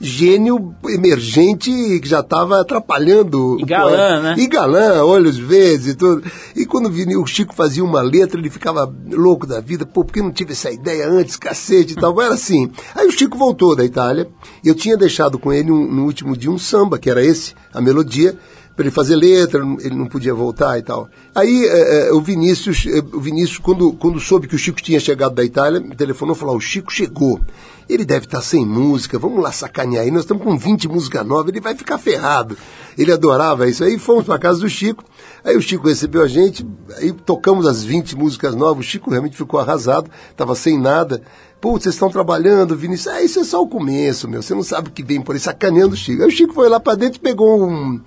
gênio 0.00 0.74
emergente 0.88 1.70
que 2.00 2.08
já 2.08 2.20
estava 2.20 2.60
atrapalhando. 2.60 3.56
E 3.60 3.64
galã, 3.64 4.20
né? 4.20 4.34
E 4.38 4.46
galã, 4.46 5.04
olhos 5.04 5.36
verdes 5.36 5.88
e 5.88 5.94
tudo. 5.94 6.22
E 6.54 6.66
quando 6.66 6.88
o 6.88 7.26
Chico 7.26 7.54
fazia 7.54 7.84
uma 7.84 8.02
letra, 8.02 8.38
ele 8.38 8.50
ficava 8.50 8.92
louco 9.10 9.46
da 9.46 9.60
vida. 9.60 9.86
Pô, 9.86 10.04
por 10.04 10.12
que 10.12 10.22
não 10.22 10.32
tive 10.32 10.52
essa 10.52 10.70
ideia 10.70 11.08
antes, 11.08 11.36
cacete 11.36 11.92
e 11.92 11.96
tal? 11.96 12.20
Era 12.20 12.34
assim. 12.34 12.70
Aí 12.94 13.06
o 13.06 13.12
Chico 13.12 13.38
voltou 13.38 13.76
da 13.76 13.84
Itália. 13.84 14.28
Eu 14.64 14.74
tinha 14.74 14.96
deixado 14.96 15.38
com 15.38 15.52
ele 15.52 15.70
um, 15.70 15.86
no 15.86 16.04
último 16.04 16.36
dia 16.36 16.50
um 16.50 16.58
samba, 16.58 16.98
que 16.98 17.10
era 17.10 17.24
esse, 17.24 17.54
a 17.72 17.80
melodia 17.80 18.38
para 18.76 18.84
ele 18.84 18.90
fazer 18.90 19.14
letra, 19.14 19.60
ele 19.80 19.94
não 19.94 20.06
podia 20.06 20.34
voltar 20.34 20.78
e 20.78 20.82
tal. 20.82 21.08
Aí 21.34 21.64
é, 21.66 22.12
o 22.12 22.20
Vinícius, 22.20 22.86
é, 22.86 22.98
o 22.98 23.20
Vinícius 23.20 23.58
quando, 23.58 23.92
quando 23.92 24.18
soube 24.18 24.48
que 24.48 24.56
o 24.56 24.58
Chico 24.58 24.82
tinha 24.82 24.98
chegado 24.98 25.34
da 25.34 25.44
Itália, 25.44 25.80
me 25.80 25.94
telefonou 25.94 26.34
e 26.34 26.38
falou: 26.38 26.56
o 26.56 26.60
Chico 26.60 26.92
chegou. 26.92 27.40
Ele 27.88 28.04
deve 28.04 28.24
estar 28.24 28.40
sem 28.40 28.64
música, 28.64 29.18
vamos 29.18 29.42
lá 29.42 29.52
sacanear 29.52 30.04
aí, 30.04 30.10
nós 30.10 30.22
estamos 30.22 30.42
com 30.42 30.56
20 30.56 30.88
músicas 30.88 31.26
novas, 31.26 31.48
ele 31.48 31.60
vai 31.60 31.74
ficar 31.74 31.98
ferrado. 31.98 32.56
Ele 32.96 33.12
adorava 33.12 33.68
isso. 33.68 33.84
Aí 33.84 33.98
fomos 33.98 34.24
para 34.24 34.38
casa 34.38 34.60
do 34.60 34.68
Chico, 34.70 35.04
aí 35.44 35.54
o 35.54 35.60
Chico 35.60 35.86
recebeu 35.86 36.22
a 36.22 36.26
gente, 36.26 36.66
aí 36.96 37.12
tocamos 37.12 37.66
as 37.66 37.84
20 37.84 38.16
músicas 38.16 38.54
novas, 38.54 38.86
o 38.86 38.88
Chico 38.88 39.10
realmente 39.10 39.36
ficou 39.36 39.60
arrasado, 39.60 40.10
estava 40.30 40.54
sem 40.54 40.80
nada. 40.80 41.20
Putz, 41.60 41.84
vocês 41.84 41.94
estão 41.94 42.10
trabalhando, 42.10 42.76
Vinícius. 42.76 43.14
Ah, 43.14 43.22
isso 43.22 43.40
é 43.40 43.44
só 43.44 43.62
o 43.62 43.68
começo, 43.68 44.28
meu. 44.28 44.42
Você 44.42 44.54
não 44.54 44.62
sabe 44.62 44.88
o 44.88 44.92
que 44.92 45.02
vem 45.02 45.22
por 45.22 45.34
aí, 45.34 45.40
sacaneando 45.40 45.94
o 45.94 45.96
Chico. 45.96 46.22
Aí 46.22 46.28
o 46.28 46.30
Chico 46.30 46.52
foi 46.52 46.68
lá 46.68 46.78
para 46.78 46.94
dentro 46.94 47.18
e 47.18 47.20
pegou 47.22 47.66
um, 47.66 48.00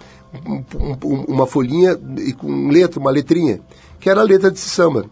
uma 1.28 1.46
folhinha 1.46 2.00
e 2.18 2.34
com 2.34 2.70
letra, 2.70 3.00
uma 3.00 3.12
letrinha, 3.12 3.60
que 4.00 4.10
era 4.10 4.22
a 4.22 4.24
letra 4.24 4.52
desse 4.52 4.70
samba. 4.70 5.06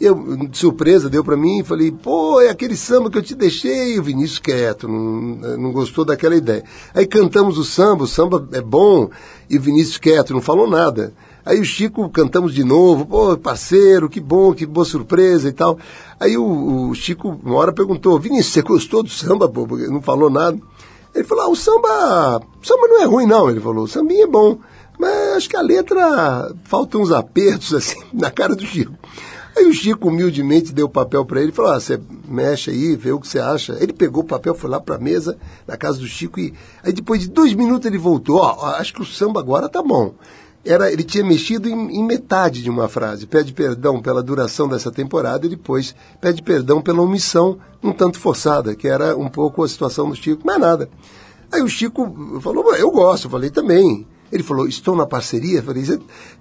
Eu, 0.00 0.46
de 0.48 0.58
surpresa, 0.58 1.08
deu 1.08 1.22
para 1.22 1.36
mim 1.36 1.60
e 1.60 1.64
falei, 1.64 1.92
pô, 1.92 2.40
é 2.40 2.48
aquele 2.48 2.76
samba 2.76 3.08
que 3.08 3.18
eu 3.18 3.22
te 3.22 3.36
deixei. 3.36 3.96
O 3.98 4.02
Vinícius 4.02 4.40
quieto, 4.40 4.88
não, 4.88 5.56
não 5.56 5.72
gostou 5.72 6.04
daquela 6.04 6.34
ideia. 6.34 6.64
Aí 6.92 7.06
cantamos 7.06 7.56
o 7.56 7.62
samba, 7.62 8.02
o 8.02 8.08
samba 8.08 8.48
é 8.52 8.60
bom, 8.60 9.08
e 9.48 9.56
o 9.56 9.60
Vinícius 9.60 9.98
quieto, 9.98 10.34
não 10.34 10.40
falou 10.40 10.68
nada. 10.68 11.14
Aí 11.44 11.60
o 11.60 11.64
Chico 11.64 12.08
cantamos 12.08 12.54
de 12.54 12.64
novo, 12.64 13.06
pô, 13.06 13.36
parceiro, 13.36 14.08
que 14.08 14.20
bom, 14.20 14.52
que 14.52 14.66
boa 14.66 14.84
surpresa 14.84 15.48
e 15.48 15.52
tal. 15.52 15.78
Aí 16.18 16.36
o, 16.36 16.88
o 16.90 16.94
Chico, 16.94 17.38
uma 17.44 17.56
hora 17.56 17.72
perguntou, 17.72 18.18
Vinícius, 18.18 18.54
você 18.54 18.62
gostou 18.62 19.02
do 19.04 19.10
samba, 19.10 19.48
pô? 19.48 19.66
Não 19.88 20.02
falou 20.02 20.30
nada. 20.30 20.58
Ele 21.14 21.24
falou, 21.24 21.44
ah, 21.44 21.50
o 21.50 21.56
samba, 21.56 22.38
o 22.38 22.66
samba 22.66 22.88
não 22.88 23.02
é 23.02 23.04
ruim 23.04 23.26
não, 23.26 23.50
ele 23.50 23.60
falou, 23.60 23.84
o 23.84 23.88
sambinha 23.88 24.24
é 24.24 24.26
bom. 24.26 24.58
Mas 25.02 25.36
acho 25.36 25.50
que 25.50 25.56
a 25.56 25.60
letra 25.60 26.54
falta 26.62 26.96
uns 26.96 27.10
apertos, 27.10 27.74
assim, 27.74 28.00
na 28.12 28.30
cara 28.30 28.54
do 28.54 28.64
Chico. 28.64 28.94
Aí 29.56 29.66
o 29.66 29.72
Chico 29.72 30.08
humildemente 30.08 30.72
deu 30.72 30.86
o 30.86 30.88
papel 30.88 31.24
para 31.24 31.42
ele 31.42 31.50
falou: 31.50 31.72
ah, 31.72 31.80
você 31.80 32.00
mexe 32.28 32.70
aí, 32.70 32.94
vê 32.94 33.10
o 33.10 33.18
que 33.18 33.26
você 33.26 33.40
acha. 33.40 33.76
Ele 33.80 33.92
pegou 33.92 34.22
o 34.22 34.26
papel, 34.26 34.54
foi 34.54 34.70
lá 34.70 34.80
para 34.80 34.94
a 34.94 34.98
mesa, 34.98 35.36
na 35.66 35.76
casa 35.76 35.98
do 35.98 36.06
Chico, 36.06 36.38
e 36.38 36.54
aí 36.84 36.92
depois 36.92 37.20
de 37.20 37.28
dois 37.28 37.52
minutos 37.52 37.84
ele 37.84 37.98
voltou: 37.98 38.36
ó, 38.36 38.58
oh, 38.60 38.66
acho 38.76 38.94
que 38.94 39.02
o 39.02 39.04
samba 39.04 39.40
agora 39.40 39.68
tá 39.68 39.82
bom 39.82 40.14
era, 40.64 40.92
ele 40.92 41.02
tinha 41.02 41.24
mexido 41.24 41.68
em, 41.68 41.96
em, 41.96 42.04
metade 42.04 42.62
de 42.62 42.70
uma 42.70 42.88
frase. 42.88 43.26
Pede 43.26 43.52
perdão 43.52 44.00
pela 44.00 44.22
duração 44.22 44.68
dessa 44.68 44.92
temporada 44.92 45.44
e 45.44 45.50
depois 45.50 45.92
pede 46.20 46.40
perdão 46.40 46.80
pela 46.80 47.02
omissão 47.02 47.58
um 47.82 47.92
tanto 47.92 48.20
forçada, 48.20 48.76
que 48.76 48.86
era 48.86 49.16
um 49.16 49.28
pouco 49.28 49.64
a 49.64 49.68
situação 49.68 50.08
do 50.08 50.14
Chico. 50.14 50.42
Mas 50.44 50.60
nada. 50.60 50.88
Aí 51.50 51.60
o 51.60 51.68
Chico 51.68 52.40
falou, 52.40 52.74
eu 52.76 52.92
gosto. 52.92 53.26
Eu 53.26 53.30
falei, 53.30 53.50
também. 53.50 54.06
Ele 54.32 54.42
falou, 54.42 54.66
estou 54.66 54.96
na 54.96 55.06
parceria. 55.06 55.62
Falei, 55.62 55.84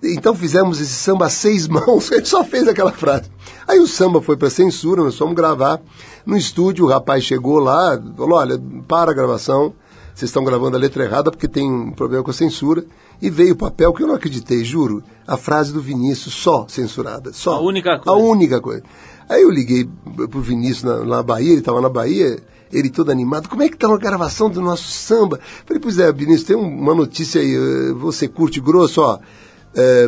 então 0.01 0.34
fizemos 0.34 0.80
esse 0.80 0.93
samba 0.93 1.25
a 1.25 1.30
seis 1.30 1.67
mãos. 1.69 2.10
Ele 2.12 2.25
só 2.25 2.43
fez 2.43 2.67
aquela 2.67 2.91
frase. 2.91 3.30
Aí 3.67 3.80
o 3.80 3.88
samba 3.88 4.21
foi 4.21 4.38
para 4.38 4.49
censura, 4.49 5.04
nós 5.04 5.17
fomos 5.17 5.36
gravar. 5.36 5.82
No 6.25 6.38
estúdio, 6.38 6.86
o 6.86 6.88
rapaz 6.88 7.23
chegou 7.23 7.60
lá, 7.60 8.01
falou, 8.15 8.38
olha, 8.38 8.62
para 8.88 9.12
a 9.12 9.13
gravação 9.13 9.73
vocês 10.13 10.30
estão 10.30 10.43
gravando 10.43 10.77
a 10.77 10.80
letra 10.80 11.04
errada 11.04 11.32
porque 11.32 11.47
tem 11.47 11.71
um 11.71 11.91
problema 11.91 12.23
com 12.23 12.32
a 12.32 12.34
censura. 12.34 12.86
E 13.21 13.30
veio 13.30 13.54
o 13.54 13.58
papel 13.58 13.93
que 13.93 14.04
eu 14.04 14.08
não 14.08 14.15
acreditei, 14.15 14.63
juro. 14.63 15.04
A 15.27 15.38
frase 15.38 15.71
do 15.71 15.82
Vinícius 15.82 16.34
só 16.34 16.65
censurada. 16.67 17.32
Só. 17.34 17.56
A 17.56 17.62
única 17.62 17.97
coisa. 17.97 18.12
A 18.12 18.21
única 18.21 18.62
coisa. 18.62 18.84
Aí 19.30 19.41
eu 19.41 19.49
liguei 19.49 19.89
pro 20.30 20.41
Vinícius 20.41 20.84
na, 20.84 21.06
na 21.06 21.23
Bahia, 21.23 21.51
ele 21.51 21.60
estava 21.60 21.80
na 21.80 21.89
Bahia, 21.89 22.38
ele 22.71 22.89
todo 22.89 23.12
animado. 23.12 23.49
Como 23.49 23.63
é 23.63 23.69
que 23.69 23.77
tá 23.77 23.88
a 23.88 23.97
gravação 23.97 24.49
do 24.49 24.62
nosso 24.62 24.89
samba? 24.89 25.39
Falei, 25.65 25.81
pois 25.81 25.99
é, 25.99 26.12
Vinícius, 26.12 26.43
tem 26.43 26.55
uma 26.55 26.95
notícia 26.95 27.41
aí, 27.41 27.55
eh, 27.55 27.93
você 27.93 28.27
curte 28.27 28.60
grosso, 28.60 29.01
ó. 29.01 29.19
É, 29.73 30.07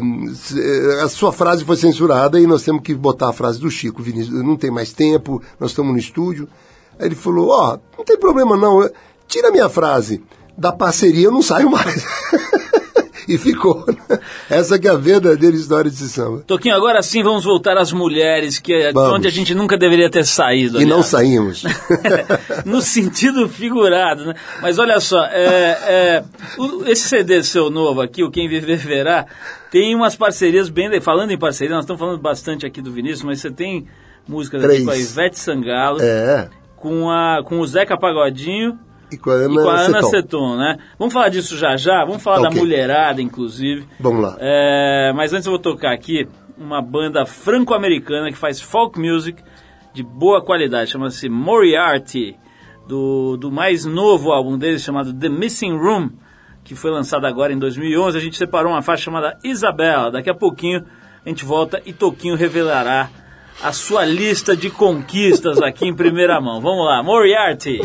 a 1.02 1.08
sua 1.08 1.32
frase 1.32 1.64
foi 1.64 1.78
censurada 1.78 2.38
e 2.40 2.46
nós 2.46 2.64
temos 2.64 2.82
que 2.82 2.94
botar 2.94 3.30
a 3.30 3.34
frase 3.34 3.60
do 3.60 3.72
Chico, 3.72 4.02
Vinícius. 4.02 4.44
Não 4.44 4.58
tem 4.58 4.70
mais 4.70 4.92
tempo, 4.92 5.42
nós 5.60 5.72
estamos 5.72 5.94
no 5.94 6.00
estúdio. 6.00 6.50
Aí 7.00 7.08
ele 7.08 7.16
falou, 7.16 7.50
ó, 7.50 7.76
oh, 7.76 7.98
não 7.98 8.06
tem 8.06 8.18
problema 8.18 8.58
não. 8.58 8.90
Tira 9.28 9.50
a 9.50 9.52
minha 9.52 9.70
frase. 9.70 10.22
Da 10.58 10.72
parceria 10.72 11.26
eu 11.26 11.32
não 11.32 11.42
saio 11.42 11.70
mais. 11.70 12.06
e 13.28 13.38
ficou. 13.38 13.86
Né? 13.88 14.20
Essa 14.50 14.78
que 14.80 14.88
é 14.88 14.92
a 14.92 14.96
verdadeira 14.96 15.56
história 15.56 15.90
de 15.90 15.98
samba. 15.98 16.44
Toquinho, 16.46 16.76
agora 16.76 17.02
sim 17.02 17.24
vamos 17.24 17.44
voltar 17.44 17.78
às 17.78 17.92
mulheres, 17.92 18.60
que 18.60 18.74
é 18.74 18.92
vamos. 18.92 19.14
onde 19.14 19.28
a 19.28 19.32
gente 19.32 19.54
nunca 19.54 19.78
deveria 19.78 20.10
ter 20.10 20.26
saído. 20.26 20.76
E 20.76 20.84
aliás. 20.84 20.90
não 20.90 21.04
saímos. 21.04 21.64
no 22.66 22.82
sentido 22.82 23.48
figurado, 23.48 24.26
né? 24.26 24.34
Mas 24.62 24.80
olha 24.80 25.00
só, 25.00 25.24
é, 25.26 25.78
é, 25.88 26.24
o, 26.58 26.86
esse 26.86 27.08
CD 27.08 27.44
seu 27.44 27.70
novo 27.70 28.02
aqui, 28.02 28.24
o 28.24 28.32
Quem 28.32 28.48
Viver 28.48 28.78
Verá, 28.78 29.26
tem 29.72 29.96
umas 29.96 30.16
parcerias 30.16 30.70
bem... 30.70 30.84
Falando 31.02 31.32
em 31.32 31.38
parceria, 31.38 31.76
nós 31.76 31.86
estamos 31.86 32.00
falando 32.00 32.20
bastante 32.20 32.66
aqui 32.66 32.82
do 32.82 32.92
Vinícius, 32.92 33.24
mas 33.24 33.42
você 33.42 33.50
tem 33.50 33.88
músicas 34.28 34.64
aqui 34.64 34.84
com 34.84 34.92
a 34.92 34.98
Ivete 34.98 35.40
Sangalo, 35.40 36.02
é. 36.02 36.50
com, 36.76 37.10
a, 37.10 37.42
com 37.44 37.60
o 37.60 37.68
Zeca 37.68 37.98
Pagodinho 37.98 38.78
e 39.14 39.18
com 39.18 39.30
a 39.30 39.34
Ana, 39.34 39.54
e 39.54 39.64
com 39.64 39.70
a 39.70 39.80
Ana 39.80 40.04
Seton. 40.04 40.58
né? 40.58 40.78
Vamos 40.98 41.14
falar 41.14 41.30
disso 41.30 41.58
já 41.58 41.76
já, 41.78 42.04
vamos 42.06 42.22
falar 42.22 42.40
okay. 42.40 42.50
da 42.50 42.56
mulherada, 42.56 43.22
inclusive. 43.22 43.88
Vamos 44.00 44.22
lá. 44.22 44.38
É, 44.40 45.12
mas 45.16 45.34
antes 45.34 45.46
eu 45.46 45.52
vou 45.52 45.60
tocar 45.60 45.94
aqui 45.94 46.28
uma 46.58 46.82
banda 46.82 47.26
franco-americana 47.26 48.32
que 48.32 48.38
faz 48.38 48.62
folk 48.62 49.00
music 49.00 49.42
de 49.94 50.04
boa 50.04 50.44
qualidade, 50.44 50.90
chama-se 50.90 51.30
Moriarty, 51.30 52.36
do, 52.88 53.38
do 53.38 53.52
mais 53.52 53.86
novo 53.86 54.32
álbum 54.32 54.58
deles, 54.58 54.82
chamado 54.82 55.14
The 55.14 55.30
Missing 55.30 55.78
Room, 55.78 56.10
que 56.64 56.76
foi 56.76 56.92
lançado 56.92 57.26
agora 57.26 57.54
em 57.54 57.60
2011. 57.60 58.18
A 58.18 58.22
gente 58.22 58.38
separou 58.38 58.72
uma 58.72 58.82
faixa 58.82 59.04
chamada 59.04 59.38
Isabella. 59.44 60.12
Daqui 60.12 60.30
a 60.30 60.36
pouquinho 60.36 60.84
a 61.26 61.30
gente 61.30 61.46
volta 61.46 61.82
e 61.86 61.94
Toquinho 61.94 62.36
revelará 62.36 63.10
a 63.62 63.72
sua 63.72 64.04
lista 64.04 64.58
de 64.58 64.70
conquistas 64.70 65.62
aqui 65.62 65.86
em 65.86 65.96
primeira 65.96 66.42
mão. 66.42 66.60
Vamos 66.60 66.86
lá, 66.86 67.02
Moriarty! 67.04 67.80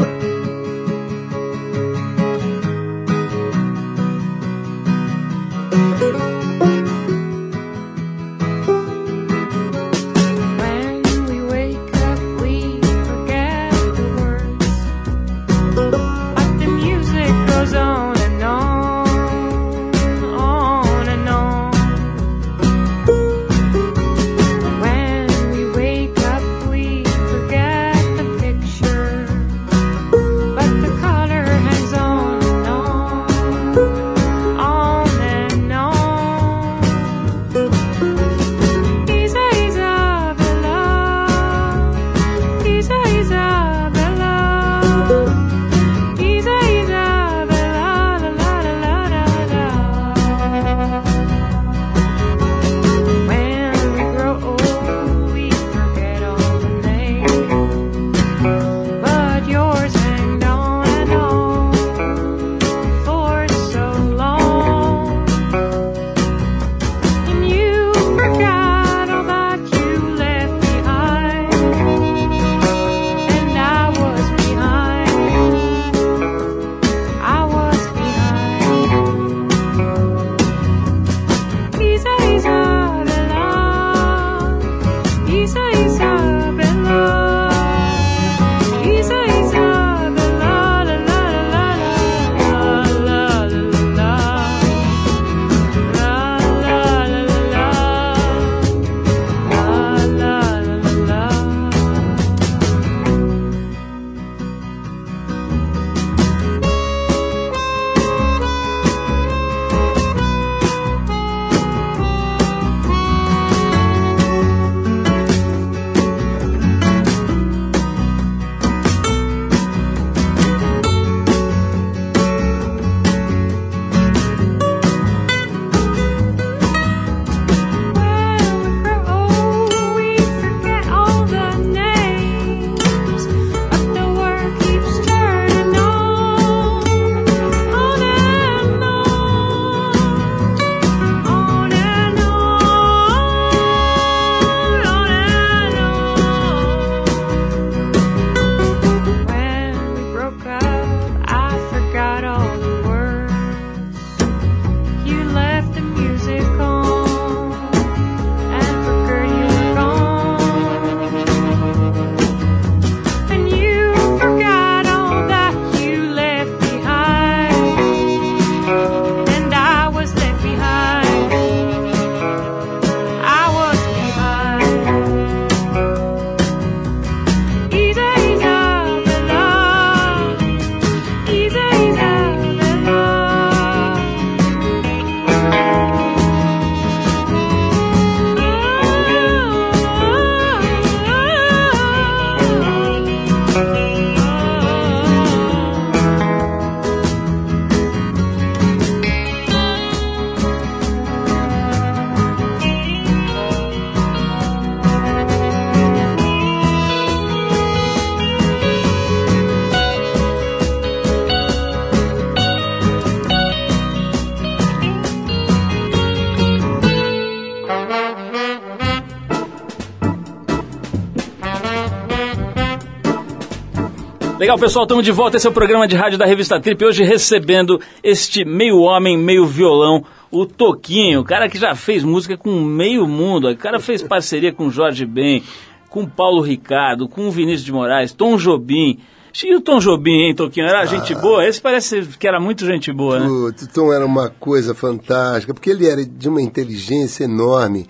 Legal, 224.48 224.58
pessoal, 224.58 224.84
estamos 224.86 225.04
de 225.04 225.12
volta. 225.12 225.36
Esse 225.36 225.46
é 225.46 225.50
o 225.50 225.52
programa 225.52 225.86
de 225.86 225.94
rádio 225.94 226.16
da 226.16 226.24
revista 226.24 226.58
Trip. 226.58 226.82
Hoje 226.82 227.04
recebendo 227.04 227.78
este 228.02 228.46
meio 228.46 228.78
homem, 228.78 229.14
meio 229.14 229.44
violão, 229.44 230.02
o 230.30 230.46
Toquinho, 230.46 231.20
o 231.20 231.24
cara 231.24 231.50
que 231.50 231.58
já 231.58 231.74
fez 231.74 232.02
música 232.02 232.34
com 232.34 232.58
meio 232.58 233.06
mundo. 233.06 233.50
O 233.50 233.56
cara 233.58 233.78
fez 233.78 234.02
parceria 234.02 234.50
com 234.50 234.70
Jorge 234.70 235.04
Ben, 235.04 235.42
com 235.90 236.06
Paulo 236.06 236.40
Ricardo, 236.40 237.06
com 237.06 237.30
Vinícius 237.30 237.64
de 237.66 237.72
Moraes, 237.72 238.14
Tom 238.14 238.38
Jobim. 238.38 238.98
E 239.44 239.54
o 239.54 239.60
Tom 239.60 239.80
Jobim, 239.80 240.28
hein, 240.28 240.34
Toquinho? 240.34 240.66
Era 240.66 240.86
gente 240.86 241.14
boa? 241.14 241.46
Esse 241.46 241.60
parece 241.60 242.00
que 242.18 242.26
era 242.26 242.40
muito 242.40 242.64
gente 242.64 242.90
boa, 242.90 243.20
né? 243.20 243.26
O 243.26 243.52
Tom 243.74 243.92
era 243.92 244.06
uma 244.06 244.30
coisa 244.30 244.74
fantástica, 244.74 245.52
porque 245.52 245.68
ele 245.68 245.86
era 245.86 246.02
de 246.02 246.26
uma 246.26 246.40
inteligência 246.40 247.24
enorme. 247.24 247.86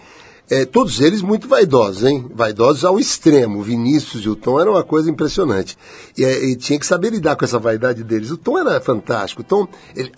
É, 0.51 0.65
todos 0.65 1.01
eles 1.01 1.21
muito 1.21 1.47
vaidosos, 1.47 2.05
hein? 2.05 2.27
Vaidosos 2.35 2.85
ao 2.85 2.99
extremo. 2.99 3.59
O 3.59 3.63
Vinícius 3.63 4.25
e 4.25 4.29
o 4.29 4.37
Tom 4.37 4.59
era 4.59 4.71
uma 4.71 4.83
coisa 4.83 5.11
impressionante. 5.11 5.77
E, 6.17 6.25
e, 6.25 6.57
tinha 6.57 6.79
que 6.79 6.87
saber 6.87 7.11
lidar 7.11 7.37
com 7.37 7.45
essa 7.45 7.59
vaidade 7.59 8.03
deles. 8.03 8.31
O 8.31 8.37
Tom 8.39 8.59
era 8.59 8.81
fantástico. 8.81 9.43
O 9.43 9.45
Tom, 9.45 9.69
ele, 9.95 10.11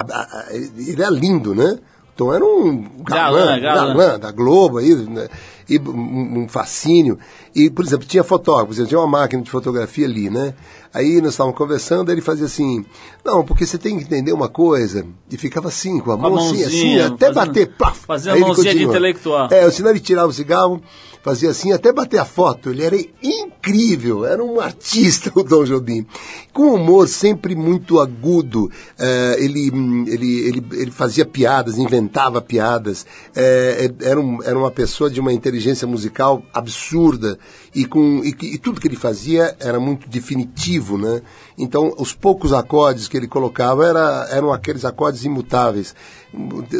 ele 0.77 1.03
era 1.03 1.11
lindo, 1.11 1.55
né? 1.55 1.79
O 2.11 2.17
Tom 2.17 2.33
era 2.33 2.45
um 2.45 3.03
galã, 3.03 3.47
galã, 3.47 3.61
galã. 3.61 3.87
galã 3.95 4.19
da 4.21 4.31
Globo 4.31 4.79
aí, 4.79 4.95
né? 4.95 5.29
E 5.71 5.79
um, 5.79 6.41
um 6.41 6.49
fascínio. 6.49 7.17
E, 7.55 7.71
por 7.71 7.85
exemplo, 7.85 8.07
tinha 8.07 8.25
fotógrafos, 8.25 8.89
tinha 8.89 8.99
uma 8.99 9.07
máquina 9.07 9.43
de 9.43 9.51
fotografia 9.51 10.07
ali, 10.07 10.29
né? 10.29 10.55
Aí 10.93 11.21
nós 11.21 11.33
estávamos 11.33 11.57
conversando, 11.57 12.11
ele 12.11 12.21
fazia 12.21 12.47
assim, 12.47 12.85
não, 13.25 13.45
porque 13.45 13.65
você 13.65 13.79
tem 13.79 13.97
que 13.97 14.05
entender 14.05 14.33
uma 14.33 14.49
coisa, 14.49 15.07
e 15.31 15.37
ficava 15.37 15.69
assim, 15.69 16.01
com 16.01 16.11
a, 16.11 16.17
com 16.17 16.23
mão 16.23 16.37
assim, 16.37 16.65
assim, 16.65 16.99
até 16.99 17.33
fazendo, 17.33 17.35
bater, 17.35 17.67
plaf! 17.77 18.01
Fazia 18.07 18.33
a 18.33 18.37
mãozinha 18.37 18.75
de 18.75 18.83
intelectual. 18.83 19.49
É, 19.53 19.65
o 19.65 19.71
sinal 19.71 19.93
ele 19.93 20.01
tirava 20.01 20.27
o 20.27 20.33
cigarro, 20.33 20.83
fazia 21.23 21.51
assim, 21.51 21.71
até 21.71 21.93
bater 21.93 22.19
a 22.19 22.25
foto, 22.25 22.71
ele 22.71 22.83
era 22.83 22.97
incrível, 23.23 24.25
era 24.25 24.43
um 24.43 24.61
artista 24.61 25.31
o 25.39 25.45
Dom 25.45 25.65
Jobim. 25.65 26.05
Com 26.53 26.75
humor 26.75 27.07
sempre 27.07 27.55
muito 27.55 28.01
agudo, 28.01 28.65
uh, 28.65 29.39
ele, 29.39 29.69
ele, 30.09 30.41
ele, 30.41 30.67
ele 30.73 30.91
fazia 30.91 31.25
piadas, 31.25 31.79
inventava 31.79 32.41
piadas, 32.41 33.03
uh, 33.03 33.95
era, 34.01 34.21
um, 34.21 34.43
era 34.43 34.59
uma 34.59 34.73
pessoa 34.73 35.09
de 35.09 35.21
uma 35.21 35.33
inteligência 35.33 35.60
musical 35.87 36.43
absurda, 36.53 37.39
e, 37.75 37.85
com, 37.85 38.23
e, 38.25 38.35
e, 38.55 38.59
tudo 38.59 38.81
que 38.81 38.89
ele 38.89 38.97
fazia 38.97 39.57
era 39.61 39.79
muito 39.79 40.09
definitivo, 40.09 40.99
né? 40.99 41.23
Então, 41.59 41.95
os 41.99 42.13
poucos 42.13 42.53
acordes 42.53 43.09
que 43.09 43.17
ele 43.17 43.29
colocava 43.29 43.87
era, 43.87 44.29
eram 44.31 44.53
aqueles 44.53 44.85
acordes 44.85 45.25
imutáveis. 45.25 45.95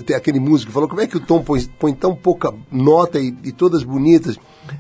Tem 0.07 0.17
aquele 0.17 0.41
músico 0.41 0.69
que 0.69 0.75
falou, 0.75 0.89
como 0.89 1.01
é 1.01 1.07
que 1.07 1.17
o 1.17 1.21
Tom 1.21 1.43
põe, 1.43 1.63
põe 1.79 1.93
tão 1.93 2.15
pouca 2.15 2.53
nota 2.71 3.19
e, 3.21 3.35
e 3.45 3.53
todas 3.53 3.83
bonitas? 3.83 4.39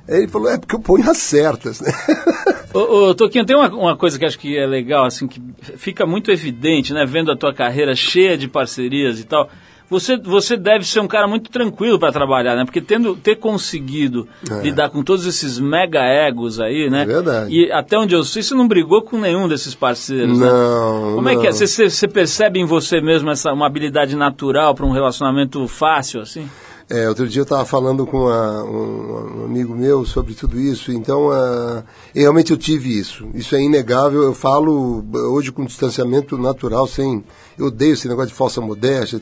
Aí 0.09 0.19
ele 0.19 0.29
falou, 0.29 0.51
é 0.51 0.59
porque 0.59 0.75
eu 0.75 0.81
ponho 0.81 1.09
as 1.11 1.19
certas, 1.19 1.81
né? 1.81 1.93
Ô, 2.73 3.09
ô, 3.09 3.15
Toquinho, 3.17 3.45
tem 3.45 3.57
uma, 3.57 3.69
uma 3.69 3.97
coisa 3.97 4.17
que 4.17 4.25
acho 4.25 4.39
que 4.39 4.57
é 4.57 4.65
legal, 4.65 5.05
assim, 5.05 5.27
que 5.27 5.43
fica 5.77 6.07
muito 6.07 6.31
evidente, 6.31 6.93
né? 6.93 7.05
Vendo 7.05 7.33
a 7.33 7.37
tua 7.37 7.53
carreira 7.53 7.97
cheia 7.97 8.39
de 8.39 8.47
parcerias 8.47 9.19
e 9.19 9.25
tal 9.25 9.51
você, 9.91 10.17
você 10.17 10.57
deve 10.57 10.87
ser 10.87 11.01
um 11.01 11.09
cara 11.09 11.27
muito 11.27 11.51
tranquilo 11.51 11.99
para 11.99 12.13
trabalhar, 12.13 12.55
né? 12.55 12.65
Porque 12.65 12.81
tendo, 12.81 13.17
ter 13.17 13.35
conseguido 13.35 14.29
é. 14.49 14.63
lidar 14.63 14.89
com 14.89 15.03
todos 15.03 15.27
esses 15.27 15.59
mega 15.59 16.01
egos 16.05 16.61
aí, 16.61 16.89
né? 16.89 17.03
É 17.03 17.07
verdade. 17.07 17.53
E 17.53 17.73
até 17.73 17.99
onde 17.99 18.15
eu 18.15 18.23
sei, 18.23 18.43
você 18.43 18.55
não 18.55 18.69
brigou 18.69 19.03
com 19.03 19.19
nenhum 19.19 19.49
desses 19.49 19.75
parceiros, 19.75 20.39
não, 20.39 20.47
né? 20.47 21.15
Como 21.17 21.23
não. 21.23 21.31
é 21.31 21.37
que 21.37 21.47
é? 21.49 21.51
Você, 21.51 21.91
você 21.91 22.07
percebe 22.07 22.61
em 22.61 22.65
você 22.65 23.01
mesmo 23.01 23.31
essa, 23.31 23.53
uma 23.53 23.67
habilidade 23.67 24.15
natural 24.15 24.77
para 24.77 24.87
um 24.87 24.93
relacionamento 24.93 25.67
fácil, 25.67 26.21
assim? 26.21 26.49
É, 26.91 27.09
outro 27.09 27.29
dia 27.29 27.39
eu 27.39 27.45
estava 27.45 27.65
falando 27.65 28.05
com 28.05 28.27
um, 28.27 29.43
um, 29.43 29.45
amigo 29.45 29.77
meu 29.77 30.05
sobre 30.05 30.35
tudo 30.35 30.59
isso, 30.59 30.91
então 30.91 31.29
uh, 31.29 31.85
realmente 32.13 32.51
eu 32.51 32.57
tive 32.57 32.99
isso. 32.99 33.29
Isso 33.33 33.55
é 33.55 33.63
inegável, 33.63 34.25
eu 34.25 34.35
falo 34.35 35.05
hoje 35.31 35.53
com 35.53 35.65
distanciamento 35.65 36.37
natural, 36.37 36.89
sem. 36.89 37.23
Eu 37.57 37.67
odeio 37.67 37.93
esse 37.93 38.09
negócio 38.09 38.31
de 38.31 38.35
falsa 38.35 38.61
modéstia. 38.61 39.21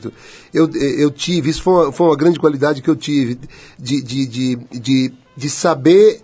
Eu, 0.51 0.67
eu 0.73 1.11
tive, 1.11 1.51
isso 1.51 1.61
foi 1.61 1.73
uma, 1.73 1.91
foi 1.91 2.07
uma 2.07 2.17
grande 2.17 2.39
qualidade 2.39 2.81
que 2.81 2.89
eu 2.89 2.95
tive, 2.95 3.37
de, 3.77 4.01
de, 4.01 4.25
de, 4.25 4.55
de, 4.55 5.13
de 5.37 5.49
saber 5.49 6.21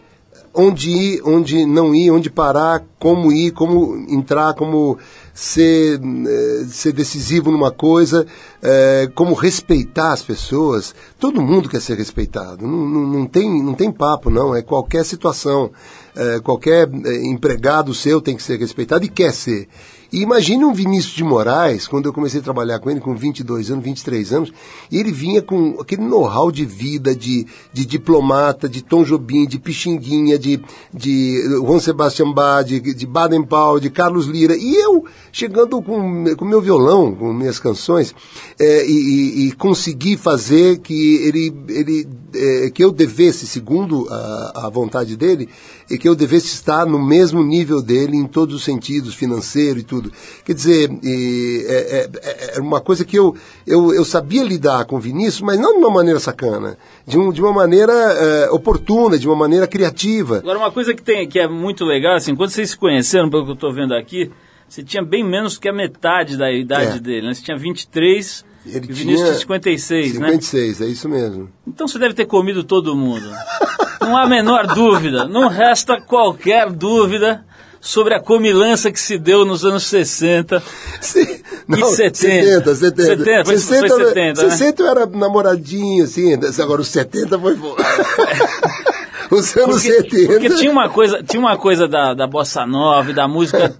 onde 0.55 0.89
ir, 0.89 1.21
onde 1.23 1.65
não 1.65 1.93
ir, 1.93 2.09
onde 2.09 2.29
parar, 2.29 2.83
como 2.97 3.31
ir, 3.31 3.51
como 3.51 3.95
entrar, 4.09 4.53
como 4.53 4.97
ser, 5.33 5.99
eh, 6.01 6.65
ser 6.69 6.93
decisivo 6.93 7.51
numa 7.51 7.71
coisa, 7.71 8.25
eh, 8.63 9.09
como 9.13 9.33
respeitar 9.33 10.13
as 10.13 10.23
pessoas. 10.23 10.95
Todo 11.19 11.41
mundo 11.41 11.67
quer 11.67 11.81
ser 11.81 11.97
respeitado. 11.97 12.65
Não, 12.65 12.87
não, 12.87 13.01
não, 13.01 13.25
tem, 13.25 13.61
não 13.61 13.73
tem 13.73 13.91
papo, 13.91 14.29
não. 14.29 14.55
É 14.55 14.61
qualquer 14.61 15.03
situação. 15.03 15.71
Eh, 16.15 16.39
qualquer 16.39 16.89
empregado 17.23 17.93
seu 17.93 18.21
tem 18.21 18.37
que 18.37 18.43
ser 18.43 18.57
respeitado 18.57 19.03
e 19.03 19.09
quer 19.09 19.33
ser. 19.33 19.67
E 20.15 20.21
imagine 20.21 20.63
um 20.63 20.73
Vinícius 20.73 21.13
de 21.13 21.25
Moraes, 21.25 21.89
quando 21.89 22.05
eu 22.05 22.13
comecei 22.13 22.39
a 22.39 22.43
trabalhar 22.43 22.79
com 22.79 22.89
ele, 22.89 23.01
com 23.01 23.13
22 23.13 23.69
anos, 23.69 23.83
23 23.83 24.31
anos, 24.31 24.53
e 24.89 24.97
ele 24.97 25.11
vinha 25.11 25.41
com 25.41 25.75
aquele 25.77 26.03
know-how 26.03 26.49
de 26.49 26.63
vida, 26.63 27.13
de, 27.13 27.45
de 27.73 27.85
diplomata, 27.85 28.69
de 28.69 28.81
Tom 28.81 29.03
Jobim, 29.03 29.45
de 29.45 29.59
Pixinguinha, 29.59 30.39
de, 30.39 30.61
de 30.93 31.43
Juan 31.59 31.81
Sebastián 31.81 32.31
Bach, 32.31 32.65
de, 32.65 32.79
de 32.79 33.05
Baden-Powell, 33.05 33.81
de 33.81 33.89
Carlos 33.89 34.25
Lira, 34.27 34.55
e 34.55 34.73
eu 34.75 35.03
chegando 35.33 35.81
com 35.81 35.99
o 35.99 36.45
meu 36.45 36.61
violão, 36.61 37.13
com 37.13 37.33
minhas 37.33 37.59
canções, 37.59 38.15
é, 38.57 38.89
e, 38.89 39.49
e, 39.49 39.51
consegui 39.51 40.15
fazer 40.15 40.79
que 40.79 41.17
ele, 41.27 41.53
ele 41.67 42.07
é, 42.35 42.69
que 42.69 42.83
eu 42.83 42.91
devesse, 42.91 43.47
segundo 43.47 44.07
a, 44.09 44.65
a 44.65 44.69
vontade 44.69 45.15
dele, 45.15 45.49
e 45.89 45.97
que 45.97 46.07
eu 46.07 46.15
devesse 46.15 46.47
estar 46.47 46.85
no 46.85 47.03
mesmo 47.03 47.43
nível 47.43 47.81
dele 47.81 48.17
em 48.17 48.27
todos 48.27 48.55
os 48.55 48.63
sentidos, 48.63 49.15
financeiro 49.15 49.79
e 49.79 49.83
tudo. 49.83 50.11
Quer 50.43 50.53
dizer, 50.53 50.91
e, 51.03 51.65
é, 51.67 52.09
é, 52.23 52.57
é, 52.57 52.59
uma 52.59 52.81
coisa 52.81 53.05
que 53.05 53.17
eu, 53.17 53.35
eu, 53.65 53.93
eu 53.93 54.03
sabia 54.03 54.43
lidar 54.43 54.85
com 54.85 54.95
o 54.95 54.99
Vinícius, 54.99 55.41
mas 55.41 55.59
não 55.59 55.73
de 55.73 55.79
uma 55.79 55.91
maneira 55.91 56.19
sacana, 56.19 56.77
de, 57.05 57.17
um, 57.17 57.31
de 57.31 57.41
uma 57.41 57.53
maneira 57.53 57.93
é, 57.93 58.49
oportuna, 58.51 59.17
de 59.17 59.27
uma 59.27 59.35
maneira 59.35 59.67
criativa. 59.67 60.37
Agora, 60.37 60.59
uma 60.59 60.71
coisa 60.71 60.93
que, 60.93 61.03
tem, 61.03 61.27
que 61.27 61.39
é 61.39 61.47
muito 61.47 61.85
legal, 61.85 62.15
assim, 62.15 62.35
quando 62.35 62.49
vocês 62.49 62.71
se 62.71 62.77
conheceram, 62.77 63.29
pelo 63.29 63.45
que 63.45 63.51
eu 63.51 63.55
estou 63.55 63.73
vendo 63.73 63.93
aqui, 63.93 64.31
você 64.67 64.83
tinha 64.83 65.03
bem 65.03 65.23
menos 65.23 65.57
que 65.57 65.69
a 65.69 65.73
metade 65.73 66.35
da 66.37 66.51
idade 66.51 66.97
é. 66.97 66.99
dele, 66.99 67.27
né? 67.27 67.33
Você 67.33 67.43
tinha 67.43 67.57
23 67.57 68.43
Ele 68.65 68.91
o 68.91 68.95
Vinícius 68.95 69.21
tinha 69.21 69.39
56, 69.39 70.13
56, 70.13 70.19
né? 70.19 70.27
56, 70.31 70.81
é 70.81 70.85
isso 70.85 71.07
mesmo. 71.07 71.49
Então 71.67 71.87
você 71.87 71.99
deve 71.99 72.13
ter 72.13 72.25
comido 72.25 72.63
todo 72.63 72.95
mundo. 72.95 73.29
Não 74.01 74.17
há 74.17 74.23
a 74.23 74.29
menor 74.29 74.67
dúvida, 74.67 75.25
não 75.25 75.47
resta 75.47 76.01
qualquer 76.01 76.71
dúvida 76.71 77.45
sobre 77.85 78.15
a 78.15 78.19
comilança 78.19 78.91
que 78.91 78.99
se 78.99 79.17
deu 79.17 79.45
nos 79.45 79.63
anos 79.63 79.83
60 79.83 80.61
Sim, 80.99 81.39
não, 81.67 81.91
e 81.91 81.95
70. 81.95 82.75
70, 82.75 82.75
70. 82.75 83.03
70, 83.03 83.45
foi, 83.45 83.57
60, 83.57 83.87
foi 83.87 84.05
70, 84.05 84.43
né? 84.43 84.49
60 84.49 84.81
eu 84.81 84.89
era 84.89 85.05
namoradinho, 85.05 86.03
assim, 86.03 86.33
agora 86.61 86.81
os 86.81 86.87
70 86.87 87.37
foi... 87.37 87.53
os 89.29 89.57
anos 89.57 89.83
porque, 89.83 90.01
70. 90.01 90.27
Porque 90.27 90.49
tinha 90.55 90.71
uma 90.71 90.89
coisa, 90.89 91.21
tinha 91.21 91.39
uma 91.39 91.57
coisa 91.57 91.87
da, 91.87 92.15
da 92.15 92.25
bossa 92.25 92.65
nova 92.65 93.11
e 93.11 93.13
da 93.13 93.27
música 93.27 93.75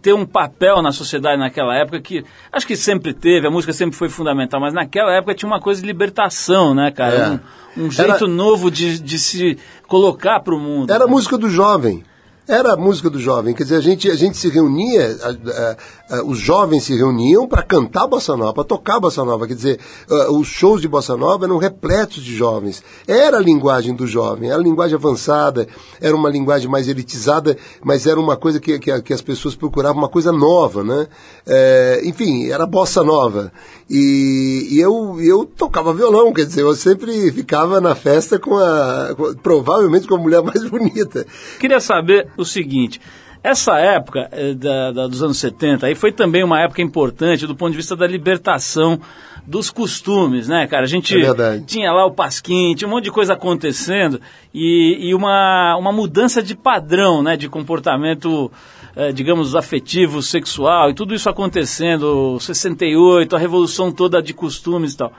ter 0.00 0.12
um 0.12 0.24
papel 0.26 0.82
na 0.82 0.92
sociedade 0.92 1.38
naquela 1.38 1.76
época 1.76 2.00
que 2.00 2.24
acho 2.50 2.66
que 2.66 2.76
sempre 2.76 3.12
teve, 3.12 3.46
a 3.46 3.50
música 3.50 3.72
sempre 3.72 3.96
foi 3.96 4.08
fundamental, 4.08 4.60
mas 4.60 4.72
naquela 4.72 5.12
época 5.14 5.34
tinha 5.34 5.48
uma 5.50 5.60
coisa 5.60 5.80
de 5.80 5.86
libertação, 5.86 6.74
né, 6.74 6.90
cara? 6.90 7.40
É. 7.76 7.80
Um, 7.80 7.86
um, 7.86 7.90
jeito 7.90 8.24
Era... 8.24 8.26
novo 8.26 8.70
de, 8.70 8.98
de 8.98 9.18
se 9.18 9.58
colocar 9.86 10.40
para 10.40 10.54
o 10.54 10.58
mundo. 10.58 10.92
Era 10.92 11.04
a 11.04 11.08
música 11.08 11.36
do 11.38 11.48
jovem. 11.48 12.04
Era 12.46 12.72
a 12.72 12.76
música 12.76 13.08
do 13.08 13.20
jovem, 13.20 13.54
quer 13.54 13.62
dizer, 13.62 13.76
a 13.76 13.80
gente, 13.80 14.10
a 14.10 14.16
gente 14.16 14.36
se 14.36 14.48
reunia, 14.48 15.16
a, 15.22 15.76
a, 16.12 16.22
os 16.22 16.38
jovens 16.38 16.84
se 16.84 16.94
reuniam 16.94 17.48
para 17.48 17.62
cantar 17.62 18.06
bossa 18.06 18.36
nova, 18.36 18.52
para 18.52 18.64
tocar 18.64 19.00
bossa 19.00 19.24
nova, 19.24 19.46
quer 19.46 19.54
dizer, 19.54 19.80
os 20.30 20.46
shows 20.46 20.80
de 20.80 20.88
bossa 20.88 21.16
nova 21.16 21.46
eram 21.46 21.56
repletos 21.56 22.22
de 22.22 22.36
jovens. 22.36 22.82
Era 23.06 23.38
a 23.38 23.40
linguagem 23.40 23.94
do 23.94 24.06
jovem, 24.06 24.50
era 24.50 24.58
a 24.58 24.62
linguagem 24.62 24.96
avançada, 24.96 25.66
era 26.00 26.14
uma 26.14 26.28
linguagem 26.28 26.68
mais 26.68 26.88
elitizada, 26.88 27.56
mas 27.82 28.06
era 28.06 28.20
uma 28.20 28.36
coisa 28.36 28.60
que, 28.60 28.78
que, 28.78 29.02
que 29.02 29.12
as 29.12 29.22
pessoas 29.22 29.54
procuravam, 29.54 30.02
uma 30.02 30.08
coisa 30.08 30.30
nova, 30.30 30.84
né? 30.84 31.06
É, 31.46 32.02
enfim, 32.04 32.48
era 32.50 32.66
bossa 32.66 33.02
nova. 33.02 33.52
E, 33.88 34.68
e, 34.70 34.80
eu, 34.80 35.18
eu 35.20 35.44
tocava 35.44 35.94
violão, 35.94 36.32
quer 36.32 36.46
dizer, 36.46 36.62
eu 36.62 36.74
sempre 36.74 37.30
ficava 37.32 37.80
na 37.80 37.94
festa 37.94 38.38
com 38.38 38.56
a, 38.56 39.14
com, 39.16 39.34
provavelmente 39.34 40.06
com 40.06 40.16
a 40.16 40.18
mulher 40.18 40.42
mais 40.44 40.68
bonita. 40.68 41.26
Queria 41.58 41.80
saber 41.80 42.28
o 42.36 42.44
seguinte. 42.44 43.00
Essa 43.42 43.76
época 43.78 44.28
eh, 44.30 44.54
da, 44.54 44.92
da, 44.92 45.06
dos 45.08 45.22
anos 45.22 45.38
70 45.38 45.86
aí 45.86 45.94
foi 45.96 46.12
também 46.12 46.44
uma 46.44 46.60
época 46.60 46.80
importante 46.80 47.46
do 47.46 47.56
ponto 47.56 47.72
de 47.72 47.76
vista 47.76 47.96
da 47.96 48.06
libertação 48.06 49.00
dos 49.44 49.68
costumes, 49.68 50.46
né, 50.46 50.66
cara? 50.68 50.84
A 50.84 50.88
gente 50.88 51.16
é 51.16 51.58
tinha 51.66 51.92
lá 51.92 52.06
o 52.06 52.12
Pasquim, 52.12 52.74
tinha 52.76 52.86
um 52.86 52.90
monte 52.92 53.04
de 53.04 53.10
coisa 53.10 53.32
acontecendo 53.32 54.20
e, 54.54 55.08
e 55.08 55.14
uma, 55.14 55.76
uma 55.76 55.90
mudança 55.90 56.40
de 56.40 56.54
padrão, 56.54 57.22
né, 57.22 57.36
de 57.36 57.48
comportamento, 57.48 58.50
eh, 58.94 59.10
digamos, 59.10 59.56
afetivo, 59.56 60.22
sexual 60.22 60.90
e 60.90 60.94
tudo 60.94 61.12
isso 61.12 61.28
acontecendo, 61.28 62.38
68, 62.38 63.34
a 63.34 63.38
revolução 63.40 63.90
toda 63.90 64.22
de 64.22 64.32
costumes 64.32 64.92
e 64.92 64.98
tal. 64.98 65.12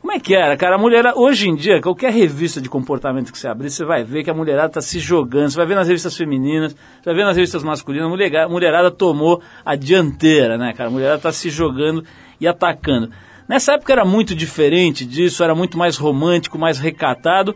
Como 0.00 0.12
é 0.12 0.18
que 0.18 0.34
era, 0.34 0.56
cara? 0.56 0.76
A 0.76 0.78
mulherada, 0.78 1.18
hoje 1.18 1.48
em 1.48 1.54
dia, 1.54 1.80
qualquer 1.80 2.10
revista 2.10 2.58
de 2.58 2.70
comportamento 2.70 3.30
que 3.30 3.38
você 3.38 3.46
abrir, 3.46 3.68
você 3.68 3.84
vai 3.84 4.02
ver 4.02 4.24
que 4.24 4.30
a 4.30 4.34
mulherada 4.34 4.68
está 4.68 4.80
se 4.80 4.98
jogando. 4.98 5.50
Você 5.50 5.56
vai 5.58 5.66
ver 5.66 5.74
nas 5.74 5.86
revistas 5.86 6.16
femininas, 6.16 6.72
você 6.72 7.04
vai 7.04 7.14
ver 7.14 7.24
nas 7.24 7.36
revistas 7.36 7.62
masculinas, 7.62 8.10
a 8.10 8.48
mulherada 8.48 8.90
tomou 8.90 9.42
a 9.64 9.76
dianteira, 9.76 10.56
né, 10.56 10.72
cara? 10.72 10.88
A 10.88 10.92
mulherada 10.92 11.18
está 11.18 11.30
se 11.30 11.50
jogando 11.50 12.02
e 12.40 12.48
atacando. 12.48 13.10
Nessa 13.46 13.74
época 13.74 13.92
era 13.92 14.04
muito 14.04 14.34
diferente 14.34 15.04
disso, 15.04 15.44
era 15.44 15.54
muito 15.54 15.76
mais 15.76 15.98
romântico, 15.98 16.58
mais 16.58 16.78
recatado, 16.78 17.54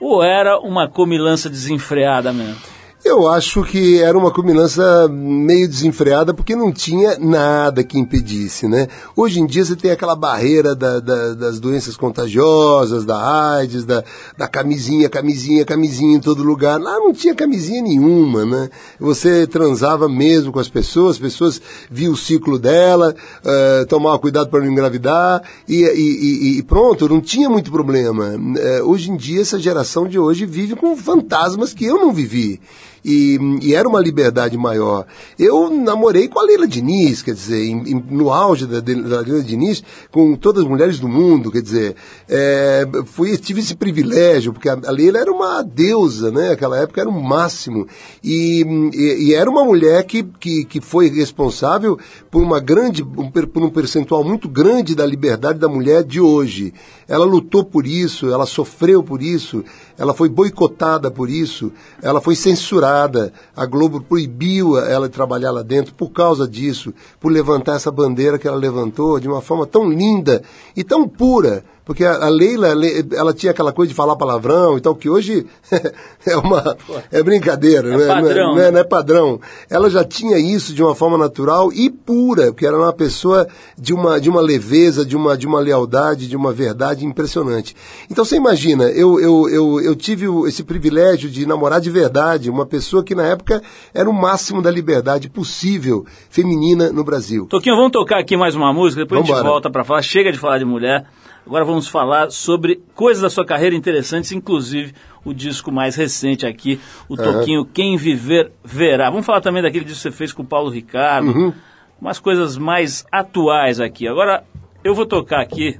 ou 0.00 0.22
era 0.22 0.58
uma 0.58 0.88
comilança 0.88 1.48
desenfreada 1.48 2.32
mesmo? 2.32 2.73
Eu 3.04 3.28
acho 3.28 3.62
que 3.64 4.00
era 4.00 4.16
uma 4.16 4.30
combinança 4.30 5.06
meio 5.10 5.68
desenfreada 5.68 6.32
porque 6.32 6.56
não 6.56 6.72
tinha 6.72 7.18
nada 7.18 7.84
que 7.84 7.98
impedisse, 7.98 8.66
né? 8.66 8.88
Hoje 9.14 9.40
em 9.40 9.46
dia 9.46 9.62
você 9.62 9.76
tem 9.76 9.90
aquela 9.90 10.16
barreira 10.16 10.74
da, 10.74 11.00
da, 11.00 11.34
das 11.34 11.60
doenças 11.60 11.98
contagiosas, 11.98 13.04
da 13.04 13.58
AIDS, 13.58 13.84
da, 13.84 14.02
da 14.38 14.48
camisinha, 14.48 15.10
camisinha, 15.10 15.66
camisinha 15.66 16.16
em 16.16 16.20
todo 16.20 16.42
lugar. 16.42 16.80
Lá 16.80 16.98
não 16.98 17.12
tinha 17.12 17.34
camisinha 17.34 17.82
nenhuma, 17.82 18.46
né? 18.46 18.70
Você 18.98 19.46
transava 19.46 20.08
mesmo 20.08 20.50
com 20.50 20.58
as 20.58 20.70
pessoas, 20.70 21.16
as 21.16 21.20
pessoas 21.20 21.60
viam 21.90 22.14
o 22.14 22.16
ciclo 22.16 22.58
dela, 22.58 23.14
uh, 23.44 23.84
tomava 23.84 24.18
cuidado 24.18 24.48
para 24.48 24.60
não 24.60 24.72
engravidar 24.72 25.42
e, 25.68 25.82
e, 25.82 26.54
e, 26.54 26.58
e, 26.58 26.62
pronto, 26.62 27.06
não 27.06 27.20
tinha 27.20 27.50
muito 27.50 27.70
problema. 27.70 28.30
Uh, 28.30 28.88
hoje 28.88 29.10
em 29.10 29.16
dia 29.18 29.42
essa 29.42 29.58
geração 29.58 30.08
de 30.08 30.18
hoje 30.18 30.46
vive 30.46 30.74
com 30.74 30.96
fantasmas 30.96 31.74
que 31.74 31.84
eu 31.84 31.98
não 31.98 32.10
vivi 32.10 32.62
e, 33.04 33.38
e, 33.60 33.74
era 33.74 33.86
uma 33.86 34.00
liberdade 34.00 34.56
maior. 34.56 35.06
Eu 35.38 35.68
namorei 35.68 36.26
com 36.26 36.40
a 36.40 36.42
Leila 36.42 36.66
Diniz, 36.66 37.22
quer 37.22 37.34
dizer, 37.34 37.62
em, 37.62 37.92
em, 37.92 38.04
no 38.10 38.32
auge 38.32 38.66
da, 38.66 38.80
da, 38.80 39.20
Leila 39.20 39.42
Diniz, 39.42 39.84
com 40.10 40.34
todas 40.36 40.62
as 40.62 40.68
mulheres 40.68 40.98
do 40.98 41.06
mundo, 41.06 41.50
quer 41.50 41.60
dizer, 41.60 41.96
é, 42.28 42.88
fui, 43.04 43.36
tive 43.36 43.60
esse 43.60 43.74
privilégio, 43.74 44.52
porque 44.54 44.68
a, 44.68 44.78
a 44.86 44.90
Leila 44.90 45.18
era 45.18 45.30
uma 45.30 45.62
deusa, 45.62 46.30
né? 46.30 46.52
Aquela 46.52 46.78
época 46.78 47.02
era 47.02 47.10
o 47.10 47.22
máximo. 47.22 47.86
E, 48.22 48.64
e, 48.94 49.28
e, 49.28 49.34
era 49.34 49.50
uma 49.50 49.64
mulher 49.64 50.04
que, 50.04 50.22
que, 50.22 50.64
que 50.64 50.80
foi 50.80 51.10
responsável 51.10 51.98
por 52.30 52.42
uma 52.42 52.58
grande, 52.58 53.02
um, 53.02 53.30
por 53.30 53.62
um 53.62 53.70
percentual 53.70 54.24
muito 54.24 54.48
grande 54.48 54.94
da 54.94 55.04
liberdade 55.04 55.58
da 55.58 55.68
mulher 55.68 56.02
de 56.04 56.20
hoje. 56.20 56.72
Ela 57.06 57.26
lutou 57.26 57.64
por 57.64 57.86
isso, 57.86 58.32
ela 58.32 58.46
sofreu 58.46 59.02
por 59.02 59.20
isso, 59.20 59.62
ela 59.96 60.12
foi 60.12 60.28
boicotada 60.28 61.10
por 61.10 61.28
isso, 61.28 61.72
ela 62.02 62.20
foi 62.20 62.34
censurada. 62.34 63.32
A 63.56 63.66
Globo 63.66 64.00
proibiu 64.00 64.78
ela 64.78 65.08
de 65.08 65.14
trabalhar 65.14 65.50
lá 65.50 65.62
dentro 65.62 65.94
por 65.94 66.10
causa 66.10 66.48
disso, 66.48 66.92
por 67.20 67.30
levantar 67.30 67.76
essa 67.76 67.90
bandeira 67.90 68.38
que 68.38 68.48
ela 68.48 68.56
levantou 68.56 69.20
de 69.20 69.28
uma 69.28 69.40
forma 69.40 69.66
tão 69.66 69.88
linda 69.88 70.42
e 70.76 70.82
tão 70.82 71.08
pura 71.08 71.64
porque 71.84 72.04
a, 72.04 72.28
Leila, 72.28 72.68
ela 73.12 73.34
tinha 73.34 73.52
aquela 73.52 73.72
coisa 73.72 73.90
de 73.90 73.94
falar 73.94 74.16
palavrão 74.16 74.78
e 74.78 74.80
tal, 74.80 74.94
que 74.94 75.10
hoje 75.10 75.46
é 76.26 76.36
uma 76.36 76.76
é 77.12 77.22
brincadeira, 77.22 77.92
é 77.92 77.96
né? 77.96 78.06
Padrão. 78.06 78.24
Não, 78.24 78.30
é, 78.30 78.56
não, 78.56 78.58
é, 78.62 78.70
não 78.70 78.80
é 78.80 78.84
padrão. 78.84 79.40
Ela 79.68 79.90
já 79.90 80.02
tinha 80.02 80.38
isso 80.38 80.72
de 80.72 80.82
uma 80.82 80.94
forma 80.94 81.18
natural 81.18 81.70
e 81.72 81.90
pura, 81.90 82.46
porque 82.46 82.66
era 82.66 82.76
uma 82.76 82.92
pessoa 82.92 83.46
de 83.76 83.92
uma, 83.92 84.18
de 84.18 84.30
uma 84.30 84.40
leveza, 84.40 85.04
de 85.04 85.14
uma, 85.14 85.36
de 85.36 85.46
uma 85.46 85.60
lealdade, 85.60 86.26
de 86.26 86.36
uma 86.36 86.52
verdade 86.52 87.04
impressionante. 87.04 87.76
Então 88.10 88.24
você 88.24 88.36
imagina, 88.36 88.84
eu, 88.84 89.20
eu, 89.20 89.48
eu, 89.50 89.80
eu 89.80 89.94
tive 89.94 90.26
esse 90.48 90.64
privilégio 90.64 91.28
de 91.28 91.44
namorar 91.46 91.80
de 91.80 91.90
verdade, 91.90 92.48
uma 92.48 92.64
pessoa 92.64 93.04
que 93.04 93.14
na 93.14 93.26
época 93.26 93.62
era 93.92 94.08
o 94.08 94.12
máximo 94.12 94.62
da 94.62 94.70
liberdade 94.70 95.28
possível 95.28 96.06
feminina 96.30 96.90
no 96.90 97.04
Brasil. 97.04 97.46
Toquinho, 97.46 97.76
vamos 97.76 97.92
tocar 97.92 98.18
aqui 98.18 98.36
mais 98.36 98.54
uma 98.54 98.72
música, 98.72 99.02
depois 99.02 99.20
Vambora. 99.20 99.38
a 99.38 99.42
gente 99.42 99.50
volta 99.50 99.70
para 99.70 99.84
falar. 99.84 100.00
Chega 100.00 100.32
de 100.32 100.38
falar 100.38 100.58
de 100.58 100.64
mulher. 100.64 101.06
Agora 101.46 101.64
vamos 101.64 101.86
falar 101.88 102.30
sobre 102.30 102.82
coisas 102.94 103.22
da 103.22 103.28
sua 103.28 103.44
carreira 103.44 103.76
interessantes, 103.76 104.32
inclusive 104.32 104.94
o 105.24 105.34
disco 105.34 105.70
mais 105.70 105.94
recente 105.94 106.46
aqui, 106.46 106.80
o 107.08 107.16
Toquinho 107.16 107.60
uhum. 107.60 107.68
Quem 107.72 107.96
Viver 107.96 108.52
Verá. 108.64 109.10
Vamos 109.10 109.26
falar 109.26 109.40
também 109.40 109.62
daquele 109.62 109.84
disco 109.84 109.98
que 109.98 110.10
você 110.10 110.16
fez 110.16 110.32
com 110.32 110.42
o 110.42 110.46
Paulo 110.46 110.70
Ricardo, 110.70 111.28
uhum. 111.28 111.52
umas 112.00 112.18
coisas 112.18 112.56
mais 112.56 113.04
atuais 113.12 113.78
aqui. 113.78 114.08
Agora 114.08 114.42
eu 114.82 114.94
vou 114.94 115.04
tocar 115.04 115.40
aqui 115.40 115.78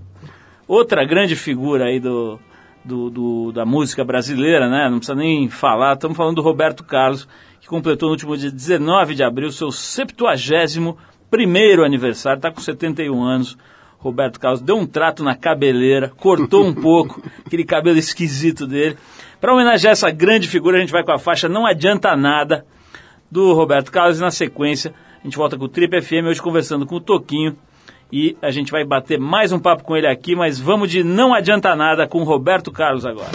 outra 0.69 1.05
grande 1.05 1.35
figura 1.35 1.87
aí 1.87 1.99
do, 1.99 2.39
do, 2.85 3.11
do, 3.11 3.53
da 3.53 3.65
música 3.65 4.05
brasileira, 4.05 4.69
né? 4.69 4.89
Não 4.91 4.99
precisa 4.99 5.17
nem 5.17 5.49
falar, 5.49 5.95
estamos 5.95 6.17
falando 6.17 6.37
do 6.37 6.43
Roberto 6.43 6.85
Carlos, 6.85 7.27
que 7.61 7.67
completou 7.67 8.09
no 8.09 8.12
último 8.12 8.37
dia 8.37 8.51
19 8.51 9.15
de 9.15 9.23
abril 9.23 9.51
seu 9.51 9.71
71 9.71 10.95
primeiro 11.31 11.85
aniversário, 11.85 12.37
está 12.37 12.51
com 12.51 12.61
71 12.61 13.23
anos. 13.23 13.57
Roberto 14.05 14.39
Carlos 14.39 14.61
deu 14.61 14.77
um 14.77 14.87
trato 14.87 15.25
na 15.25 15.35
cabeleira, 15.35 16.13
cortou 16.15 16.63
um 16.63 16.75
pouco 16.75 17.23
aquele 17.45 17.65
cabelo 17.65 17.97
esquisito 17.97 18.67
dele. 18.67 18.99
Para 19.41 19.55
homenagear 19.55 19.93
essa 19.93 20.11
grande 20.11 20.47
figura, 20.47 20.77
a 20.77 20.81
gente 20.81 20.93
vai 20.93 21.03
com 21.03 21.11
a 21.11 21.19
faixa 21.19 21.49
Não 21.49 21.65
Adianta 21.65 22.15
Nada, 22.15 22.67
do 23.31 23.55
Roberto 23.55 23.91
Carlos, 23.91 24.19
e 24.19 24.21
na 24.21 24.31
sequência 24.31 24.93
a 25.21 25.25
gente 25.25 25.39
volta 25.39 25.57
com 25.57 25.65
o 25.65 25.69
Trip 25.69 26.03
FM, 26.03 26.27
hoje 26.29 26.43
conversando 26.43 26.85
com 26.85 26.97
o 26.97 27.01
Toquinho, 27.01 27.57
e 28.13 28.37
a 28.43 28.51
gente 28.51 28.71
vai 28.71 28.85
bater 28.85 29.19
mais 29.19 29.53
um 29.53 29.59
papo 29.59 29.83
com 29.83 29.97
ele 29.97 30.07
aqui, 30.07 30.37
mas 30.37 30.61
vamos 30.61 30.91
de 30.91 31.03
Não 31.03 31.33
Adianta 31.33 31.75
Nada 31.75 32.07
com 32.07 32.21
o 32.21 32.25
Roberto 32.25 32.71
Carlos 32.71 33.07
agora. 33.07 33.33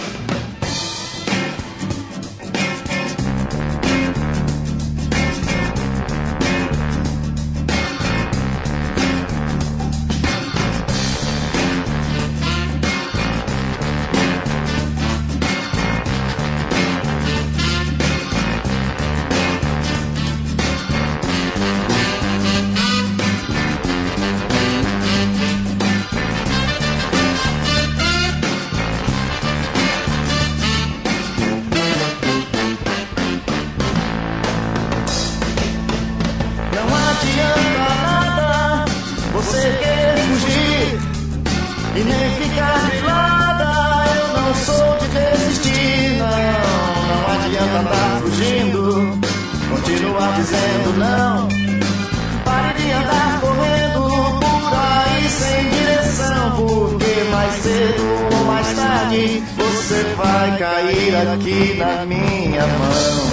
cair 60.69 61.15
aqui 61.15 61.75
na 61.77 62.05
minha 62.05 62.67
mão. 62.67 63.29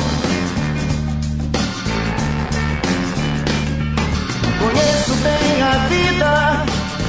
Conheço 4.58 5.14
bem 5.22 5.62
a 5.62 5.86
vida, 5.88 6.64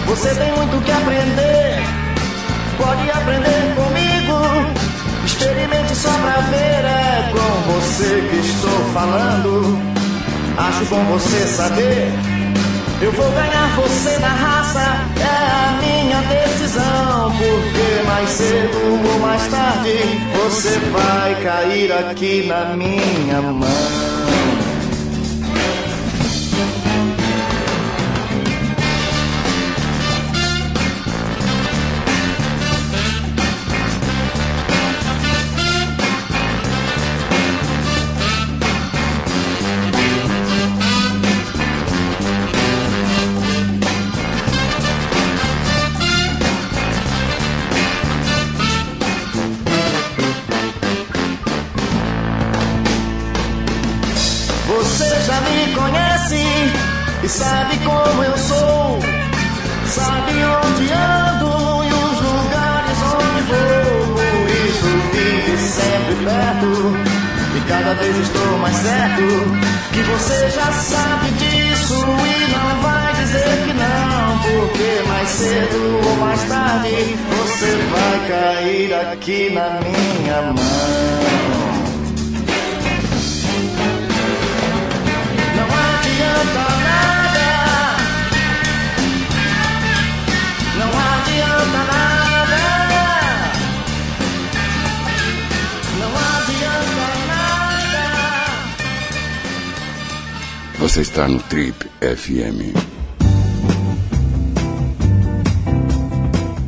você 0.05 0.35
tem 0.35 0.51
muito 0.51 0.83
que 0.83 0.91
aprender. 0.91 1.79
Pode 2.77 3.09
aprender 3.09 3.75
comigo, 3.75 5.25
experimente 5.25 5.95
só 5.95 6.11
pra 6.11 6.41
ver. 6.41 6.85
É 6.85 7.31
com 7.31 7.71
você 7.71 8.27
que 8.29 8.37
estou 8.47 8.93
falando. 8.93 9.79
Acho 10.57 10.85
bom 10.85 11.03
você 11.05 11.47
saber. 11.47 12.36
Eu 12.99 13.11
vou 13.11 13.31
ganhar 13.31 13.75
você 13.75 14.17
na 14.17 14.27
raça, 14.27 14.79
é 15.21 15.35
a 15.53 15.79
minha 15.79 16.21
decisão. 16.21 17.31
Porque 17.37 18.07
mais 18.07 18.29
cedo 18.29 19.11
ou 19.13 19.19
mais 19.19 19.47
tarde 19.47 19.93
você 20.33 20.79
vai 20.91 21.43
cair 21.43 21.91
aqui 21.91 22.47
na 22.47 22.75
minha 22.75 23.41
mão. 23.41 23.67
Estou 68.15 68.57
mais 68.59 68.75
certo 68.77 69.23
que 69.91 70.01
você 70.03 70.49
já 70.49 70.71
sabe 70.71 71.31
disso 71.31 71.95
e 71.95 72.51
não 72.51 72.81
vai 72.81 73.13
dizer 73.15 73.65
que 73.65 73.73
não, 73.73 74.39
porque 74.39 75.07
mais 75.07 75.29
cedo 75.29 76.07
ou 76.07 76.15
mais 76.17 76.43
tarde 76.43 77.17
você 77.29 77.77
vai 77.91 78.27
cair 78.27 78.93
aqui 78.93 79.49
na 79.49 79.79
minha 79.81 80.41
mão. 80.53 81.56
Você 100.97 101.01
está 101.01 101.27
no 101.27 101.37
Trip 101.37 101.75
FM. 102.01 102.73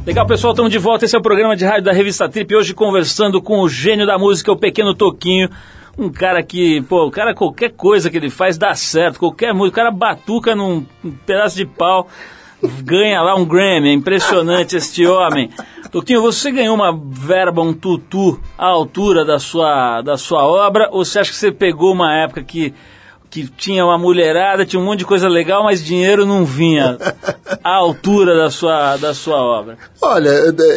Legal, 0.06 0.28
pessoal, 0.28 0.54
estamos 0.54 0.72
de 0.72 0.78
volta. 0.78 1.06
Esse 1.06 1.16
é 1.16 1.20
o 1.20 1.22
programa 1.24 1.56
de 1.56 1.66
rádio 1.66 1.86
da 1.86 1.92
revista 1.92 2.30
Trip. 2.30 2.56
Hoje 2.56 2.76
conversando 2.76 3.42
com 3.42 3.60
o 3.60 3.68
gênio 3.68 4.06
da 4.06 4.20
música, 4.20 4.52
o 4.52 4.56
Pequeno 4.56 4.94
Toquinho. 4.94 5.50
Um 5.98 6.12
cara 6.12 6.44
que, 6.44 6.80
pô, 6.84 7.08
o 7.08 7.10
cara, 7.10 7.34
qualquer 7.34 7.72
coisa 7.72 8.08
que 8.12 8.18
ele 8.18 8.30
faz 8.30 8.56
dá 8.56 8.76
certo. 8.76 9.18
Qualquer 9.18 9.52
música, 9.52 9.82
o 9.82 9.84
cara 9.84 9.90
batuca 9.90 10.56
num 10.56 10.86
um 11.04 11.12
pedaço 11.26 11.58
de 11.58 11.66
pau, 11.66 12.08
ganha 12.84 13.24
lá 13.24 13.34
um 13.34 13.46
Grammy. 13.46 13.90
É 13.90 13.94
impressionante 13.94 14.78
este 14.78 15.08
homem. 15.08 15.50
Toquinho, 15.92 16.22
você 16.22 16.52
ganhou 16.52 16.76
uma 16.76 16.96
verba, 16.96 17.64
um 17.64 17.74
tutu 17.74 18.40
à 18.56 18.68
altura 18.68 19.26
da 19.26 19.40
sua, 19.40 20.04
da 20.04 20.18
sua 20.18 20.46
obra? 20.46 20.88
Ou 20.92 21.04
você 21.04 21.18
acha 21.18 21.32
que 21.32 21.36
você 21.36 21.52
pegou 21.52 21.92
uma 21.92 22.14
época 22.14 22.44
que 22.44 22.76
que 23.30 23.48
tinha 23.48 23.86
uma 23.86 23.98
mulherada, 23.98 24.66
tinha 24.66 24.80
um 24.80 24.86
monte 24.86 25.00
de 25.00 25.06
coisa 25.06 25.28
legal, 25.28 25.64
mas 25.64 25.84
dinheiro 25.84 26.26
não 26.26 26.44
vinha 26.44 26.98
à 27.64 27.76
altura 27.76 28.36
da 28.36 28.50
sua, 28.50 28.98
da 28.98 29.14
sua 29.14 29.38
obra. 29.38 29.78
Olha, 30.02 30.30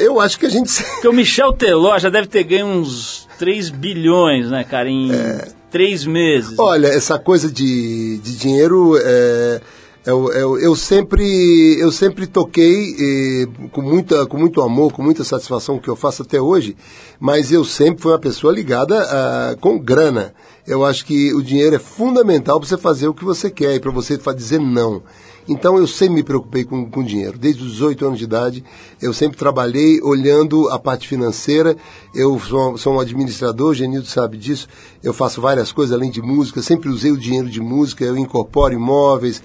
eu 0.02 0.20
acho 0.20 0.38
que 0.38 0.46
a 0.46 0.50
gente. 0.50 0.82
Porque 0.82 1.08
o 1.08 1.12
Michel 1.12 1.52
Teló 1.52 1.98
já 1.98 2.10
deve 2.10 2.26
ter 2.26 2.44
ganho 2.44 2.66
uns 2.66 3.26
3 3.38 3.70
bilhões, 3.70 4.50
né, 4.50 4.64
cara, 4.64 4.88
em 4.88 5.10
é... 5.12 5.48
três 5.70 6.04
meses. 6.04 6.58
Olha, 6.58 6.88
essa 6.88 7.18
coisa 7.18 7.50
de, 7.50 8.18
de 8.18 8.36
dinheiro. 8.36 8.98
É... 9.02 9.60
Eu, 10.04 10.32
eu, 10.32 10.58
eu, 10.58 10.74
sempre 10.74 11.78
eu 11.78 11.92
sempre 11.92 12.26
toquei 12.26 12.96
eh, 12.98 13.68
com 13.70 13.80
muita 13.80 14.26
com 14.26 14.36
muito 14.36 14.60
amor 14.60 14.92
com 14.92 15.00
muita 15.00 15.22
satisfação 15.22 15.78
que 15.78 15.88
eu 15.88 15.94
faço 15.94 16.22
até 16.22 16.40
hoje 16.40 16.76
mas 17.20 17.52
eu 17.52 17.64
sempre 17.64 18.02
fui 18.02 18.10
uma 18.10 18.18
pessoa 18.18 18.52
ligada 18.52 19.00
a, 19.00 19.56
com 19.60 19.78
grana 19.78 20.34
eu 20.66 20.84
acho 20.84 21.04
que 21.04 21.34
o 21.34 21.42
dinheiro 21.42 21.76
é 21.76 21.78
fundamental 21.78 22.58
para 22.60 22.68
você 22.68 22.76
fazer 22.76 23.08
o 23.08 23.14
que 23.14 23.24
você 23.24 23.50
quer 23.50 23.74
e 23.74 23.80
para 23.80 23.90
você 23.90 24.18
dizer 24.34 24.60
não 24.60 25.02
então 25.48 25.76
eu 25.76 25.86
sempre 25.86 26.14
me 26.14 26.22
preocupei 26.22 26.64
com, 26.64 26.88
com 26.88 27.02
dinheiro. 27.02 27.38
Desde 27.38 27.62
os 27.64 27.72
18 27.72 28.06
anos 28.06 28.18
de 28.18 28.24
idade, 28.24 28.64
eu 29.00 29.12
sempre 29.12 29.36
trabalhei 29.36 30.00
olhando 30.00 30.68
a 30.70 30.78
parte 30.78 31.08
financeira. 31.08 31.76
Eu 32.14 32.38
sou, 32.38 32.78
sou 32.78 32.94
um 32.94 33.00
administrador, 33.00 33.70
o 33.70 33.74
Genildo 33.74 34.06
sabe 34.06 34.36
disso. 34.36 34.68
Eu 35.02 35.12
faço 35.12 35.40
várias 35.40 35.72
coisas 35.72 35.94
além 35.94 36.10
de 36.10 36.22
música, 36.22 36.62
sempre 36.62 36.88
usei 36.88 37.10
o 37.10 37.16
dinheiro 37.16 37.50
de 37.50 37.60
música, 37.60 38.04
eu 38.04 38.16
incorporo 38.16 38.72
imóveis, 38.72 39.42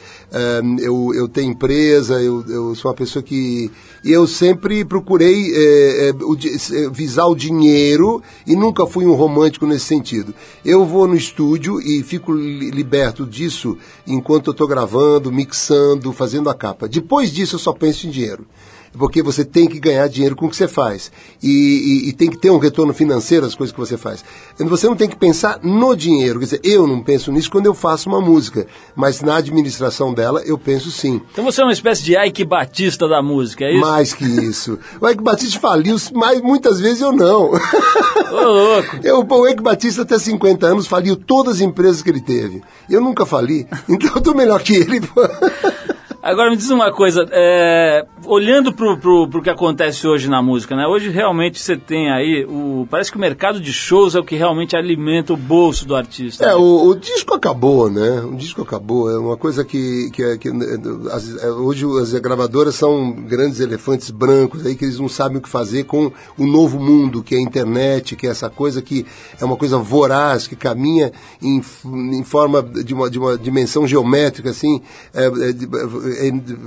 um, 0.63 0.77
eu, 0.77 1.13
eu 1.15 1.27
tenho 1.27 1.51
empresa, 1.51 2.21
eu, 2.21 2.45
eu 2.47 2.75
sou 2.75 2.91
uma 2.91 2.95
pessoa 2.95 3.23
que. 3.23 3.71
E 4.03 4.11
eu 4.11 4.27
sempre 4.27 4.85
procurei 4.85 5.51
é, 5.55 6.09
é, 6.09 6.89
visar 6.91 7.25
o 7.25 7.35
dinheiro 7.35 8.21
e 8.45 8.55
nunca 8.55 8.85
fui 8.85 9.05
um 9.05 9.15
romântico 9.15 9.65
nesse 9.65 9.85
sentido. 9.85 10.33
Eu 10.63 10.85
vou 10.85 11.07
no 11.07 11.15
estúdio 11.15 11.81
e 11.81 12.03
fico 12.03 12.31
liberto 12.31 13.25
disso 13.25 13.77
enquanto 14.05 14.47
eu 14.47 14.51
estou 14.51 14.67
gravando, 14.67 15.31
mixando 15.31 16.13
fazendo 16.13 16.49
a 16.49 16.53
capa. 16.53 16.87
Depois 16.87 17.31
disso 17.31 17.55
eu 17.55 17.59
só 17.59 17.73
penso 17.73 18.05
em 18.05 18.11
dinheiro. 18.11 18.45
Porque 18.97 19.21
você 19.21 19.45
tem 19.45 19.67
que 19.67 19.79
ganhar 19.79 20.07
dinheiro 20.07 20.35
com 20.35 20.47
o 20.47 20.49
que 20.49 20.55
você 20.55 20.67
faz. 20.67 21.11
E, 21.41 21.47
e, 21.49 22.09
e, 22.09 22.13
tem 22.13 22.29
que 22.29 22.37
ter 22.37 22.49
um 22.49 22.57
retorno 22.57 22.93
financeiro 22.93 23.45
às 23.45 23.55
coisas 23.55 23.73
que 23.73 23.79
você 23.79 23.97
faz. 23.97 24.23
Você 24.57 24.87
não 24.87 24.95
tem 24.95 25.07
que 25.07 25.15
pensar 25.15 25.59
no 25.63 25.95
dinheiro. 25.95 26.39
Quer 26.39 26.45
dizer, 26.45 26.61
eu 26.63 26.87
não 26.87 27.01
penso 27.01 27.31
nisso 27.31 27.51
quando 27.51 27.65
eu 27.67 27.73
faço 27.73 28.09
uma 28.09 28.19
música. 28.19 28.65
Mas 28.95 29.21
na 29.21 29.37
administração 29.37 30.13
dela, 30.13 30.41
eu 30.45 30.57
penso 30.57 30.91
sim. 30.91 31.21
Então 31.31 31.43
você 31.43 31.61
é 31.61 31.63
uma 31.63 31.73
espécie 31.73 32.03
de 32.03 32.17
Ike 32.17 32.43
Batista 32.43 33.07
da 33.07 33.21
música, 33.21 33.65
é 33.65 33.71
isso? 33.71 33.81
Mais 33.81 34.13
que 34.13 34.25
isso. 34.25 34.79
o 34.99 35.07
Ike 35.07 35.23
Batista 35.23 35.59
faliu, 35.59 35.95
mas 36.13 36.41
muitas 36.41 36.79
vezes 36.79 37.01
eu 37.01 37.11
não. 37.11 37.51
Ô, 38.31 38.41
louco. 38.41 38.97
Eu, 39.03 39.25
o 39.27 39.47
Ike 39.47 39.61
Batista, 39.61 40.01
até 40.01 40.17
50 40.17 40.65
anos, 40.65 40.87
faliu 40.87 41.15
todas 41.15 41.55
as 41.55 41.61
empresas 41.61 42.01
que 42.01 42.09
ele 42.09 42.21
teve. 42.21 42.61
Eu 42.89 43.01
nunca 43.01 43.25
fali. 43.25 43.67
Então 43.87 44.11
eu 44.15 44.21
tô 44.21 44.33
melhor 44.33 44.61
que 44.61 44.73
ele. 44.73 45.01
Agora 46.27 46.49
me 46.49 46.57
diz 46.57 46.69
uma 46.69 46.91
coisa, 46.91 47.25
é, 47.31 48.05
olhando 48.25 48.73
pro, 48.73 48.97
pro, 48.97 49.29
pro 49.29 49.41
que 49.41 49.49
acontece 49.49 50.05
hoje 50.05 50.29
na 50.29 50.41
música, 50.41 50.75
né? 50.75 50.85
Hoje 50.85 51.09
realmente 51.09 51.57
você 51.57 51.77
tem 51.77 52.11
aí, 52.11 52.43
o, 52.43 52.85
parece 52.91 53.09
que 53.09 53.15
o 53.15 53.21
mercado 53.21 53.61
de 53.61 53.71
shows 53.71 54.13
é 54.13 54.19
o 54.19 54.25
que 54.25 54.35
realmente 54.35 54.75
alimenta 54.75 55.31
o 55.31 55.37
bolso 55.37 55.87
do 55.87 55.95
artista. 55.95 56.43
É, 56.43 56.47
né? 56.49 56.55
o, 56.55 56.89
o, 56.89 56.95
disco 56.95 57.33
acabou, 57.33 57.89
né? 57.89 58.19
O 58.19 58.35
disco 58.35 58.61
acabou, 58.61 59.09
é 59.09 59.17
uma 59.17 59.37
coisa 59.37 59.63
que, 59.63 60.11
que, 60.11 60.21
é, 60.21 60.37
que 60.37 60.49
as, 61.13 61.41
é, 61.41 61.49
hoje 61.49 61.85
as 62.01 62.11
gravadoras 62.15 62.75
são 62.75 63.13
grandes 63.13 63.61
elefantes 63.61 64.09
brancos 64.09 64.65
aí 64.65 64.75
que 64.75 64.83
eles 64.83 64.99
não 64.99 65.07
sabem 65.07 65.37
o 65.37 65.41
que 65.41 65.47
fazer 65.47 65.85
com 65.85 66.11
o 66.37 66.45
novo 66.45 66.77
mundo, 66.77 67.23
que 67.23 67.35
é 67.35 67.37
a 67.37 67.41
internet, 67.41 68.17
que 68.17 68.27
é 68.27 68.31
essa 68.31 68.49
coisa 68.49 68.81
que 68.81 69.05
é 69.39 69.45
uma 69.45 69.55
coisa 69.55 69.77
voraz, 69.77 70.45
que 70.45 70.57
caminha 70.57 71.09
em, 71.41 71.61
em 71.85 72.23
forma 72.25 72.61
de 72.61 72.93
uma, 72.93 73.09
de 73.09 73.17
uma 73.17 73.37
dimensão 73.37 73.87
geométrica, 73.87 74.49
assim, 74.49 74.81
é, 75.13 75.25
é, 75.25 76.16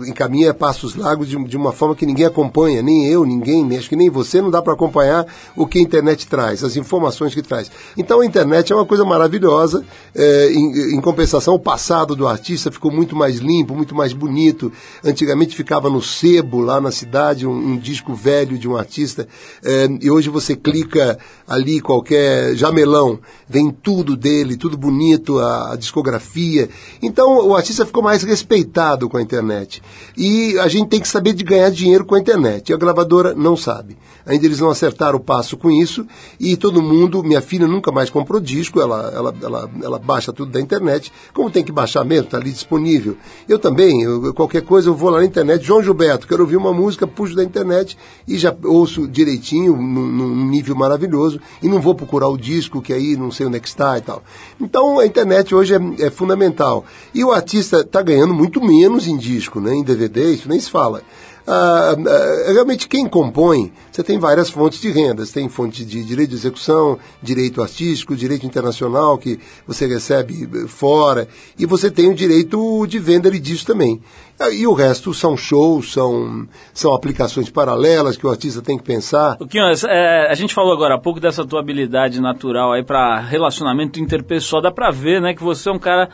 encaminha 0.07 0.55
passos 0.55 0.95
largos 0.95 1.29
de, 1.29 1.37
de, 1.45 1.57
uma 1.57 1.73
forma 1.73 1.95
que 1.95 2.07
ninguém 2.07 2.27
acompanha, 2.27 2.83
nem 2.83 3.07
eu, 3.07 3.25
ninguém, 3.25 3.77
acho 3.77 3.89
que 3.89 3.97
nem 3.97 4.09
você 4.09 4.41
não 4.41 4.51
dá 4.51 4.63
para 4.63 4.73
acompanhar 4.73 5.27
o 5.57 5.67
que 5.67 5.79
a 5.79 5.83
internet 5.83 6.27
traz, 6.27 6.63
as 6.63 6.77
informações 6.77 7.35
que 7.35 7.43
traz. 7.43 7.71
Então 7.97 8.21
a 8.21 8.27
internet 8.27 8.73
é 8.73 8.77
uma 8.77 8.87
coisa 8.87 9.05
maravilhosa, 9.05 9.85
é, 10.15 10.53
em, 10.53 10.95
em, 10.95 11.01
compensação 11.01 11.55
o 11.55 11.59
passado 11.59 12.15
do 12.15 12.27
artista 12.27 12.71
ficou 12.71 12.91
muito 12.91 13.17
mais 13.17 13.39
limpo, 13.39 13.75
muito 13.75 13.95
mais 13.95 14.13
bonito. 14.13 14.73
Antigamente 15.05 15.57
ficava 15.57 15.91
no 15.91 16.01
sebo 16.01 16.61
lá 16.61 16.81
na 16.81 16.91
cidade 16.91 17.47
um, 17.47 17.53
um 17.53 17.79
disco 17.79 18.15
velho 18.15 18.59
de 18.59 18.69
um 18.69 18.77
artista 18.77 19.27
é, 19.65 19.89
e 20.01 20.11
hoje 20.11 20.29
você 20.29 20.55
clica 20.55 21.19
ali 21.47 21.81
qualquer 21.81 22.55
jamelão, 22.55 23.19
vem 23.49 23.71
tudo 23.71 24.17
dele, 24.17 24.57
tudo 24.57 24.77
bonito, 24.77 25.39
a, 25.39 25.73
a 25.73 25.77
discografia. 25.77 26.69
Então 27.03 27.47
o 27.49 27.57
artista 27.57 27.85
ficou 27.85 28.03
mais 28.03 28.23
respeitado 28.23 29.09
com 29.09 29.17
a 29.17 29.23
internet 29.23 29.30
internet. 29.31 29.83
E 30.17 30.59
a 30.59 30.67
gente 30.67 30.89
tem 30.89 31.01
que 31.01 31.09
saber 31.09 31.33
de 31.33 31.45
ganhar 31.45 31.71
dinheiro 31.71 32.05
com 32.05 32.15
a 32.15 32.19
internet. 32.19 32.71
E 32.71 32.75
a 32.75 32.77
gravadora 32.77 33.35
não 33.35 33.57
sabe. 33.57 33.97
Ainda 34.27 34.45
eles 34.45 34.61
não 34.61 34.71
acertaram 34.71 35.19
o 35.19 35.21
passo 35.21 35.57
com 35.57 35.71
isso. 35.71 36.07
E 36.39 36.57
todo 36.57 36.83
mundo, 36.83 37.23
minha 37.23 37.41
filha 37.41 37.67
nunca 37.67 37.93
mais 37.93 38.11
comprou 38.11 38.41
disco, 38.41 38.81
ela, 38.81 39.13
ela, 39.15 39.35
ela, 39.43 39.71
ela 39.83 39.99
baixa 39.99 40.33
tudo 40.33 40.53
da 40.53 40.61
internet. 40.61 41.13
Como 41.33 41.51
tem 41.51 41.65
que 41.65 41.73
baixar 41.73 42.05
mesmo, 42.05 42.25
está 42.25 42.39
ali 42.39 42.51
disponível. 42.51 43.17
Eu 43.49 43.59
também, 43.59 44.03
eu, 44.03 44.35
qualquer 44.35 44.63
coisa, 44.63 44.89
eu 44.89 44.95
vou 44.95 45.11
lá 45.11 45.19
na 45.19 45.25
internet, 45.25 45.65
João 45.65 45.83
Gilberto, 45.83 46.27
quero 46.27 46.43
ouvir 46.43 46.57
uma 46.57 46.73
música, 46.73 47.07
puxo 47.07 47.35
da 47.35 47.45
internet 47.45 47.97
e 48.27 48.37
já 48.37 48.55
ouço 48.65 49.07
direitinho, 49.09 49.77
num, 49.77 50.07
num 50.07 50.49
nível 50.49 50.75
maravilhoso. 50.75 51.41
E 51.63 51.69
não 51.69 51.81
vou 51.81 51.95
procurar 51.95 52.29
o 52.29 52.37
disco, 52.37 52.83
que 52.83 52.93
aí 52.93 53.17
não 53.17 53.31
sei 53.31 53.47
onde 53.47 53.57
é 53.57 53.61
que 53.61 53.69
está 53.69 53.97
e 53.99 54.01
tal. 54.01 54.23
Então 54.61 54.99
a 54.99 55.07
internet 55.07 55.55
hoje 55.55 55.75
é, 55.75 56.07
é 56.07 56.11
fundamental. 56.11 56.85
E 57.15 57.25
o 57.25 57.33
artista 57.33 57.81
está 57.81 58.03
ganhando 58.03 58.35
muito 58.35 58.61
menos 58.61 59.07
em 59.07 59.17
disco, 59.21 59.61
né? 59.61 59.73
em 59.73 59.85
DVD, 59.85 60.33
isso 60.33 60.49
nem 60.49 60.59
se 60.59 60.71
fala. 60.71 61.03
Ah, 61.47 61.97
ah, 61.97 62.53
realmente 62.53 62.87
quem 62.87 63.09
compõe, 63.09 63.73
você 63.91 64.05
tem 64.05 64.19
várias 64.19 64.51
fontes 64.51 64.81
de 64.81 64.91
renda. 64.91 65.25
Você 65.25 65.35
tem 65.35 65.49
fonte 65.49 65.85
de 65.85 66.05
direito 66.05 66.31
de 66.31 66.37
execução, 66.37 66.99
direito 67.21 67.63
artístico, 67.63 68.15
direito 68.15 68.47
internacional 68.47 69.19
que 69.19 69.41
você 69.67 69.87
recebe 69.87 70.45
eh, 70.45 70.69
fora, 70.69 71.27
e 71.59 71.67
você 71.67 71.91
tem 71.91 72.09
o 72.09 72.15
direito 72.15 72.87
de 72.87 72.99
venda 73.01 73.31
de 73.31 73.41
disco 73.41 73.67
também. 73.67 74.01
Ah, 74.39 74.51
e 74.51 74.65
o 74.67 74.73
resto 74.73 75.13
são 75.13 75.37
shows, 75.37 75.93
são, 75.93 76.47
são 76.73 76.95
aplicações 76.95 77.51
paralelas 77.51 78.17
que 78.17 78.27
o 78.27 78.31
artista 78.31 78.63
tem 78.63 78.79
que 78.79 78.85
pensar. 78.85 79.37
O 79.41 79.49
é, 79.89 80.31
a 80.31 80.35
gente 80.35 80.55
falou 80.55 80.73
agora 80.73 80.95
há 80.95 80.99
pouco 80.99 81.19
dessa 81.19 81.45
tua 81.45 81.61
habilidade 81.61 82.21
natural 82.21 82.73
aí 82.73 82.85
para 82.85 83.19
relacionamento 83.19 83.99
interpessoal. 83.99 84.63
Dá 84.63 84.71
para 84.71 84.91
ver, 84.91 85.21
né, 85.21 85.35
que 85.35 85.43
você 85.43 85.69
é 85.69 85.73
um 85.73 85.79
cara 85.79 86.09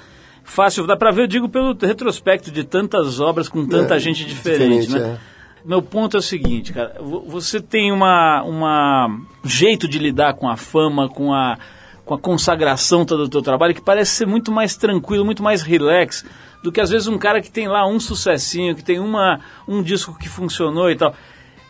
fácil, 0.47 0.87
dá 0.87 0.97
para 0.97 1.11
ver, 1.11 1.23
eu 1.23 1.27
digo 1.27 1.49
pelo 1.49 1.77
retrospecto 1.79 2.51
de 2.51 2.65
tantas 2.65 3.21
obras 3.21 3.49
com 3.49 3.67
tanta 3.67 3.97
é, 3.97 3.99
gente 3.99 4.25
diferente, 4.25 4.87
diferente 4.87 4.93
né? 4.93 5.19
É. 5.33 5.37
Meu 5.65 5.83
ponto 5.83 6.17
é 6.17 6.21
o 6.21 6.23
seguinte, 6.23 6.73
cara, 6.73 6.95
você 7.01 7.61
tem 7.61 7.91
uma, 7.91 8.43
uma 8.45 9.21
jeito 9.45 9.89
de 9.89 9.99
lidar 9.99 10.35
com 10.35 10.49
a 10.49 10.57
fama, 10.57 11.09
com 11.09 11.35
a, 11.35 11.59
com 12.05 12.15
a 12.15 12.19
consagração 12.19 13.05
todo 13.05 13.25
o 13.25 13.29
teu 13.29 13.43
trabalho 13.43 13.75
que 13.75 13.81
parece 13.81 14.13
ser 14.13 14.27
muito 14.27 14.53
mais 14.53 14.77
tranquilo, 14.77 15.25
muito 15.25 15.43
mais 15.43 15.63
relax 15.63 16.25
do 16.63 16.71
que 16.71 16.81
às 16.81 16.91
vezes 16.91 17.09
um 17.09 17.19
cara 17.19 17.43
que 17.43 17.51
tem 17.51 17.67
lá 17.67 17.85
um 17.87 17.99
sucessinho, 17.99 18.77
que 18.77 18.85
tem 18.85 19.01
uma, 19.01 19.41
um 19.67 19.83
disco 19.83 20.17
que 20.17 20.29
funcionou 20.29 20.89
e 20.89 20.97
tal. 20.97 21.15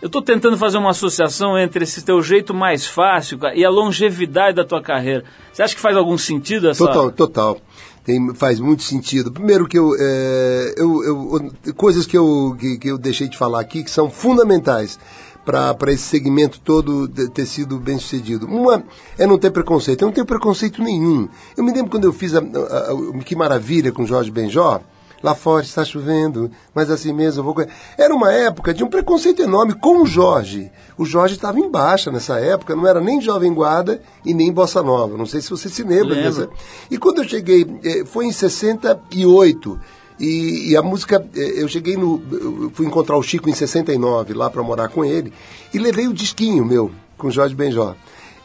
Eu 0.01 0.09
estou 0.09 0.20
tentando 0.20 0.59
fazer 0.59 0.77
uma 0.77 0.91
associação 0.91 1.59
entre 1.59 1.85
esse 1.85 2.05
teu 2.05 2.22
jeito 2.22 2.53
mais 2.53 2.87
fácil 2.87 3.39
cara, 3.39 3.55
e 3.57 3.64
a 3.64 3.70
longevidade 3.70 4.57
da 4.57 4.64
tua 4.64 4.83
carreira. 4.83 5.24
Você 5.51 5.62
acha 5.62 5.74
que 5.74 5.81
faz 5.81 5.97
algum 5.97 6.18
sentido 6.18 6.68
essa... 6.68 6.87
Total, 6.87 7.11
total. 7.11 7.61
Tem, 8.07 8.32
faz 8.36 8.61
muito 8.61 8.84
sentido. 8.84 9.32
Primeiro 9.32 9.66
que 9.66 9.76
eu, 9.76 9.90
é, 9.98 10.74
eu, 10.76 11.02
eu 11.04 11.52
coisas 11.74 12.07
que 12.07 12.16
eu, 12.16 12.57
que, 12.59 12.78
que 12.78 12.88
eu 12.88 12.96
deixei 12.96 13.28
de 13.28 13.36
falar 13.36 13.61
aqui 13.61 13.82
que 13.82 13.90
são 13.90 14.09
fundamentais 14.09 14.96
para 15.44 15.92
esse 15.92 16.04
segmento 16.04 16.61
todo 16.61 17.09
ter 17.09 17.46
sido 17.46 17.78
bem 17.78 17.98
sucedido. 17.98 18.46
Uma 18.46 18.82
é 19.18 19.26
não 19.26 19.36
ter 19.38 19.50
preconceito. 19.50 20.02
Eu 20.02 20.07
não 20.07 20.12
tenho 20.12 20.24
preconceito 20.26 20.80
nenhum. 20.82 21.28
Eu 21.57 21.64
me 21.64 21.72
lembro 21.72 21.90
quando 21.90 22.04
eu 22.04 22.12
fiz 22.12 22.32
a, 22.34 22.38
a- 22.38 22.42
a- 22.42 23.22
Que 23.24 23.34
Maravilha 23.36 23.90
com 23.92 24.07
Jorge 24.07 24.30
Benjó. 24.30 24.80
Lá 25.22 25.34
fora 25.34 25.64
está 25.64 25.84
chovendo, 25.84 26.50
mas 26.74 26.90
assim 26.90 27.12
mesmo 27.12 27.40
eu 27.40 27.44
vou. 27.44 27.54
co-". 27.54 27.66
Era 27.96 28.14
uma 28.14 28.32
época 28.32 28.74
de 28.74 28.84
um 28.84 28.88
preconceito 28.88 29.42
enorme 29.42 29.74
com 29.74 30.02
o 30.02 30.06
Jorge. 30.06 30.70
O 30.98 31.04
Jorge 31.04 31.34
estava 31.34 31.58
em 31.58 31.70
baixa 31.70 32.10
nessa 32.10 32.38
época, 32.38 32.76
não 32.76 32.86
era 32.86 33.00
nem 33.00 33.20
Jovem 33.20 33.52
Guarda 33.52 34.00
e 34.24 34.34
nem 34.34 34.52
Bossa 34.52 34.82
Nova. 34.82 35.16
Não 35.16 35.26
sei 35.26 35.40
se 35.40 35.50
você 35.50 35.68
se 35.68 35.82
lembra 35.82 36.14
disso. 36.22 36.48
E 36.90 36.98
quando 36.98 37.22
eu 37.22 37.28
cheguei, 37.28 37.66
eh, 37.84 38.04
foi 38.04 38.26
em 38.26 38.32
68. 38.32 39.78
E, 40.18 40.70
e 40.70 40.76
a 40.76 40.82
música, 40.82 41.26
eh, 41.34 41.54
eu 41.62 41.68
cheguei 41.68 41.96
no. 41.96 42.22
eu 42.30 42.70
fui 42.72 42.86
encontrar 42.86 43.16
o 43.16 43.22
Chico 43.22 43.50
em 43.50 43.54
69, 43.54 44.32
lá 44.34 44.48
para 44.48 44.62
morar 44.62 44.88
com 44.88 45.04
ele, 45.04 45.32
e 45.72 45.78
levei 45.78 46.08
o 46.08 46.14
disquinho 46.14 46.64
meu, 46.64 46.90
com 47.18 47.30
Jorge 47.30 47.54
Benjó. 47.54 47.94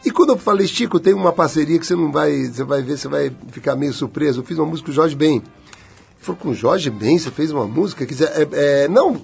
E 0.04 0.10
quando 0.10 0.30
eu 0.30 0.38
falei, 0.38 0.68
Chico, 0.68 1.00
tem 1.00 1.14
uma 1.14 1.32
parceria 1.32 1.78
que 1.78 1.86
você 1.86 1.96
não 1.96 2.12
vai. 2.12 2.46
Você 2.46 2.64
vai 2.64 2.82
ver, 2.82 2.98
você 2.98 3.08
vai 3.08 3.32
ficar 3.52 3.76
meio 3.76 3.94
surpreso. 3.94 4.42
Eu 4.42 4.44
fiz 4.44 4.58
uma 4.58 4.66
música 4.66 4.88
com 4.88 4.92
o 4.92 4.96
Jorge 4.96 5.16
Ben. 5.16 5.44
Falou, 6.22 6.40
com 6.40 6.54
Jorge 6.54 6.90
Ben, 6.90 7.18
você 7.18 7.32
fez 7.32 7.52
uma 7.52 7.66
música? 7.66 8.06
Quer 8.06 8.16
é, 8.24 8.84
é, 8.84 8.88
não, 8.88 9.20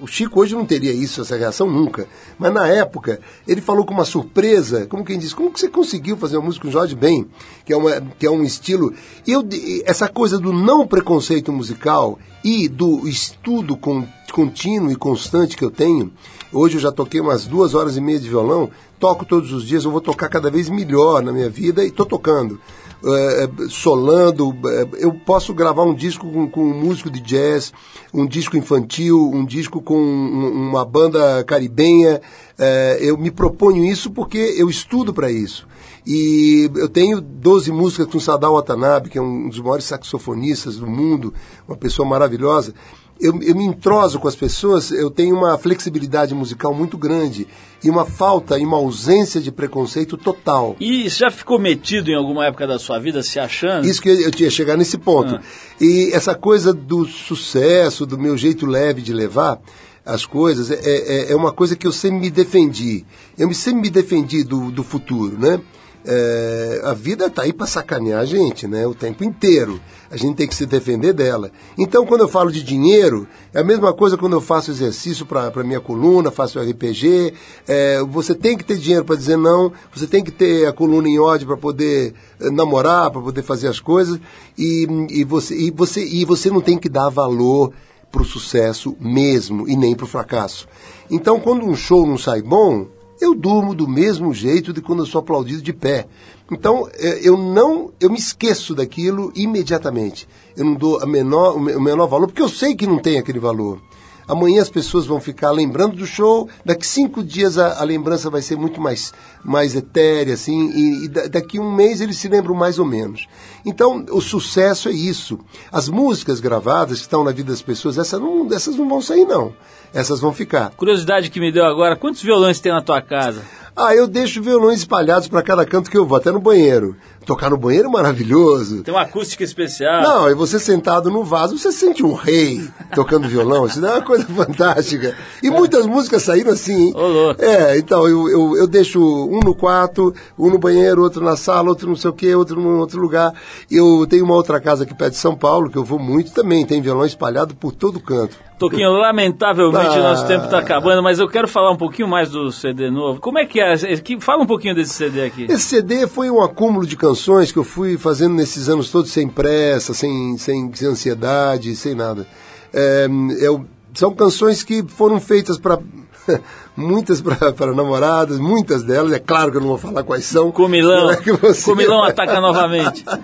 o 0.00 0.06
Chico 0.06 0.40
hoje 0.40 0.54
não 0.54 0.66
teria 0.66 0.92
isso, 0.92 1.22
essa 1.22 1.36
reação 1.36 1.70
nunca. 1.70 2.06
Mas 2.38 2.52
na 2.52 2.68
época, 2.68 3.18
ele 3.48 3.62
falou 3.62 3.84
com 3.84 3.94
uma 3.94 4.04
surpresa, 4.04 4.86
como 4.86 5.04
quem 5.04 5.18
diz, 5.18 5.32
como 5.32 5.50
que 5.50 5.58
você 5.58 5.68
conseguiu 5.68 6.18
fazer 6.18 6.36
uma 6.36 6.44
música 6.44 6.66
com 6.66 6.70
Jorge 6.72 6.94
Ben? 6.94 7.26
Que 7.64 7.72
é, 7.72 7.76
uma, 7.76 8.00
que 8.18 8.26
é 8.26 8.30
um 8.30 8.42
estilo. 8.42 8.92
Eu, 9.26 9.42
essa 9.86 10.06
coisa 10.06 10.38
do 10.38 10.52
não 10.52 10.86
preconceito 10.86 11.50
musical 11.50 12.18
e 12.44 12.68
do 12.68 13.08
estudo 13.08 13.74
con- 13.74 14.06
contínuo 14.30 14.92
e 14.92 14.96
constante 14.96 15.56
que 15.56 15.64
eu 15.64 15.70
tenho. 15.70 16.12
Hoje 16.52 16.76
eu 16.76 16.80
já 16.80 16.92
toquei 16.92 17.20
umas 17.20 17.46
duas 17.46 17.74
horas 17.74 17.96
e 17.96 18.02
meia 18.02 18.20
de 18.20 18.28
violão, 18.28 18.70
toco 19.00 19.24
todos 19.24 19.50
os 19.50 19.64
dias, 19.64 19.84
eu 19.84 19.90
vou 19.90 20.00
tocar 20.00 20.28
cada 20.28 20.50
vez 20.50 20.68
melhor 20.68 21.22
na 21.22 21.32
minha 21.32 21.48
vida 21.48 21.82
e 21.82 21.88
estou 21.88 22.04
tocando 22.04 22.60
eh, 23.06 23.48
solando. 23.68 24.54
eh, 24.66 24.88
eu 24.98 25.12
posso 25.14 25.52
gravar 25.54 25.82
um 25.84 25.94
disco 25.94 26.30
com, 26.30 26.48
com 26.48 26.62
um 26.64 26.74
músico 26.84 27.10
de 27.10 27.20
jazz, 27.20 27.72
um 28.12 28.26
disco 28.26 28.56
infantil, 28.56 29.30
um 29.32 29.44
disco 29.44 29.80
com 29.82 29.96
um- 29.98 30.68
uma 30.70 30.84
banda 30.84 31.42
caribenha. 31.44 32.20
eh, 32.58 32.98
eu 33.00 33.18
me 33.18 33.30
proponho 33.32 33.84
isso 33.84 34.10
porque 34.10 34.38
eu 34.56 34.70
estudo 34.70 35.12
para 35.12 35.30
isso. 35.30 35.66
E 36.06 36.70
eu 36.76 36.88
tenho 36.88 37.20
12 37.20 37.72
músicas 37.72 38.06
com 38.06 38.20
Sadao 38.20 38.54
Watanabe, 38.54 39.08
que 39.08 39.18
é 39.18 39.22
um 39.22 39.48
dos 39.48 39.58
maiores 39.58 39.86
saxofonistas 39.86 40.76
do 40.76 40.86
mundo, 40.86 41.32
uma 41.66 41.76
pessoa 41.76 42.06
maravilhosa. 42.08 42.74
Eu, 43.20 43.40
eu 43.42 43.54
me 43.54 43.64
entroso 43.64 44.18
com 44.18 44.26
as 44.26 44.34
pessoas, 44.34 44.90
eu 44.90 45.08
tenho 45.10 45.36
uma 45.36 45.56
flexibilidade 45.56 46.34
musical 46.34 46.74
muito 46.74 46.98
grande 46.98 47.46
e 47.82 47.88
uma 47.88 48.04
falta 48.04 48.58
e 48.58 48.64
uma 48.64 48.76
ausência 48.76 49.40
de 49.40 49.52
preconceito 49.52 50.16
total. 50.16 50.74
E 50.80 51.08
já 51.08 51.30
ficou 51.30 51.58
metido 51.58 52.10
em 52.10 52.14
alguma 52.14 52.44
época 52.46 52.66
da 52.66 52.78
sua 52.78 52.98
vida 52.98 53.22
se 53.22 53.38
achando? 53.38 53.86
Isso 53.86 54.02
que 54.02 54.08
eu 54.08 54.30
tinha 54.30 54.50
chegar 54.50 54.76
nesse 54.76 54.98
ponto. 54.98 55.38
E 55.80 56.10
essa 56.12 56.34
coisa 56.34 56.72
do 56.74 57.04
sucesso, 57.06 58.04
do 58.04 58.18
meu 58.18 58.36
jeito 58.36 58.66
leve 58.66 59.00
de 59.00 59.12
levar 59.12 59.60
as 60.04 60.26
coisas, 60.26 60.70
é, 60.70 60.78
é, 60.84 61.32
é 61.32 61.36
uma 61.36 61.52
coisa 61.52 61.76
que 61.76 61.86
eu 61.86 61.92
sempre 61.92 62.18
me 62.20 62.30
defendi. 62.30 63.04
Eu 63.38 63.48
me- 63.48 63.54
sempre 63.54 63.80
me 63.82 63.90
defendi 63.90 64.42
do, 64.44 64.70
do 64.70 64.82
futuro, 64.84 65.38
né? 65.38 65.60
É, 66.06 66.82
a 66.84 66.92
vida 66.92 67.26
está 67.26 67.42
aí 67.42 67.52
para 67.52 67.66
sacanear 67.66 68.20
a 68.20 68.24
gente, 68.26 68.66
né? 68.66 68.86
O 68.86 68.94
tempo 68.94 69.24
inteiro. 69.24 69.80
A 70.10 70.16
gente 70.16 70.36
tem 70.36 70.46
que 70.46 70.54
se 70.54 70.66
defender 70.66 71.12
dela. 71.12 71.50
Então, 71.78 72.04
quando 72.04 72.20
eu 72.20 72.28
falo 72.28 72.52
de 72.52 72.62
dinheiro, 72.62 73.26
é 73.52 73.60
a 73.60 73.64
mesma 73.64 73.92
coisa 73.92 74.16
quando 74.16 74.34
eu 74.34 74.40
faço 74.40 74.70
exercício 74.70 75.24
para 75.24 75.64
minha 75.64 75.80
coluna, 75.80 76.30
faço 76.30 76.60
RPG. 76.60 77.32
É, 77.66 78.02
você 78.02 78.34
tem 78.34 78.56
que 78.56 78.64
ter 78.64 78.76
dinheiro 78.76 79.04
para 79.04 79.16
dizer 79.16 79.36
não, 79.36 79.72
você 79.94 80.06
tem 80.06 80.22
que 80.22 80.30
ter 80.30 80.66
a 80.66 80.72
coluna 80.72 81.08
em 81.08 81.18
ordem 81.18 81.46
para 81.46 81.56
poder 81.56 82.14
eh, 82.38 82.50
namorar, 82.50 83.10
para 83.10 83.20
poder 83.20 83.42
fazer 83.42 83.68
as 83.68 83.80
coisas. 83.80 84.20
E, 84.58 84.86
e, 85.10 85.24
você, 85.24 85.56
e, 85.56 85.70
você, 85.70 86.04
e 86.04 86.24
você 86.24 86.50
não 86.50 86.60
tem 86.60 86.78
que 86.78 86.88
dar 86.88 87.08
valor 87.08 87.72
para 88.12 88.22
o 88.22 88.24
sucesso 88.24 88.96
mesmo 89.00 89.68
e 89.68 89.74
nem 89.74 89.96
para 89.96 90.04
o 90.04 90.08
fracasso. 90.08 90.68
Então, 91.10 91.40
quando 91.40 91.66
um 91.66 91.74
show 91.74 92.06
não 92.06 92.16
sai 92.16 92.40
bom, 92.42 92.86
eu 93.24 93.34
durmo 93.34 93.74
do 93.74 93.86
mesmo 93.88 94.32
jeito 94.32 94.72
de 94.72 94.80
quando 94.80 95.00
eu 95.00 95.06
sou 95.06 95.18
aplaudido 95.20 95.62
de 95.62 95.72
pé. 95.72 96.06
Então, 96.50 96.88
eh, 96.94 97.20
eu 97.22 97.36
não, 97.36 97.90
eu 98.00 98.10
me 98.10 98.18
esqueço 98.18 98.74
daquilo 98.74 99.32
imediatamente. 99.34 100.28
Eu 100.56 100.64
não 100.64 100.74
dou 100.74 101.02
a 101.02 101.06
menor, 101.06 101.56
o 101.56 101.60
me- 101.60 101.74
o 101.74 101.80
menor 101.80 102.06
valor, 102.06 102.26
porque 102.26 102.42
eu 102.42 102.48
sei 102.48 102.74
que 102.74 102.86
não 102.86 102.98
tem 102.98 103.18
aquele 103.18 103.38
valor. 103.38 103.80
Amanhã 104.26 104.62
as 104.62 104.70
pessoas 104.70 105.06
vão 105.06 105.20
ficar 105.20 105.50
lembrando 105.50 105.96
do 105.96 106.06
show, 106.06 106.48
daqui 106.64 106.86
cinco 106.86 107.22
dias 107.22 107.58
a, 107.58 107.80
a 107.80 107.84
lembrança 107.84 108.30
vai 108.30 108.40
ser 108.42 108.56
muito 108.56 108.80
mais, 108.80 109.12
mais 109.44 109.74
etérea, 109.74 110.34
assim, 110.34 110.70
e, 110.70 111.04
e 111.04 111.08
da- 111.08 111.26
daqui 111.26 111.58
um 111.60 111.70
mês 111.74 112.00
eles 112.00 112.16
se 112.16 112.28
lembram 112.28 112.54
mais 112.54 112.78
ou 112.78 112.84
menos. 112.86 113.26
Então, 113.66 114.04
o 114.10 114.20
sucesso 114.20 114.88
é 114.88 114.92
isso. 114.92 115.38
As 115.72 115.88
músicas 115.88 116.40
gravadas 116.40 116.98
que 116.98 117.04
estão 117.04 117.22
na 117.24 117.32
vida 117.32 117.50
das 117.50 117.62
pessoas, 117.62 117.98
essas 117.98 118.20
não, 118.20 118.48
essas 118.52 118.76
não 118.76 118.88
vão 118.88 119.00
sair, 119.00 119.24
não. 119.24 119.54
Essas 119.92 120.20
vão 120.20 120.32
ficar. 120.32 120.70
Curiosidade 120.70 121.30
que 121.30 121.38
me 121.40 121.52
deu 121.52 121.64
agora, 121.64 121.96
quantos 121.96 122.20
violões 122.22 122.58
tem 122.60 122.72
na 122.72 122.82
tua 122.82 123.00
casa? 123.00 123.42
Ah, 123.76 123.92
eu 123.94 124.06
deixo 124.06 124.40
violões 124.40 124.78
espalhados 124.80 125.26
para 125.26 125.42
cada 125.42 125.66
canto 125.66 125.90
que 125.90 125.98
eu 125.98 126.06
vou, 126.06 126.16
até 126.16 126.30
no 126.30 126.38
banheiro. 126.38 126.94
Tocar 127.26 127.50
no 127.50 127.56
banheiro 127.56 127.88
é 127.88 127.90
maravilhoso. 127.90 128.82
Tem 128.82 128.94
uma 128.94 129.02
acústica 129.02 129.42
especial? 129.42 130.02
Não, 130.02 130.30
e 130.30 130.34
você 130.34 130.60
sentado 130.60 131.10
no 131.10 131.24
vaso, 131.24 131.58
você 131.58 131.72
sente 131.72 132.04
um 132.04 132.12
rei 132.12 132.68
tocando 132.94 133.26
violão, 133.26 133.66
isso 133.66 133.84
é 133.84 133.90
uma 133.90 134.02
coisa 134.02 134.26
fantástica. 134.32 135.16
E 135.42 135.50
muitas 135.50 135.86
músicas 135.86 136.22
saíram 136.22 136.52
assim. 136.52 136.88
hein? 136.88 136.92
Ô, 136.94 137.06
louco. 137.08 137.42
É, 137.42 137.76
então 137.78 138.06
eu, 138.06 138.28
eu, 138.28 138.56
eu 138.58 138.66
deixo 138.68 139.00
um 139.00 139.40
no 139.40 139.54
quarto, 139.54 140.14
um 140.38 140.50
no 140.50 140.58
banheiro, 140.58 141.02
outro 141.02 141.24
na 141.24 141.36
sala, 141.36 141.70
outro 141.70 141.88
não 141.88 141.96
sei 141.96 142.10
o 142.10 142.14
quê, 142.14 142.34
outro 142.34 142.60
em 142.60 142.64
outro 142.78 143.00
lugar. 143.00 143.32
Eu 143.70 144.06
tenho 144.06 144.24
uma 144.24 144.34
outra 144.34 144.60
casa 144.60 144.84
aqui 144.84 144.94
perto 144.94 145.14
de 145.14 145.18
São 145.18 145.34
Paulo, 145.34 145.70
que 145.70 145.78
eu 145.78 145.84
vou 145.84 145.98
muito 145.98 146.30
também, 146.32 146.64
tem 146.64 146.80
violão 146.80 147.06
espalhado 147.06 147.54
por 147.56 147.72
todo 147.72 147.98
canto. 147.98 148.36
Toquinho, 148.58 148.92
lamentavelmente 148.92 149.96
Ah. 149.98 150.02
nosso 150.02 150.26
tempo 150.26 150.44
está 150.44 150.58
acabando, 150.58 151.02
mas 151.02 151.18
eu 151.18 151.28
quero 151.28 151.48
falar 151.48 151.70
um 151.72 151.76
pouquinho 151.76 152.06
mais 152.08 152.30
do 152.30 152.52
CD 152.52 152.88
novo. 152.90 153.20
Como 153.20 153.38
é 153.38 153.44
que 153.44 153.60
é? 153.60 153.74
Fala 154.20 154.42
um 154.42 154.46
pouquinho 154.46 154.74
desse 154.74 154.94
CD 154.94 155.22
aqui. 155.24 155.46
Esse 155.48 155.64
CD 155.64 156.06
foi 156.06 156.30
um 156.30 156.40
acúmulo 156.40 156.86
de 156.86 156.96
canções 156.96 157.50
que 157.50 157.58
eu 157.58 157.64
fui 157.64 157.98
fazendo 157.98 158.34
nesses 158.34 158.68
anos 158.68 158.90
todos 158.90 159.10
sem 159.10 159.28
pressa, 159.28 159.92
sem, 159.92 160.38
sem, 160.38 160.72
sem 160.72 160.88
ansiedade, 160.88 161.74
sem 161.74 161.94
nada. 161.94 162.26
É, 162.72 163.06
eu- 163.40 163.64
são 163.92 164.12
canções 164.12 164.62
que 164.62 164.84
foram 164.86 165.20
feitas 165.20 165.58
para 165.58 165.78
muitas 166.76 167.20
para 167.20 167.74
namoradas, 167.74 168.38
muitas 168.38 168.82
delas, 168.82 169.12
é 169.12 169.18
claro 169.18 169.50
que 169.50 169.56
eu 169.56 169.60
não 169.60 169.68
vou 169.68 169.78
falar 169.78 170.02
quais 170.04 170.24
são. 170.24 170.50
Comilão. 170.52 171.10
É 171.10 171.16
você- 171.16 171.64
Comilão 171.64 172.02
ataca 172.04 172.40
novamente. 172.40 173.04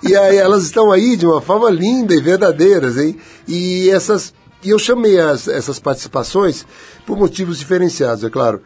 E 0.00 0.14
aí 0.14 0.36
elas 0.36 0.62
estão 0.62 0.92
aí 0.92 1.16
de 1.16 1.26
uma 1.26 1.40
forma 1.40 1.68
linda 1.68 2.14
e 2.14 2.20
verdadeiras, 2.20 2.96
hein? 2.96 3.16
E 3.48 3.90
essas 3.90 4.32
e 4.62 4.70
eu 4.70 4.78
chamei 4.78 5.18
as- 5.20 5.48
essas 5.48 5.78
participações 5.78 6.66
por 7.06 7.16
motivos 7.16 7.58
diferenciados, 7.58 8.24
é 8.24 8.30
claro. 8.30 8.60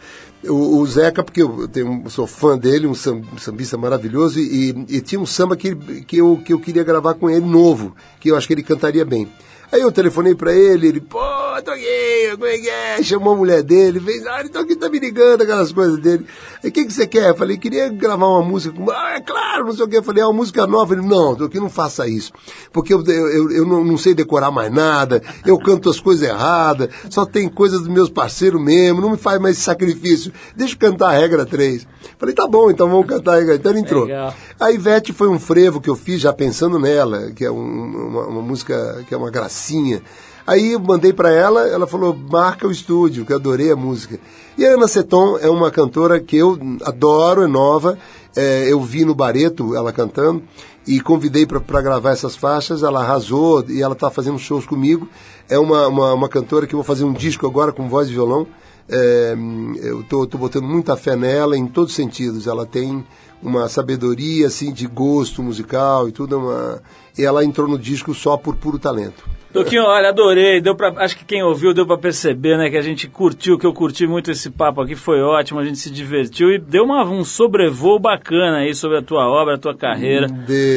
O, 0.45 0.79
o 0.79 0.87
Zeca, 0.87 1.23
porque 1.23 1.41
eu 1.43 1.69
tenho, 1.69 2.03
sou 2.11 2.27
fã 2.27 2.59
dele, 2.59 2.87
um 2.87 2.95
sam- 2.95 3.23
sambista 3.39 3.77
maravilhoso, 3.79 4.41
e, 4.41 4.71
e 4.89 5.01
tinha 5.01 5.21
um 5.21 5.27
samba 5.27 5.57
que, 5.57 5.75
que, 6.03 6.17
eu, 6.17 6.41
que 6.45 6.53
eu 6.53 6.59
queria 6.59 6.83
gravar 6.83 7.15
com 7.15 7.31
ele 7.31 7.47
novo, 7.47 7.95
que 8.19 8.29
eu 8.31 8.37
acho 8.37 8.47
que 8.49 8.55
ele 8.55 8.63
cantaria 8.65 9.05
bem. 9.05 9.31
Aí 9.71 9.81
eu 9.81 9.93
telefonei 9.93 10.35
pra 10.35 10.53
ele, 10.53 10.89
ele, 10.89 11.01
pô, 11.01 11.19
tô 11.61 11.71
aqui, 11.73 12.31
como 12.33 12.47
é 12.47 12.57
que 12.59 12.71
é? 12.71 13.03
Chamou 13.03 13.35
a 13.35 13.37
mulher 13.37 13.63
dele, 13.63 14.01
fez, 14.01 14.25
ah, 14.27 14.41
ele 14.41 14.49
tá 14.49 14.61
aqui, 14.61 14.77
tá 14.77 14.89
me 14.89 14.99
ligando, 14.99 15.43
aquelas 15.43 15.73
coisas 15.73 15.99
dele. 15.99 16.25
Aí, 16.63 16.71
o 16.71 16.73
que 16.73 16.85
que 16.87 16.93
você 16.93 17.07
quer? 17.07 17.31
Eu 17.31 17.35
falei, 17.37 17.59
queria 17.59 17.89
gravar 17.89 18.27
uma 18.29 18.43
música, 18.43 18.75
ah, 18.91 19.17
é 19.17 19.21
claro, 19.21 19.67
não 19.67 19.73
sei 19.75 19.85
o 19.85 19.89
que. 19.89 19.97
Eu 19.99 20.03
falei, 20.03 20.23
é 20.23 20.27
uma 20.27 20.33
música 20.33 20.67
nova. 20.67 20.95
Ele, 20.95 21.03
não, 21.07 21.35
tô 21.35 21.45
aqui, 21.45 21.59
não 21.59 21.69
faça 21.69 22.07
isso. 22.09 22.33
Porque 22.73 22.95
eu, 22.95 23.05
eu, 23.05 23.29
eu- 23.29 23.51
eu 23.51 23.67
não, 23.67 23.85
não 23.85 23.99
sei 23.99 24.15
decorar 24.15 24.51
mais 24.51 24.73
nada, 24.73 25.21
eu 25.45 25.59
canto 25.59 25.91
as 25.91 25.99
coisas 26.01 26.27
erradas, 26.27 26.89
só 27.11 27.27
tem 27.27 27.49
coisas 27.49 27.81
dos 27.81 27.89
meus 27.89 28.09
parceiros 28.09 28.63
mesmo, 28.63 29.01
não 29.01 29.11
me 29.11 29.17
faz 29.19 29.41
mais 29.41 29.59
sacrifício. 29.59 30.33
Deixa 30.57 30.75
eu 30.75 30.79
cantar 30.79 31.09
a 31.11 31.19
regra 31.19 31.45
3. 31.45 31.87
Falei, 32.19 32.35
tá 32.35 32.47
bom, 32.47 32.71
então 32.71 32.89
vamos 32.89 33.07
cantar 33.07 33.35
a 33.35 33.39
regra. 33.39 33.57
Então 33.57 33.73
ele 33.73 33.81
entrou. 33.81 34.05
Legal. 34.05 34.35
A 34.61 34.71
Ivete 34.71 35.13
foi 35.13 35.29
um 35.29 35.39
frevo 35.41 35.81
que 35.81 35.91
eu 35.91 35.97
fiz 35.97 36.21
já 36.21 36.33
pensando 36.33 36.79
nela, 36.79 37.31
que 37.33 37.45
é 37.45 37.51
um- 37.51 38.07
uma, 38.09 38.27
uma 38.27 38.43
música 38.43 39.05
que 39.09 39.15
é 39.15 39.17
uma 39.17 39.31
gracinha. 39.31 40.01
Aí 40.47 40.73
eu 40.73 40.81
mandei 40.81 41.13
pra 41.13 41.31
ela, 41.31 41.69
ela 41.69 41.87
falou, 41.87 42.15
marca 42.15 42.67
o 42.67 42.73
estúdio, 42.73 43.25
que 43.25 43.33
eu 43.33 43.37
adorei 43.37 43.71
a 43.71 43.77
música. 43.77 44.19
E 44.59 44.67
a 44.67 44.75
Ana 44.75 44.89
Seton 44.89 45.39
é 45.39 45.49
uma 45.49 45.71
cantora 45.71 46.21
que 46.21 46.37
eu 46.37 46.59
adoro, 46.85 47.43
é 47.43 47.47
nova. 47.47 47.99
É, 48.35 48.67
eu 48.71 48.81
vi 48.81 49.05
no 49.05 49.15
Bareto 49.15 49.75
ela 49.75 49.93
cantando 49.93 50.43
e 50.87 51.01
convidei 51.01 51.47
para 51.47 51.81
gravar 51.81 52.11
essas 52.11 52.35
faixas. 52.35 52.83
Ela 52.83 53.01
arrasou 53.01 53.65
e 53.69 53.81
ela 53.83 53.95
está 53.95 54.11
fazendo 54.11 54.39
shows 54.39 54.67
comigo. 54.67 55.09
É 55.49 55.59
uma, 55.59 55.87
uma, 55.87 56.13
uma 56.13 56.29
cantora 56.29 56.67
que 56.67 56.75
eu 56.75 56.79
vou 56.79 56.85
fazer 56.85 57.05
um 57.05 57.13
disco 57.13 57.47
agora 57.47 57.73
com 57.73 57.89
voz 57.89 58.09
e 58.09 58.13
violão. 58.13 58.47
É, 58.89 59.35
eu 59.81 60.01
estou 60.01 60.27
botando 60.27 60.65
muita 60.65 60.97
fé 60.97 61.15
nela 61.15 61.57
em 61.57 61.67
todos 61.67 61.93
os 61.93 61.97
sentidos. 61.97 62.47
Ela 62.47 62.67
tem 62.67 63.05
uma 63.43 63.69
sabedoria 63.69 64.49
assim 64.49 64.73
de 64.73 64.87
gosto 64.87 65.43
musical 65.43 66.09
e 66.09 66.13
tudo. 66.13 66.35
é 66.35 66.39
Uma... 66.39 66.83
E 67.17 67.25
ela 67.25 67.45
entrou 67.45 67.69
no 67.69 67.79
disco 67.79 68.13
só 68.13 68.37
por 68.37 68.57
puro 68.57 68.79
talento. 68.79 69.25
Toquinho, 69.53 69.85
olha, 69.85 70.09
adorei. 70.09 70.61
Deu 70.61 70.75
pra, 70.75 70.93
acho 70.97 71.17
que 71.17 71.25
quem 71.25 71.43
ouviu 71.43 71.75
deu 71.75 71.87
para 71.87 71.99
perceber, 71.99 72.57
né? 72.57 72.71
Que 72.71 72.77
a 72.77 72.83
gente 72.83 73.07
curtiu, 73.07 73.59
que 73.59 73.67
eu 73.67 73.73
curti 73.73 74.07
muito 74.07 74.31
esse 74.31 74.51
papo 74.51 74.81
aqui, 74.81 74.95
foi 74.95 75.21
ótimo, 75.21 75.61
a 75.61 75.65
gente 75.65 75.79
se 75.79 75.91
divertiu 75.91 76.51
e 76.51 76.59
deu 76.59 76.85
uma, 76.85 77.05
um 77.05 77.23
sobrevoo 77.25 77.99
bacana 77.99 78.59
aí 78.59 78.75
sobre 78.75 78.99
a 78.99 79.03
tua 79.03 79.29
obra, 79.29 79.57
a 79.57 79.59
tua 79.59 79.77
carreira, 79.77 80.27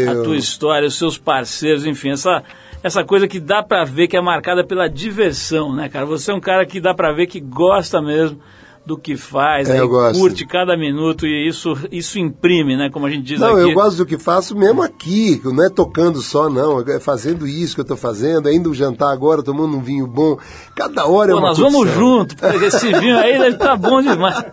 a 0.10 0.24
tua 0.24 0.36
história, 0.36 0.88
os 0.88 0.98
seus 0.98 1.18
parceiros, 1.18 1.86
enfim, 1.86 2.12
essa, 2.12 2.44
essa 2.84 3.04
coisa 3.04 3.28
que 3.28 3.40
dá 3.40 3.64
pra 3.64 3.86
ver 3.86 4.08
que 4.08 4.18
é 4.18 4.22
marcada 4.22 4.64
pela 4.64 4.90
diversão, 4.90 5.74
né, 5.74 5.88
cara? 5.88 6.06
Você 6.06 6.32
é 6.32 6.34
um 6.34 6.42
cara 6.42 6.66
que 6.66 6.82
dá 6.82 6.94
pra 6.94 7.14
ver 7.14 7.28
que 7.28 7.40
gosta 7.40 8.02
mesmo 8.02 8.40
do 8.86 8.98
que 8.98 9.18
faz, 9.18 9.68
É, 9.70 9.80
curte 10.14 10.46
cada 10.46 10.78
minuto 10.78 11.26
e 11.26 11.48
isso, 11.48 11.76
isso 11.92 12.20
imprime, 12.20 12.78
né? 12.78 12.90
Como 12.92 13.06
a 13.06 13.10
gente 13.10 13.24
diz 13.24 13.40
Não, 13.40 13.54
aqui. 13.54 13.62
eu 13.62 13.74
gosto 13.74 13.98
do 13.98 14.06
que 14.06 14.18
faço 14.18 14.56
mesmo 14.56 14.84
aqui, 14.84 15.42
não 15.44 15.66
é 15.66 15.70
tocando 15.70 16.22
só, 16.22 16.50
não. 16.50 16.82
É 16.82 17.00
fazendo 17.00 17.48
isso 17.48 17.74
que 17.74 17.82
eu 17.82 17.84
estou 17.84 17.98
fazendo, 17.98 18.48
ainda 18.48 18.70
o 18.70 18.74
jantar 18.76 19.12
agora, 19.12 19.42
tomando 19.42 19.76
um 19.76 19.82
vinho 19.82 20.06
bom. 20.06 20.38
Cada 20.76 21.08
hora 21.08 21.32
é 21.32 21.34
Pô, 21.34 21.40
uma 21.40 21.50
nós 21.50 21.58
vamos 21.58 21.90
junto, 21.90 22.36
porque 22.36 22.66
esse 22.66 22.94
vinho 22.94 23.18
aí 23.18 23.54
tá 23.56 23.76
bom 23.76 24.02
demais. 24.02 24.46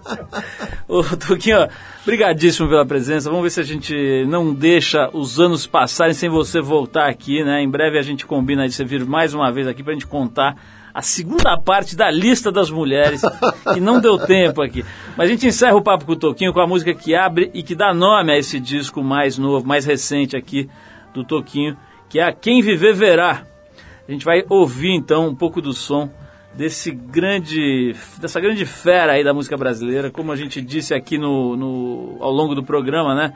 Ô, 0.89 1.03
Toquinho, 1.03 1.59
ó, 1.59 1.69
brigadíssimo 2.07 2.69
pela 2.69 2.87
presença. 2.87 3.29
Vamos 3.29 3.45
ver 3.45 3.51
se 3.51 3.61
a 3.61 3.65
gente 3.65 4.25
não 4.29 4.55
deixa 4.55 5.11
os 5.13 5.39
anos 5.39 5.67
passarem 5.67 6.15
sem 6.15 6.31
você 6.31 6.61
voltar 6.61 7.09
aqui, 7.09 7.45
né? 7.45 7.63
Em 7.63 7.71
breve 7.71 7.99
a 7.99 8.03
gente 8.03 8.27
combina 8.27 8.67
de 8.67 8.75
você 8.75 8.85
vir 8.85 9.05
mais 9.05 9.35
uma 9.35 9.53
vez 9.53 9.67
aqui 9.67 9.83
pra 9.83 9.93
gente 9.93 10.07
contar 10.07 10.57
a 10.95 11.01
segunda 11.03 11.57
parte 11.59 11.97
da 11.97 12.11
lista 12.11 12.53
das 12.53 12.71
mulheres, 12.71 13.23
que 13.73 13.81
não 13.81 14.01
deu 14.01 14.19
tempo 14.19 14.61
aqui. 14.63 14.85
Mas 15.17 15.29
a 15.29 15.33
gente 15.33 15.47
encerra 15.47 15.77
o 15.77 15.83
papo 15.83 16.05
com 16.05 16.13
o 16.13 16.17
Toquinho 16.17 16.53
com 16.53 16.61
a 16.61 16.67
música 16.67 16.93
que 16.95 17.15
abre 17.15 17.51
e 17.55 17.63
que 17.63 17.75
dá 17.75 17.95
nome 17.95 18.33
a 18.33 18.39
esse 18.39 18.61
disco 18.61 19.03
mais 19.03 19.39
novo, 19.39 19.67
mais 19.67 19.85
recente 19.87 20.37
aqui 20.37 20.69
do 21.15 21.25
Toquinho, 21.25 21.77
que 22.09 22.19
é 22.19 22.25
a 22.25 22.33
Quem 22.33 22.61
Viver 22.63 22.95
Verá. 22.95 23.47
A 24.07 24.13
gente 24.13 24.25
vai 24.25 24.45
ouvir 24.49 24.93
então 24.93 25.29
um 25.29 25.35
pouco 25.35 25.63
do 25.63 25.73
som 25.73 26.11
desse 26.55 26.91
grande, 26.91 27.95
dessa 28.21 28.39
grande 28.39 28.67
fera 28.67 29.13
aí 29.13 29.25
da 29.25 29.33
música 29.33 29.57
brasileira, 29.57 30.11
como 30.11 30.33
a 30.33 30.37
gente 30.37 30.61
disse 30.61 30.93
aqui 30.93 31.17
no, 31.17 31.57
no- 31.57 32.17
ao 32.21 32.31
longo 32.31 32.55
do 32.55 32.63
programa, 32.63 33.15
né? 33.15 33.33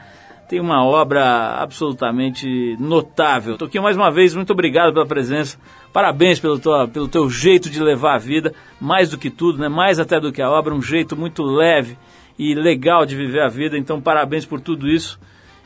Tem 0.49 0.61
uma 0.61 0.85
obra 0.85 1.57
absolutamente 1.61 2.77
notável. 2.79 3.59
Toquinho, 3.59 3.83
mais 3.83 3.97
uma 3.97 4.11
vez, 4.11 4.35
muito 4.35 4.53
obrigado 4.53 4.93
pela 4.93 5.07
presença. 5.07 5.59
Parabéns 5.93 6.39
pelo, 6.39 6.59
tua, 6.59 6.87
pelo 6.87 7.09
teu 7.09 7.29
jeito 7.29 7.69
de 7.69 7.83
levar 7.83 8.15
a 8.15 8.19
vida, 8.19 8.53
mais 8.81 9.11
do 9.11 9.19
que 9.19 9.29
tudo, 9.29 9.59
né? 9.59 9.69
Mais 9.69 9.99
até 9.99 10.21
do 10.21 10.31
que 10.31 10.41
a 10.41 10.51
obra, 10.51 10.75
um 10.75 10.83
jeito 10.83 11.17
muito 11.17 11.43
leve 11.43 11.99
e 12.39 12.55
legal 12.55 13.05
de 13.05 13.17
viver 13.17 13.41
a 13.41 13.49
vida. 13.49 13.77
Então, 13.77 14.01
parabéns 14.01 14.45
por 14.45 14.61
tudo 14.61 14.89
isso. 14.89 15.19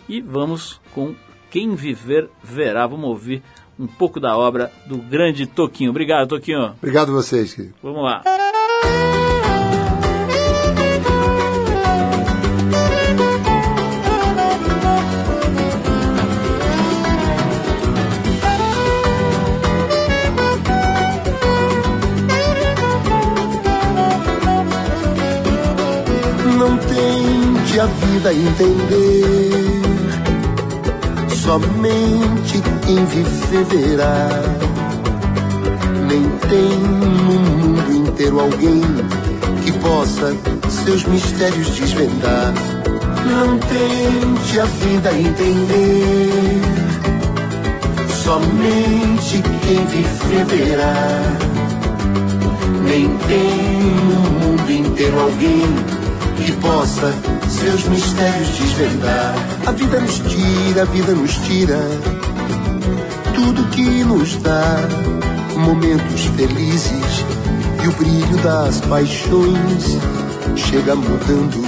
E 0.08 0.20
vamos 0.20 0.80
com 0.94 1.14
Quem 1.50 1.74
Viver 1.74 2.30
Verá. 2.42 2.86
Vamos 2.86 3.08
ouvir 3.08 3.42
um 3.78 3.86
pouco 3.86 4.18
da 4.18 4.36
obra 4.36 4.72
do 4.86 4.98
grande 4.98 5.46
Toquinho. 5.46 5.90
Obrigado, 5.90 6.28
Toquinho. 6.28 6.74
Obrigado 6.78 7.10
a 7.10 7.14
vocês, 7.14 7.54
querido. 7.54 7.74
Vamos 7.82 8.02
lá. 8.02 8.22
A 27.80 27.86
vida 27.86 28.34
entender. 28.34 29.80
Somente 31.30 32.62
quem 32.84 33.04
viver 33.06 33.64
verá. 33.64 34.28
Nem 36.06 36.28
tem 36.50 36.78
no 36.78 37.38
mundo 37.40 38.08
inteiro 38.08 38.40
alguém 38.40 38.82
que 39.64 39.72
possa 39.72 40.36
seus 40.68 41.04
mistérios 41.04 41.68
desvendar. 41.68 42.52
Não 43.24 43.58
tente 43.58 44.60
a 44.60 44.64
vida 44.66 45.12
entender. 45.12 46.60
Somente 48.22 49.42
quem 49.62 49.86
viver 49.86 50.44
verá. 50.44 51.32
Nem 52.84 53.08
tem 53.26 53.54
no 54.04 54.30
mundo 54.38 54.70
inteiro 54.70 55.18
alguém 55.18 55.64
que 56.44 56.52
possa 56.52 57.39
seus 57.50 57.84
mistérios 57.84 58.48
desvendar. 58.48 59.34
A 59.66 59.72
vida 59.72 60.00
nos 60.00 60.18
tira, 60.18 60.82
a 60.82 60.84
vida 60.84 61.12
nos 61.12 61.34
tira 61.36 61.78
tudo 63.34 63.64
que 63.70 64.04
nos 64.04 64.36
dá 64.36 64.78
momentos 65.56 66.24
felizes 66.36 67.24
e 67.82 67.88
o 67.88 67.92
brilho 67.92 68.36
das 68.42 68.80
paixões 68.82 69.98
chega 70.56 70.94
mudando 70.94 71.60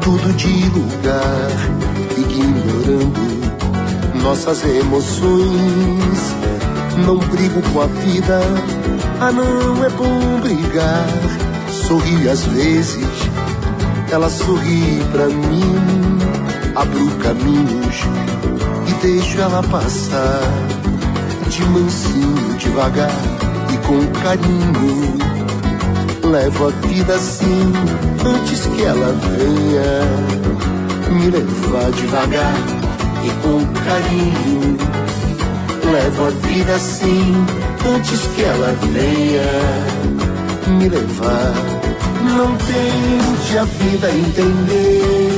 tudo 0.00 0.32
de 0.34 0.64
lugar, 0.70 1.50
ignorando 2.16 3.28
nossas 4.22 4.64
emoções. 4.64 6.18
Não 7.04 7.18
brigo 7.18 7.60
com 7.72 7.82
a 7.82 7.86
vida, 7.86 8.40
ah 9.20 9.30
não 9.30 9.84
é 9.84 9.88
bom 9.90 10.40
brigar. 10.40 11.06
Sorri 11.86 12.28
às 12.28 12.44
vezes, 12.44 13.27
ela 14.10 14.30
sorri 14.30 15.02
pra 15.12 15.26
mim. 15.26 16.18
Abro 16.74 17.10
caminhos 17.18 17.96
e 18.86 18.92
deixo 19.02 19.40
ela 19.40 19.62
passar. 19.64 20.40
De 21.48 21.64
mansinho, 21.64 22.56
devagar 22.58 23.10
e 23.72 23.76
com 23.86 24.06
carinho. 24.20 25.18
Levo 26.24 26.68
a 26.68 26.70
vida 26.86 27.14
assim, 27.14 27.72
antes 28.24 28.66
que 28.66 28.82
ela 28.82 29.14
venha 29.36 30.38
me 31.10 31.30
levar 31.30 31.90
devagar 31.92 32.54
e 33.24 33.30
com 33.42 33.64
carinho. 33.84 34.76
Levo 35.90 36.26
a 36.26 36.30
vida 36.46 36.74
assim, 36.74 37.46
antes 37.96 38.20
que 38.36 38.42
ela 38.42 38.76
venha 38.92 40.78
me 40.78 40.88
levar. 40.88 41.77
Não 42.38 42.56
tente 42.56 43.58
a 43.58 43.64
vida 43.64 44.10
entender. 44.12 45.32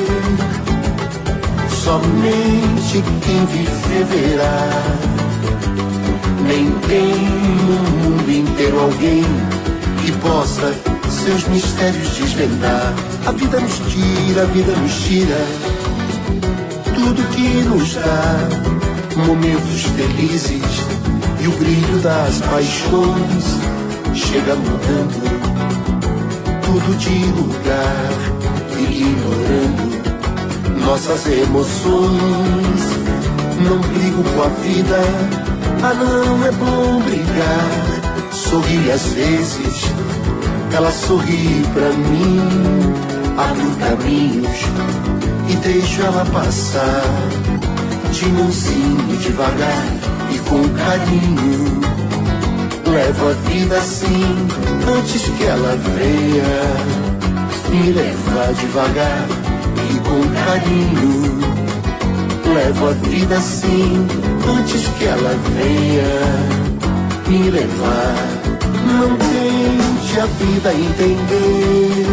Somente 1.83 3.03
quem 3.23 3.47
viver 3.47 4.05
verá. 4.05 4.69
Nem 6.47 6.71
tem 6.89 7.15
no 7.65 8.11
mundo 8.11 8.31
inteiro 8.31 8.81
alguém 8.81 9.25
que 10.05 10.13
possa 10.13 10.75
seus 11.25 11.49
mistérios 11.49 12.07
desvendar. 12.17 12.93
A 13.25 13.33
vida 13.33 13.59
nos 13.61 13.79
tira, 13.91 14.43
a 14.43 14.45
vida 14.45 14.73
nos 14.73 14.95
tira 15.03 15.39
tudo 16.95 17.27
que 17.35 17.63
nos 17.65 17.95
dá 17.95 18.47
momentos 19.25 19.85
felizes 19.97 20.85
e 21.41 21.49
o 21.49 21.53
brilho 21.53 21.99
das 22.03 22.41
paixões 22.41 23.57
chega 24.15 24.55
mudando 24.55 25.40
tudo 26.71 26.97
de 26.99 27.25
lugar, 27.33 28.11
ignorando 28.79 29.91
nossas 30.87 31.27
emoções. 31.27 32.81
Não 33.61 33.79
brigo 33.81 34.23
com 34.23 34.43
a 34.43 34.49
vida, 34.63 35.01
ah 35.83 35.95
não 35.95 36.47
é 36.47 36.53
bom 36.53 37.01
brigar. 37.01 38.33
Sorri 38.33 38.91
às 38.93 39.05
vezes, 39.07 39.91
ela 40.73 40.93
sorri 40.93 41.65
pra 41.75 41.91
mim. 41.91 42.41
Abro 43.37 43.71
caminhos 43.81 44.61
e 45.49 45.57
deixo 45.57 46.03
ela 46.03 46.25
passar. 46.27 47.03
De 48.13 48.27
mansinho, 48.29 49.17
devagar 49.19 49.87
e 50.33 50.39
com 50.39 50.69
carinho. 50.69 52.00
Levo 52.93 53.29
a 53.29 53.33
vida 53.49 53.79
assim, 53.79 54.49
antes 54.99 55.23
que 55.23 55.45
ela 55.45 55.77
venha 55.77 57.01
me 57.71 57.93
levar 57.93 58.53
devagar 58.53 59.29
e 59.89 59.99
com 60.01 60.21
carinho. 60.45 61.39
Levo 62.53 62.89
a 62.89 62.93
vida 62.93 63.37
assim, 63.37 64.09
antes 64.59 64.89
que 64.99 65.05
ela 65.05 65.39
venha 65.55 66.03
me 67.29 67.51
levar. 67.51 68.15
Não 68.87 69.17
tente 69.17 70.21
a 70.21 70.27
vida 70.27 70.75
entender. 70.75 72.07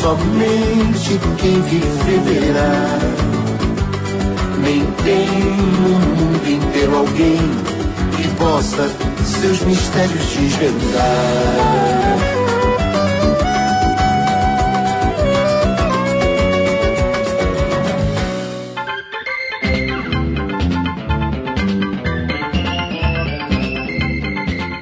Somente 0.00 1.20
quem 1.38 1.62
viver 1.62 2.20
verá. 2.24 2.98
Nem 4.64 4.84
tem 5.04 5.28
no 5.80 5.90
mundo 5.90 6.50
inteiro 6.50 6.96
alguém 6.96 7.75
que 8.26 8.36
possa 8.36 8.88
seus 9.24 9.60
mistérios 9.62 10.26
desvendar. 10.34 10.76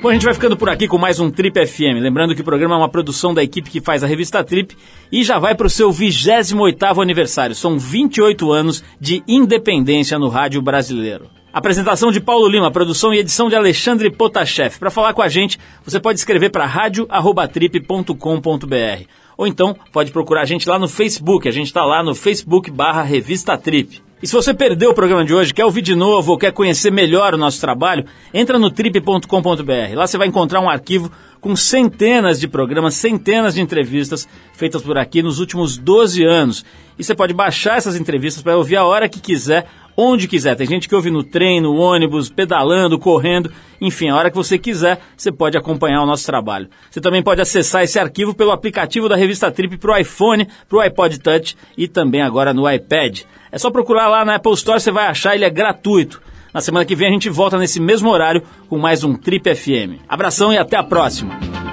Bom, 0.01 0.11
a 0.11 0.13
gente 0.13 0.25
vai 0.25 0.35
ficando 0.35 0.57
por 0.57 0.69
aqui 0.69 0.87
com 0.87 0.99
mais 0.99 1.19
um 1.19 1.31
Trip 1.31 1.67
FM. 1.67 2.01
Lembrando 2.01 2.35
que 2.35 2.43
o 2.43 2.45
programa 2.45 2.75
é 2.75 2.79
uma 2.79 2.91
produção 2.91 3.33
da 3.33 3.43
equipe 3.43 3.71
que 3.71 3.81
faz 3.81 4.05
a 4.05 4.07
revista 4.07 4.45
Trip 4.45 4.77
e 5.11 5.25
já 5.25 5.39
vai 5.39 5.55
para 5.55 5.67
o 5.67 5.71
seu 5.71 5.91
28º 5.91 7.03
aniversário. 7.03 7.55
São 7.55 7.79
28 7.79 8.53
anos 8.53 8.85
de 9.01 9.23
independência 9.27 10.19
no 10.19 10.29
rádio 10.29 10.61
brasileiro. 10.61 11.44
Apresentação 11.55 12.11
de 12.11 12.21
Paulo 12.21 12.49
Lima, 12.49 12.69
produção 12.69 13.15
e 13.15 13.21
edição 13.21 13.49
de 13.49 13.55
Alexandre 13.55 14.11
Potashev. 14.11 14.77
Para 14.77 14.91
falar 14.91 15.15
com 15.15 15.23
a 15.23 15.29
gente, 15.29 15.57
você 15.85 16.01
pode 16.01 16.19
escrever 16.19 16.51
para 16.51 16.67
radio@trip.com.br 16.67 19.05
ou 19.37 19.47
então 19.47 19.77
pode 19.93 20.11
procurar 20.11 20.43
a 20.43 20.47
gente 20.47 20.69
lá 20.69 20.81
no 20.81 20.89
Facebook. 20.89 21.49
A 21.49 21.53
gente 21.53 21.67
está 21.67 21.85
lá 21.85 22.03
no 22.03 22.13
Facebook 22.13 22.73
barra 22.73 23.03
Revista 23.03 23.57
Trip. 23.57 24.03
E 24.21 24.27
se 24.27 24.33
você 24.33 24.53
perdeu 24.53 24.91
o 24.91 24.95
programa 24.95 25.25
de 25.25 25.33
hoje, 25.33 25.55
quer 25.55 25.65
ouvir 25.65 25.83
de 25.83 25.95
novo 25.95 26.33
ou 26.33 26.39
quer 26.39 26.51
conhecer 26.51 26.91
melhor 26.91 27.35
o 27.35 27.39
nosso 27.39 27.61
trabalho, 27.61 28.05
entra 28.33 28.59
no 28.59 28.71
trip.com.br. 28.71 29.95
Lá 29.95 30.09
você 30.09 30.19
vai 30.19 30.27
encontrar 30.27 30.61
um 30.61 30.69
arquivo 30.69 31.09
com 31.45 31.55
centenas 31.55 32.41
de 32.41 32.49
programas, 32.49 32.95
centenas 32.95 33.53
de 33.55 33.61
entrevistas 33.61 34.27
feitas 34.55 34.81
por 34.81 34.97
aqui 34.97 35.23
nos 35.23 35.41
últimos 35.41 35.77
12 35.77 36.25
anos. 36.25 36.65
E 36.99 37.05
você 37.05 37.15
pode 37.15 37.35
baixar 37.35 37.77
essas 37.77 37.97
entrevistas 37.97 38.43
para 38.43 38.57
ouvir 38.57 38.77
a 38.77 38.87
hora 38.87 39.11
que 39.11 39.21
quiser, 39.21 39.67
onde 39.95 40.27
quiser. 40.27 40.55
Tem 40.55 40.67
gente 40.67 40.89
que 40.89 40.95
ouve 40.95 41.11
no 41.11 41.23
trem, 41.23 41.61
no 41.61 41.77
ônibus, 41.77 42.31
pedalando, 42.31 42.99
correndo, 42.99 43.53
enfim, 43.79 44.09
a 44.09 44.17
hora 44.17 44.31
que 44.31 44.37
você 44.39 44.57
quiser, 44.57 44.99
você 45.15 45.31
pode 45.31 45.59
acompanhar 45.59 46.03
o 46.03 46.07
nosso 46.07 46.25
trabalho. 46.25 46.67
Você 46.91 46.99
também 46.99 47.23
pode 47.23 47.43
acessar 47.43 47.83
esse 47.83 47.99
arquivo 47.99 48.33
pelo 48.33 48.51
aplicativo 48.51 49.07
da 49.07 49.15
revista 49.15 49.51
Trip 49.51 49.77
para 49.77 49.93
o 49.93 49.99
iPhone, 49.99 50.49
para 50.67 50.79
o 50.79 50.81
iPod 50.81 51.21
Touch 51.21 51.59
e 51.77 51.87
também 51.87 52.23
agora 52.23 52.55
no 52.55 52.67
iPad. 52.67 53.21
É 53.53 53.59
só 53.59 53.71
procurar 53.71 54.09
lá 54.09 54.25
na 54.25 54.37
Apple 54.37 54.55
Store, 54.55 54.81
você 54.81 54.91
vai 54.91 55.09
achar, 55.09 55.35
ele 55.35 55.45
é 55.45 55.51
gratuito. 55.51 56.23
Na 56.55 56.61
semana 56.61 56.85
que 56.85 56.95
vem 56.95 57.09
a 57.09 57.11
gente 57.11 57.29
volta 57.29 57.59
nesse 57.59 57.81
mesmo 57.81 58.09
horário 58.09 58.41
com 58.69 58.79
mais 58.79 59.03
um 59.03 59.17
Trip 59.17 59.53
FM. 59.53 59.99
Abração 60.09 60.53
e 60.53 60.57
até 60.57 60.77
a 60.77 60.85
próxima! 60.85 61.64